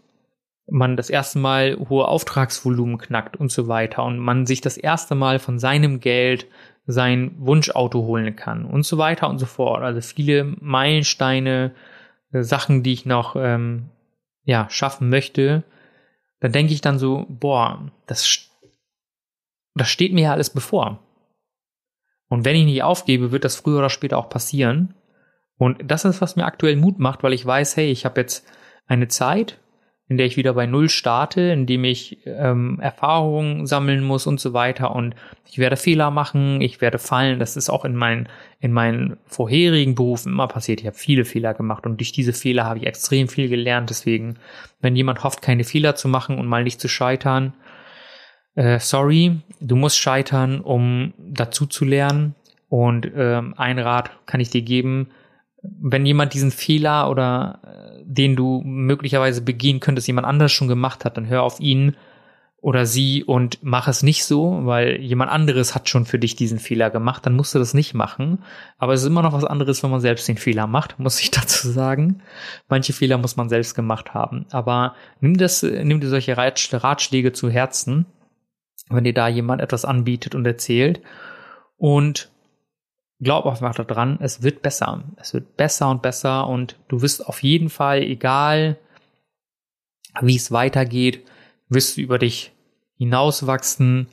man 0.67 0.97
das 0.97 1.11
erste 1.11 1.39
Mal 1.39 1.77
hohe 1.89 2.09
Auftragsvolumen 2.09 2.99
knackt 2.99 3.37
und 3.37 3.53
so 3.53 3.69
weiter 3.69 4.05
und 4.05 4.19
man 4.19 4.47
sich 4.47 4.61
das 4.61 4.77
erste 4.77 5.15
Mal 5.15 5.39
von 5.39 5.59
seinem 5.59 6.01
Geld 6.01 6.47
sein 6.87 7.35
Wunschauto 7.39 8.03
holen 8.03 8.37
kann 8.37 8.65
und 8.65 8.85
so 8.85 8.99
weiter 8.99 9.29
und 9.29 9.39
so 9.39 9.47
fort. 9.47 9.83
Also 9.83 10.01
viele 10.01 10.45
Meilensteine, 10.45 11.75
äh, 12.33 12.43
Sachen, 12.43 12.83
die 12.83 12.93
ich 12.93 13.07
noch 13.07 13.37
ähm, 13.37 13.91
ja 14.45 14.69
schaffen 14.71 15.09
möchte. 15.09 15.65
Dann 16.41 16.53
denke 16.53 16.75
ich 16.75 16.81
dann 16.81 16.99
so, 16.99 17.27
boah, 17.29 17.91
das 18.07 18.51
das 19.75 19.89
steht 19.89 20.13
mir 20.13 20.25
ja 20.25 20.33
alles 20.33 20.51
bevor. 20.51 21.01
Und 22.29 22.45
wenn 22.45 22.57
ich 22.57 22.65
nicht 22.65 22.83
aufgebe, 22.83 23.33
wird 23.33 23.45
das 23.45 23.57
früher 23.57 23.79
oder 23.79 23.91
später 23.91 24.19
auch 24.19 24.29
passieren. 24.29 24.95
Und 25.57 25.91
das 25.91 26.05
ist, 26.05 26.21
was 26.21 26.37
mir 26.37 26.47
aktuell 26.47 26.77
Mut 26.77 26.99
macht, 26.99 27.23
weil 27.23 27.33
ich 27.33 27.45
weiß, 27.45 27.77
hey, 27.77 27.91
ich 27.91 28.05
habe 28.05 28.21
jetzt 28.21 28.47
eine 28.87 29.09
Zeit, 29.09 29.61
in 30.09 30.19
der 30.19 30.27
ich 30.27 30.37
wieder 30.37 30.53
bei 30.53 30.67
Null 30.67 30.91
starte, 30.91 31.41
in 31.41 31.67
dem 31.67 31.85
ich 31.85 32.19
ähm, 32.27 32.79
Erfahrungen 32.81 33.67
sammeln 33.67 34.05
muss 34.05 34.27
und 34.27 34.39
so 34.39 34.53
weiter. 34.53 34.95
Und 34.95 35.15
ich 35.51 35.59
werde 35.59 35.77
Fehler 35.77 36.11
machen, 36.11 36.61
ich 36.61 36.83
werde 36.83 36.99
fallen. 36.99 37.39
Das 37.39 37.57
ist 37.57 37.71
auch 37.71 37.87
in 37.87 37.97
meinen, 37.97 38.29
in 38.61 38.73
meinen 38.73 39.17
vorherigen 39.25 39.95
Berufen 39.95 40.33
immer 40.33 40.47
passiert. 40.47 40.81
Ich 40.81 40.87
habe 40.87 40.97
viele 40.97 41.25
Fehler 41.25 41.55
gemacht 41.55 41.87
und 41.87 42.01
durch 42.01 42.13
diese 42.13 42.35
Fehler 42.35 42.65
habe 42.65 42.81
ich 42.81 42.87
extrem 42.87 43.29
viel 43.29 43.49
gelernt. 43.49 43.89
Deswegen, 43.89 44.37
wenn 44.83 44.95
jemand 44.95 45.25
hofft, 45.25 45.41
keine 45.41 45.65
Fehler 45.65 45.95
zu 45.95 46.09
machen 46.09 46.39
und 46.39 46.47
mal 46.47 46.65
nicht 46.65 46.81
zu 46.81 46.89
scheitern, 46.89 47.55
äh, 48.57 48.79
sorry, 48.79 49.41
du 49.61 49.75
musst 49.75 49.99
scheitern, 49.99 50.61
um 50.61 51.15
dazu 51.19 51.65
zu 51.65 51.87
lernen. 51.87 52.35
Und 52.69 53.11
ähm, 53.17 53.55
ein 53.57 53.79
Rat 53.79 54.11
kann 54.27 54.41
ich 54.41 54.51
dir 54.51 54.63
geben, 54.63 55.09
wenn 55.81 56.07
jemand 56.07 56.35
diesen 56.35 56.51
Fehler 56.51 57.11
oder 57.11 57.61
äh, 57.63 58.03
den 58.05 58.37
du 58.37 58.63
möglicherweise 58.65 59.43
begehen 59.43 59.81
könntest, 59.81 60.07
jemand 60.07 60.27
anders 60.27 60.53
schon 60.53 60.69
gemacht 60.69 61.05
hat, 61.05 61.17
dann 61.17 61.29
hör 61.29 61.43
auf 61.43 61.61
ihn 61.61 61.97
oder 62.65 62.87
sie 62.87 63.23
und 63.23 63.59
mach 63.61 63.89
es 63.89 64.03
nicht 64.03 64.25
so, 64.25 64.61
weil 64.65 64.99
jemand 64.99 65.31
anderes 65.31 65.75
hat 65.75 65.91
schon 65.91 66.07
für 66.07 66.19
dich 66.19 66.35
diesen 66.35 66.59
Fehler 66.59 66.89
gemacht, 66.89 67.27
dann 67.27 67.37
musst 67.37 67.55
du 67.55 67.59
das 67.59 67.75
nicht 67.75 67.93
machen. 67.93 68.39
Aber 68.79 68.95
es 68.95 69.03
ist 69.03 69.07
immer 69.07 69.21
noch 69.21 69.35
was 69.35 69.45
anderes, 69.45 69.83
wenn 69.83 69.91
man 69.91 70.01
selbst 70.01 70.27
den 70.29 70.39
Fehler 70.39 70.67
macht, 70.67 70.99
muss 70.99 71.21
ich 71.21 71.31
dazu 71.31 71.69
sagen. 71.69 72.23
Manche 72.69 72.95
Fehler 72.95 73.19
muss 73.19 73.37
man 73.37 73.51
selbst 73.51 73.75
gemacht 73.75 74.15
haben. 74.15 74.47
Aber 74.51 74.95
nimm 75.21 75.37
das, 75.37 75.63
nimm 75.63 76.01
dir 76.01 76.09
solche 76.09 76.39
Ratschläge 76.39 77.33
zu 77.35 77.51
Herzen, 77.51 78.07
wenn 78.89 79.05
dir 79.05 79.13
da 79.13 79.29
jemand 79.29 79.61
etwas 79.61 79.85
anbietet 79.85 80.35
und 80.35 80.47
erzählt. 80.47 81.03
Und 81.77 82.31
glaub 83.25 83.47
einfach 83.47 83.75
daran, 83.75 84.19
es 84.21 84.43
wird 84.43 84.63
besser. 84.63 85.03
Es 85.17 85.35
wird 85.35 85.57
besser 85.57 85.91
und 85.91 86.03
besser 86.03 86.47
und 86.47 86.77
du 86.89 87.03
wirst 87.03 87.27
auf 87.27 87.43
jeden 87.43 87.71
Fall, 87.71 88.03
egal 88.03 88.79
wie 90.21 90.37
es 90.37 90.53
weitergeht, 90.53 91.27
wirst 91.69 91.97
du 91.97 92.03
über 92.03 92.19
dich 92.19 92.53
hinauswachsen 92.99 94.09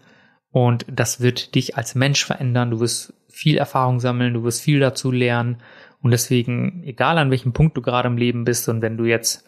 und 0.51 0.86
das 0.91 1.22
wird 1.22 1.55
dich 1.55 1.78
als 1.78 1.95
Mensch 1.95 2.26
verändern. 2.26 2.72
Du 2.72 2.80
wirst 2.80 3.14
viel 3.30 3.57
Erfahrung 3.57 3.99
sammeln, 3.99 4.34
du 4.34 4.43
wirst 4.43 4.62
viel 4.62 4.80
dazu 4.80 5.12
lernen 5.12 5.62
und 6.01 6.12
deswegen, 6.12 6.84
egal 6.84 7.18
an 7.18 7.30
welchem 7.30 7.53
Punkt 7.53 7.78
du 7.78 7.82
gerade 7.82 8.07
im 8.07 8.18
Leben 8.18 8.43
bist 8.43 8.68
und 8.68 8.82
wenn 8.82 8.97
du 8.97 9.05
jetzt 9.05 9.45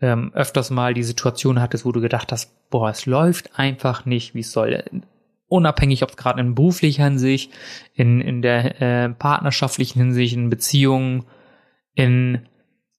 ähm, 0.00 0.32
öfters 0.34 0.70
mal 0.70 0.94
die 0.94 1.02
Situation 1.02 1.60
hattest, 1.60 1.84
wo 1.84 1.92
du 1.92 2.00
gedacht 2.00 2.30
hast, 2.32 2.70
boah, 2.70 2.90
es 2.90 3.06
läuft 3.06 3.58
einfach 3.58 4.04
nicht, 4.04 4.34
wie 4.34 4.40
es 4.40 4.52
soll 4.52 4.84
unabhängig, 5.48 6.02
ob 6.02 6.10
es 6.10 6.16
gerade 6.16 6.40
in 6.40 6.54
beruflicher 6.54 7.04
Hinsicht, 7.04 7.52
in, 7.94 8.20
in 8.20 8.42
der 8.42 8.80
äh, 8.80 9.08
partnerschaftlichen 9.10 10.00
Hinsicht, 10.00 10.34
in 10.34 10.50
Beziehungen, 10.50 11.24
in 11.94 12.46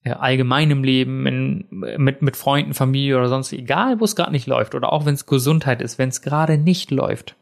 äh, 0.03 0.11
allgemeinem 0.11 0.83
Leben, 0.83 1.25
in, 1.25 1.65
mit, 1.69 2.21
mit 2.21 2.37
Freunden, 2.37 2.73
Familie 2.73 3.17
oder 3.17 3.29
sonst, 3.29 3.51
egal 3.53 3.99
wo 3.99 4.05
es 4.05 4.15
gerade 4.15 4.31
nicht 4.31 4.47
läuft 4.47 4.75
oder 4.75 4.93
auch 4.93 5.05
wenn 5.05 5.15
es 5.15 5.25
Gesundheit 5.25 5.81
ist, 5.81 5.97
wenn 5.97 6.09
es 6.09 6.21
gerade 6.21 6.57
nicht 6.57 6.91
läuft, 6.91 7.35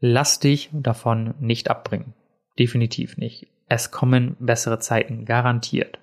lass 0.00 0.38
dich 0.38 0.70
davon 0.72 1.34
nicht 1.40 1.70
abbringen. 1.70 2.14
Definitiv 2.58 3.16
nicht. 3.16 3.48
Es 3.66 3.90
kommen 3.90 4.36
bessere 4.38 4.78
Zeiten, 4.78 5.24
garantiert. 5.24 5.98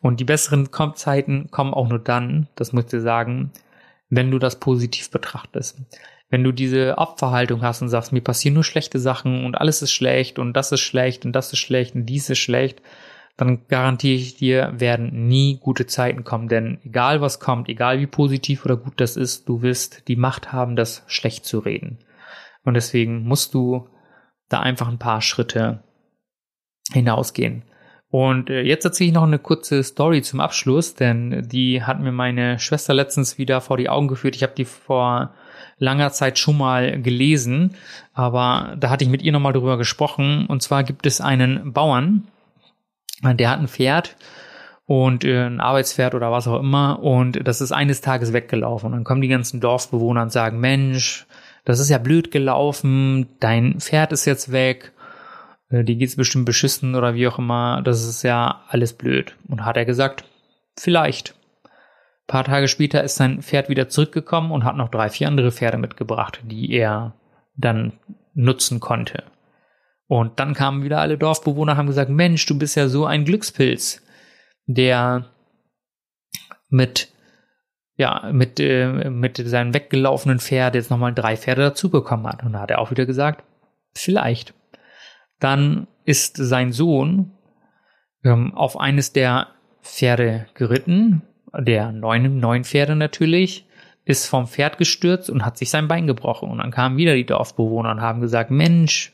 Und 0.00 0.20
die 0.20 0.24
besseren 0.24 0.68
Zeiten 0.94 1.50
kommen 1.50 1.72
auch 1.72 1.88
nur 1.88 1.98
dann, 1.98 2.48
das 2.56 2.72
muss 2.72 2.84
ich 2.84 2.90
dir 2.90 3.00
sagen, 3.00 3.52
wenn 4.08 4.30
du 4.30 4.38
das 4.38 4.60
positiv 4.60 5.10
betrachtest 5.10 5.80
wenn 6.28 6.42
du 6.42 6.52
diese 6.52 6.98
Abverhaltung 6.98 7.62
hast 7.62 7.82
und 7.82 7.88
sagst, 7.88 8.12
mir 8.12 8.20
passieren 8.20 8.54
nur 8.54 8.64
schlechte 8.64 8.98
Sachen 8.98 9.44
und 9.44 9.54
alles 9.54 9.82
ist 9.82 9.92
schlecht 9.92 10.38
und 10.38 10.54
das 10.54 10.72
ist 10.72 10.80
schlecht 10.80 11.24
und 11.24 11.32
das 11.32 11.52
ist 11.52 11.60
schlecht 11.60 11.94
und 11.94 12.06
dies 12.06 12.28
ist 12.30 12.38
schlecht, 12.38 12.82
dann 13.36 13.66
garantiere 13.68 14.14
ich 14.14 14.36
dir, 14.36 14.72
werden 14.76 15.28
nie 15.28 15.58
gute 15.60 15.86
Zeiten 15.86 16.24
kommen. 16.24 16.48
Denn 16.48 16.78
egal 16.84 17.20
was 17.20 17.38
kommt, 17.38 17.68
egal 17.68 18.00
wie 18.00 18.06
positiv 18.06 18.64
oder 18.64 18.76
gut 18.76 18.94
das 18.96 19.16
ist, 19.16 19.48
du 19.48 19.62
wirst 19.62 20.08
die 20.08 20.16
Macht 20.16 20.52
haben, 20.52 20.74
das 20.74 21.04
schlecht 21.06 21.44
zu 21.44 21.58
reden. 21.58 21.98
Und 22.64 22.74
deswegen 22.74 23.22
musst 23.24 23.54
du 23.54 23.88
da 24.48 24.60
einfach 24.60 24.88
ein 24.88 24.98
paar 24.98 25.20
Schritte 25.20 25.84
hinausgehen. 26.92 27.62
Und 28.08 28.48
äh, 28.50 28.62
jetzt 28.62 28.84
erzähle 28.84 29.08
ich 29.08 29.14
noch 29.14 29.24
eine 29.24 29.38
kurze 29.38 29.82
Story 29.82 30.22
zum 30.22 30.40
Abschluss, 30.40 30.94
denn 30.94 31.46
die 31.48 31.82
hat 31.82 32.00
mir 32.00 32.12
meine 32.12 32.58
Schwester 32.58 32.94
letztens 32.94 33.36
wieder 33.36 33.60
vor 33.60 33.76
die 33.76 33.88
Augen 33.88 34.08
geführt. 34.08 34.36
Ich 34.36 34.42
habe 34.42 34.54
die 34.56 34.64
vor 34.64 35.34
langer 35.78 36.10
Zeit 36.12 36.38
schon 36.38 36.58
mal 36.58 37.00
gelesen, 37.02 37.74
aber 38.14 38.76
da 38.78 38.90
hatte 38.90 39.04
ich 39.04 39.10
mit 39.10 39.22
ihr 39.22 39.32
nochmal 39.32 39.52
drüber 39.52 39.76
gesprochen. 39.76 40.46
Und 40.46 40.62
zwar 40.62 40.84
gibt 40.84 41.06
es 41.06 41.20
einen 41.20 41.72
Bauern, 41.72 42.28
der 43.22 43.50
hat 43.50 43.60
ein 43.60 43.68
Pferd 43.68 44.16
und 44.86 45.24
äh, 45.24 45.46
ein 45.46 45.60
Arbeitspferd 45.60 46.14
oder 46.14 46.30
was 46.30 46.46
auch 46.46 46.60
immer 46.60 47.02
und 47.02 47.46
das 47.46 47.60
ist 47.60 47.72
eines 47.72 48.00
Tages 48.00 48.32
weggelaufen. 48.32 48.86
Und 48.86 48.92
dann 48.92 49.04
kommen 49.04 49.20
die 49.20 49.28
ganzen 49.28 49.60
Dorfbewohner 49.60 50.22
und 50.22 50.32
sagen, 50.32 50.60
Mensch, 50.60 51.26
das 51.64 51.80
ist 51.80 51.90
ja 51.90 51.98
blöd 51.98 52.30
gelaufen, 52.30 53.28
dein 53.40 53.80
Pferd 53.80 54.12
ist 54.12 54.24
jetzt 54.24 54.52
weg, 54.52 54.92
äh, 55.70 55.84
die 55.84 55.98
geht's 55.98 56.16
bestimmt 56.16 56.46
beschissen 56.46 56.94
oder 56.94 57.14
wie 57.14 57.26
auch 57.26 57.38
immer, 57.38 57.82
das 57.82 58.06
ist 58.06 58.22
ja 58.22 58.62
alles 58.68 58.92
blöd. 58.92 59.36
Und 59.48 59.64
hat 59.64 59.76
er 59.76 59.84
gesagt, 59.84 60.24
vielleicht 60.78 61.34
paar 62.26 62.44
Tage 62.44 62.68
später 62.68 63.02
ist 63.02 63.16
sein 63.16 63.42
Pferd 63.42 63.68
wieder 63.68 63.88
zurückgekommen 63.88 64.50
und 64.50 64.64
hat 64.64 64.76
noch 64.76 64.88
drei, 64.88 65.08
vier 65.08 65.28
andere 65.28 65.52
Pferde 65.52 65.78
mitgebracht, 65.78 66.40
die 66.44 66.72
er 66.72 67.14
dann 67.56 67.92
nutzen 68.34 68.80
konnte. 68.80 69.24
Und 70.08 70.38
dann 70.38 70.54
kamen 70.54 70.84
wieder 70.84 71.00
alle 71.00 71.18
Dorfbewohner, 71.18 71.76
haben 71.76 71.86
gesagt, 71.86 72.10
Mensch, 72.10 72.46
du 72.46 72.58
bist 72.58 72.76
ja 72.76 72.88
so 72.88 73.06
ein 73.06 73.24
Glückspilz, 73.24 74.02
der 74.66 75.26
mit, 76.68 77.12
ja, 77.96 78.28
mit, 78.32 78.60
äh, 78.60 79.10
mit 79.10 79.36
seinem 79.36 79.74
weggelaufenen 79.74 80.38
Pferd 80.38 80.74
jetzt 80.74 80.90
nochmal 80.90 81.14
drei 81.14 81.36
Pferde 81.36 81.62
dazu 81.62 81.90
bekommen 81.90 82.26
hat. 82.26 82.44
Und 82.44 82.52
da 82.52 82.60
hat 82.60 82.70
er 82.70 82.80
auch 82.80 82.90
wieder 82.90 83.06
gesagt, 83.06 83.44
vielleicht. 83.94 84.54
Dann 85.40 85.86
ist 86.04 86.36
sein 86.36 86.72
Sohn 86.72 87.32
ähm, 88.24 88.54
auf 88.54 88.78
eines 88.78 89.12
der 89.12 89.48
Pferde 89.82 90.46
geritten, 90.54 91.22
der 91.58 91.92
neun, 91.92 92.38
neun 92.38 92.64
Pferde 92.64 92.96
natürlich, 92.96 93.66
ist 94.04 94.28
vom 94.28 94.46
Pferd 94.46 94.78
gestürzt 94.78 95.28
und 95.30 95.44
hat 95.44 95.58
sich 95.58 95.70
sein 95.70 95.88
Bein 95.88 96.06
gebrochen. 96.06 96.48
Und 96.48 96.58
dann 96.58 96.70
kamen 96.70 96.96
wieder 96.96 97.14
die 97.14 97.26
Dorfbewohner 97.26 97.90
und 97.90 98.00
haben 98.00 98.20
gesagt, 98.20 98.50
Mensch, 98.50 99.12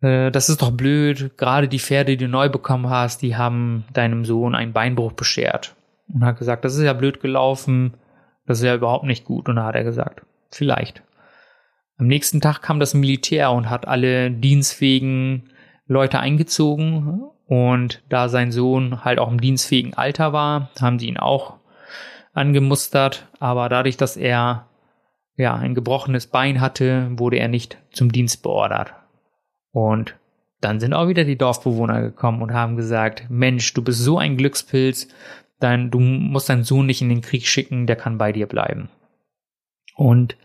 äh, 0.00 0.30
das 0.30 0.48
ist 0.48 0.62
doch 0.62 0.70
blöd. 0.70 1.36
Gerade 1.36 1.68
die 1.68 1.78
Pferde, 1.78 2.16
die 2.16 2.24
du 2.24 2.28
neu 2.28 2.48
bekommen 2.48 2.88
hast, 2.88 3.20
die 3.20 3.36
haben 3.36 3.84
deinem 3.92 4.24
Sohn 4.24 4.54
einen 4.54 4.72
Beinbruch 4.72 5.12
beschert. 5.12 5.76
Und 6.08 6.24
hat 6.24 6.38
gesagt, 6.38 6.64
das 6.64 6.74
ist 6.74 6.84
ja 6.84 6.94
blöd 6.94 7.20
gelaufen. 7.20 7.94
Das 8.46 8.58
ist 8.58 8.64
ja 8.64 8.74
überhaupt 8.74 9.04
nicht 9.04 9.24
gut. 9.24 9.48
Und 9.48 9.56
da 9.56 9.64
hat 9.64 9.74
er 9.74 9.84
gesagt, 9.84 10.22
vielleicht. 10.50 11.02
Am 11.98 12.06
nächsten 12.06 12.40
Tag 12.40 12.62
kam 12.62 12.80
das 12.80 12.94
Militär 12.94 13.50
und 13.50 13.68
hat 13.68 13.88
alle 13.88 14.30
dienstfähigen 14.30 15.50
Leute 15.86 16.18
eingezogen 16.18 17.24
und 17.46 18.02
da 18.08 18.28
sein 18.28 18.50
Sohn 18.50 19.04
halt 19.04 19.18
auch 19.18 19.30
im 19.30 19.40
dienstfähigen 19.40 19.94
Alter 19.94 20.32
war, 20.32 20.70
haben 20.80 20.98
sie 20.98 21.06
ihn 21.06 21.18
auch 21.18 21.54
angemustert. 22.32 23.28
Aber 23.38 23.68
dadurch, 23.68 23.96
dass 23.96 24.16
er 24.16 24.68
ja 25.36 25.54
ein 25.54 25.74
gebrochenes 25.74 26.26
Bein 26.26 26.60
hatte, 26.60 27.08
wurde 27.12 27.38
er 27.38 27.48
nicht 27.48 27.78
zum 27.92 28.10
Dienst 28.10 28.42
beordert. 28.42 28.94
Und 29.70 30.16
dann 30.60 30.80
sind 30.80 30.94
auch 30.94 31.08
wieder 31.08 31.24
die 31.24 31.38
Dorfbewohner 31.38 32.00
gekommen 32.00 32.42
und 32.42 32.52
haben 32.52 32.76
gesagt, 32.76 33.26
Mensch, 33.28 33.72
du 33.74 33.82
bist 33.82 34.00
so 34.00 34.18
ein 34.18 34.36
Glückspilz, 34.36 35.08
dein, 35.60 35.90
du 35.90 36.00
musst 36.00 36.48
deinen 36.48 36.64
Sohn 36.64 36.86
nicht 36.86 37.02
in 37.02 37.10
den 37.10 37.20
Krieg 37.20 37.46
schicken, 37.46 37.86
der 37.86 37.96
kann 37.96 38.18
bei 38.18 38.32
dir 38.32 38.46
bleiben. 38.46 38.88
Und 39.94 40.36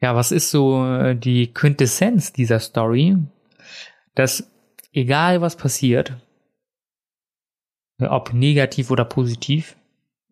ja, 0.00 0.14
was 0.14 0.32
ist 0.32 0.50
so 0.50 0.86
äh, 0.86 1.14
die 1.16 1.52
Quintessenz 1.52 2.32
dieser 2.32 2.60
Story? 2.60 3.16
Dass 4.14 4.50
egal 4.96 5.40
was 5.40 5.56
passiert, 5.56 6.14
ob 8.00 8.32
negativ 8.32 8.90
oder 8.90 9.04
positiv, 9.04 9.76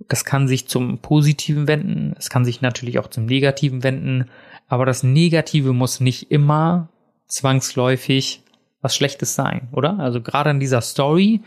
das 0.08 0.24
kann 0.24 0.48
sich 0.48 0.66
zum 0.66 0.98
Positiven 0.98 1.68
wenden, 1.68 2.14
es 2.18 2.30
kann 2.30 2.44
sich 2.44 2.62
natürlich 2.62 2.98
auch 2.98 3.08
zum 3.08 3.26
Negativen 3.26 3.82
wenden, 3.82 4.30
aber 4.66 4.86
das 4.86 5.02
Negative 5.02 5.72
muss 5.72 6.00
nicht 6.00 6.30
immer 6.30 6.88
zwangsläufig 7.28 8.42
was 8.80 8.96
Schlechtes 8.96 9.34
sein, 9.34 9.68
oder? 9.72 9.98
Also 9.98 10.20
gerade 10.20 10.50
an 10.50 10.60
dieser 10.60 10.80
Story, 10.80 11.40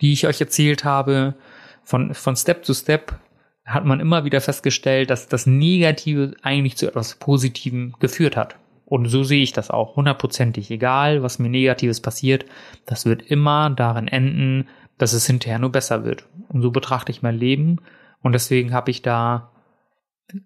die 0.00 0.12
ich 0.12 0.26
euch 0.26 0.40
erzählt 0.40 0.84
habe, 0.84 1.34
von, 1.82 2.14
von 2.14 2.36
Step 2.36 2.64
zu 2.64 2.72
Step, 2.74 3.18
hat 3.64 3.84
man 3.84 4.00
immer 4.00 4.24
wieder 4.24 4.40
festgestellt, 4.40 5.10
dass 5.10 5.28
das 5.28 5.46
Negative 5.46 6.34
eigentlich 6.42 6.76
zu 6.76 6.86
etwas 6.86 7.16
Positivem 7.16 7.94
geführt 7.98 8.36
hat. 8.36 8.56
Und 8.88 9.04
so 9.06 9.22
sehe 9.22 9.42
ich 9.42 9.52
das 9.52 9.70
auch 9.70 9.96
hundertprozentig. 9.96 10.70
Egal, 10.70 11.22
was 11.22 11.38
mir 11.38 11.50
Negatives 11.50 12.00
passiert, 12.00 12.46
das 12.86 13.04
wird 13.04 13.20
immer 13.22 13.68
darin 13.68 14.08
enden, 14.08 14.66
dass 14.96 15.12
es 15.12 15.26
hinterher 15.26 15.58
nur 15.58 15.70
besser 15.70 16.04
wird. 16.04 16.24
Und 16.48 16.62
so 16.62 16.70
betrachte 16.70 17.12
ich 17.12 17.20
mein 17.20 17.36
Leben. 17.36 17.80
Und 18.22 18.32
deswegen 18.32 18.72
habe 18.72 18.90
ich 18.90 19.02
da 19.02 19.50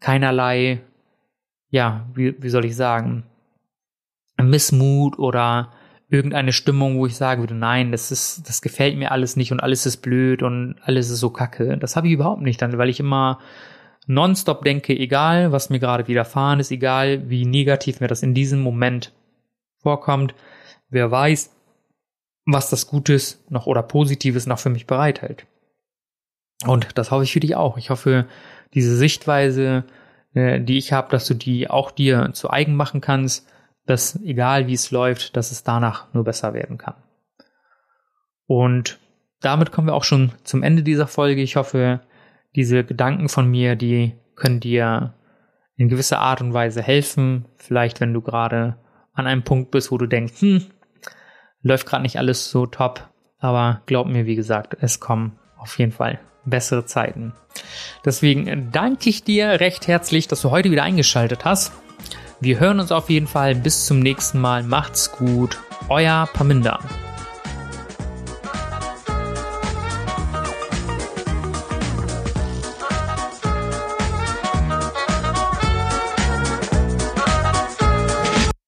keinerlei, 0.01 0.80
ja, 1.70 2.05
wie, 2.14 2.34
wie 2.43 2.49
soll 2.49 2.64
ich 2.64 2.74
sagen, 2.74 3.22
Missmut 4.43 5.20
oder 5.20 5.70
irgendeine 6.09 6.53
Stimmung, 6.53 6.99
wo 6.99 7.07
ich 7.07 7.14
sagen 7.14 7.43
würde, 7.43 7.55
nein, 7.55 7.93
das 7.93 8.11
ist, 8.11 8.49
das 8.49 8.61
gefällt 8.61 8.99
mir 8.99 9.12
alles 9.12 9.36
nicht 9.36 9.53
und 9.53 9.61
alles 9.61 9.86
ist 9.86 9.99
blöd 9.99 10.43
und 10.43 10.74
alles 10.82 11.11
ist 11.11 11.20
so 11.20 11.30
kacke. 11.30 11.78
Das 11.78 11.95
habe 11.95 12.09
ich 12.09 12.14
überhaupt 12.14 12.43
nicht 12.43 12.61
dann, 12.61 12.76
weil 12.76 12.88
ich 12.88 12.99
immer 12.99 13.38
nonstop 14.07 14.64
denke, 14.64 14.96
egal 14.98 15.53
was 15.53 15.70
mir 15.70 15.78
gerade 15.78 16.09
widerfahren 16.09 16.61
ist, 16.61 16.70
egal 16.70 17.28
wie 17.28 17.44
negativ 17.44 18.00
mir 18.00 18.09
das 18.09 18.22
in 18.22 18.34
diesem 18.34 18.61
Moment 18.61 19.12
vorkommt, 19.78 20.34
wer 20.88 21.11
weiß, 21.11 21.50
was 22.44 22.70
das 22.70 22.86
Gutes 22.86 23.44
noch 23.48 23.66
oder 23.66 23.82
Positives 23.82 24.46
noch 24.46 24.59
für 24.59 24.70
mich 24.70 24.86
bereithält. 24.86 25.46
Und 26.66 26.98
das 26.98 27.11
hoffe 27.11 27.24
ich 27.24 27.32
für 27.32 27.40
dich 27.40 27.57
auch. 27.57 27.76
Ich 27.78 27.90
hoffe, 27.90 28.26
diese 28.74 28.96
Sichtweise, 28.96 29.84
äh, 30.34 30.61
die 30.61 30.78
ich 30.78 30.92
habe, 30.92 31.11
dass 31.11 31.26
du 31.26 31.34
die 31.34 31.68
auch 31.70 31.90
dir 31.90 32.30
zu 32.32 32.50
eigen 32.50 32.74
machen 32.74 33.00
kannst, 33.00 33.46
dass 33.86 34.20
egal 34.22 34.66
wie 34.68 34.74
es 34.74 34.90
läuft, 34.90 35.36
dass 35.36 35.50
es 35.50 35.64
danach 35.64 36.12
nur 36.14 36.24
besser 36.24 36.55
werden 36.55 36.78
kann. 36.78 36.94
Und 38.46 38.98
damit 39.40 39.72
kommen 39.72 39.88
wir 39.88 39.94
auch 39.94 40.05
schon 40.05 40.32
zum 40.44 40.62
Ende 40.62 40.82
dieser 40.82 41.09
Folge. 41.09 41.42
Ich 41.42 41.57
hoffe, 41.57 42.00
diese 42.55 42.84
Gedanken 42.84 43.28
von 43.28 43.50
mir, 43.50 43.76
die 43.76 44.14
können 44.34 44.61
dir 44.61 45.14
in 45.76 45.88
gewisser 45.88 46.20
Art 46.20 46.40
und 46.40 46.53
Weise 46.53 46.82
helfen. 46.82 47.46
Vielleicht, 47.57 48.00
wenn 48.00 48.12
du 48.12 48.20
gerade 48.20 48.76
an 49.14 49.26
einem 49.26 49.42
Punkt 49.42 49.70
bist, 49.70 49.90
wo 49.90 49.98
du 49.98 50.07
denkst, 50.07 50.40
hm, 50.40 50.66
läuft 51.62 51.86
gerade 51.86 52.03
nicht 52.03 52.18
alles 52.18 52.50
so 52.50 52.66
top. 52.66 53.09
Aber 53.38 53.82
glaub 53.86 54.07
mir, 54.07 54.26
wie 54.26 54.36
gesagt, 54.36 54.76
es 54.80 55.00
kommen 55.00 55.38
auf 55.57 55.78
jeden 55.78 55.92
Fall 55.92 56.20
bessere 56.44 56.84
Zeiten. 56.84 57.32
Deswegen 58.05 58.70
danke 58.72 59.09
ich 59.09 59.24
dir 59.24 59.61
recht 59.61 59.86
herzlich, 59.86 60.28
dass 60.28 60.42
du 60.42 60.50
heute 60.50 60.70
wieder 60.70 60.82
eingeschaltet 60.82 61.44
hast. 61.44 61.72
Wir 62.40 62.59
hören 62.59 62.80
uns 62.80 62.90
auf 62.90 63.11
jeden 63.11 63.28
Fall. 63.28 63.55
Bis 63.55 63.86
zum 63.86 64.00
nächsten 64.00 64.40
Mal. 64.40 64.64
Macht's 64.64 65.12
gut. 65.12 65.61
Euer 65.88 66.28
Paminda. 66.32 66.80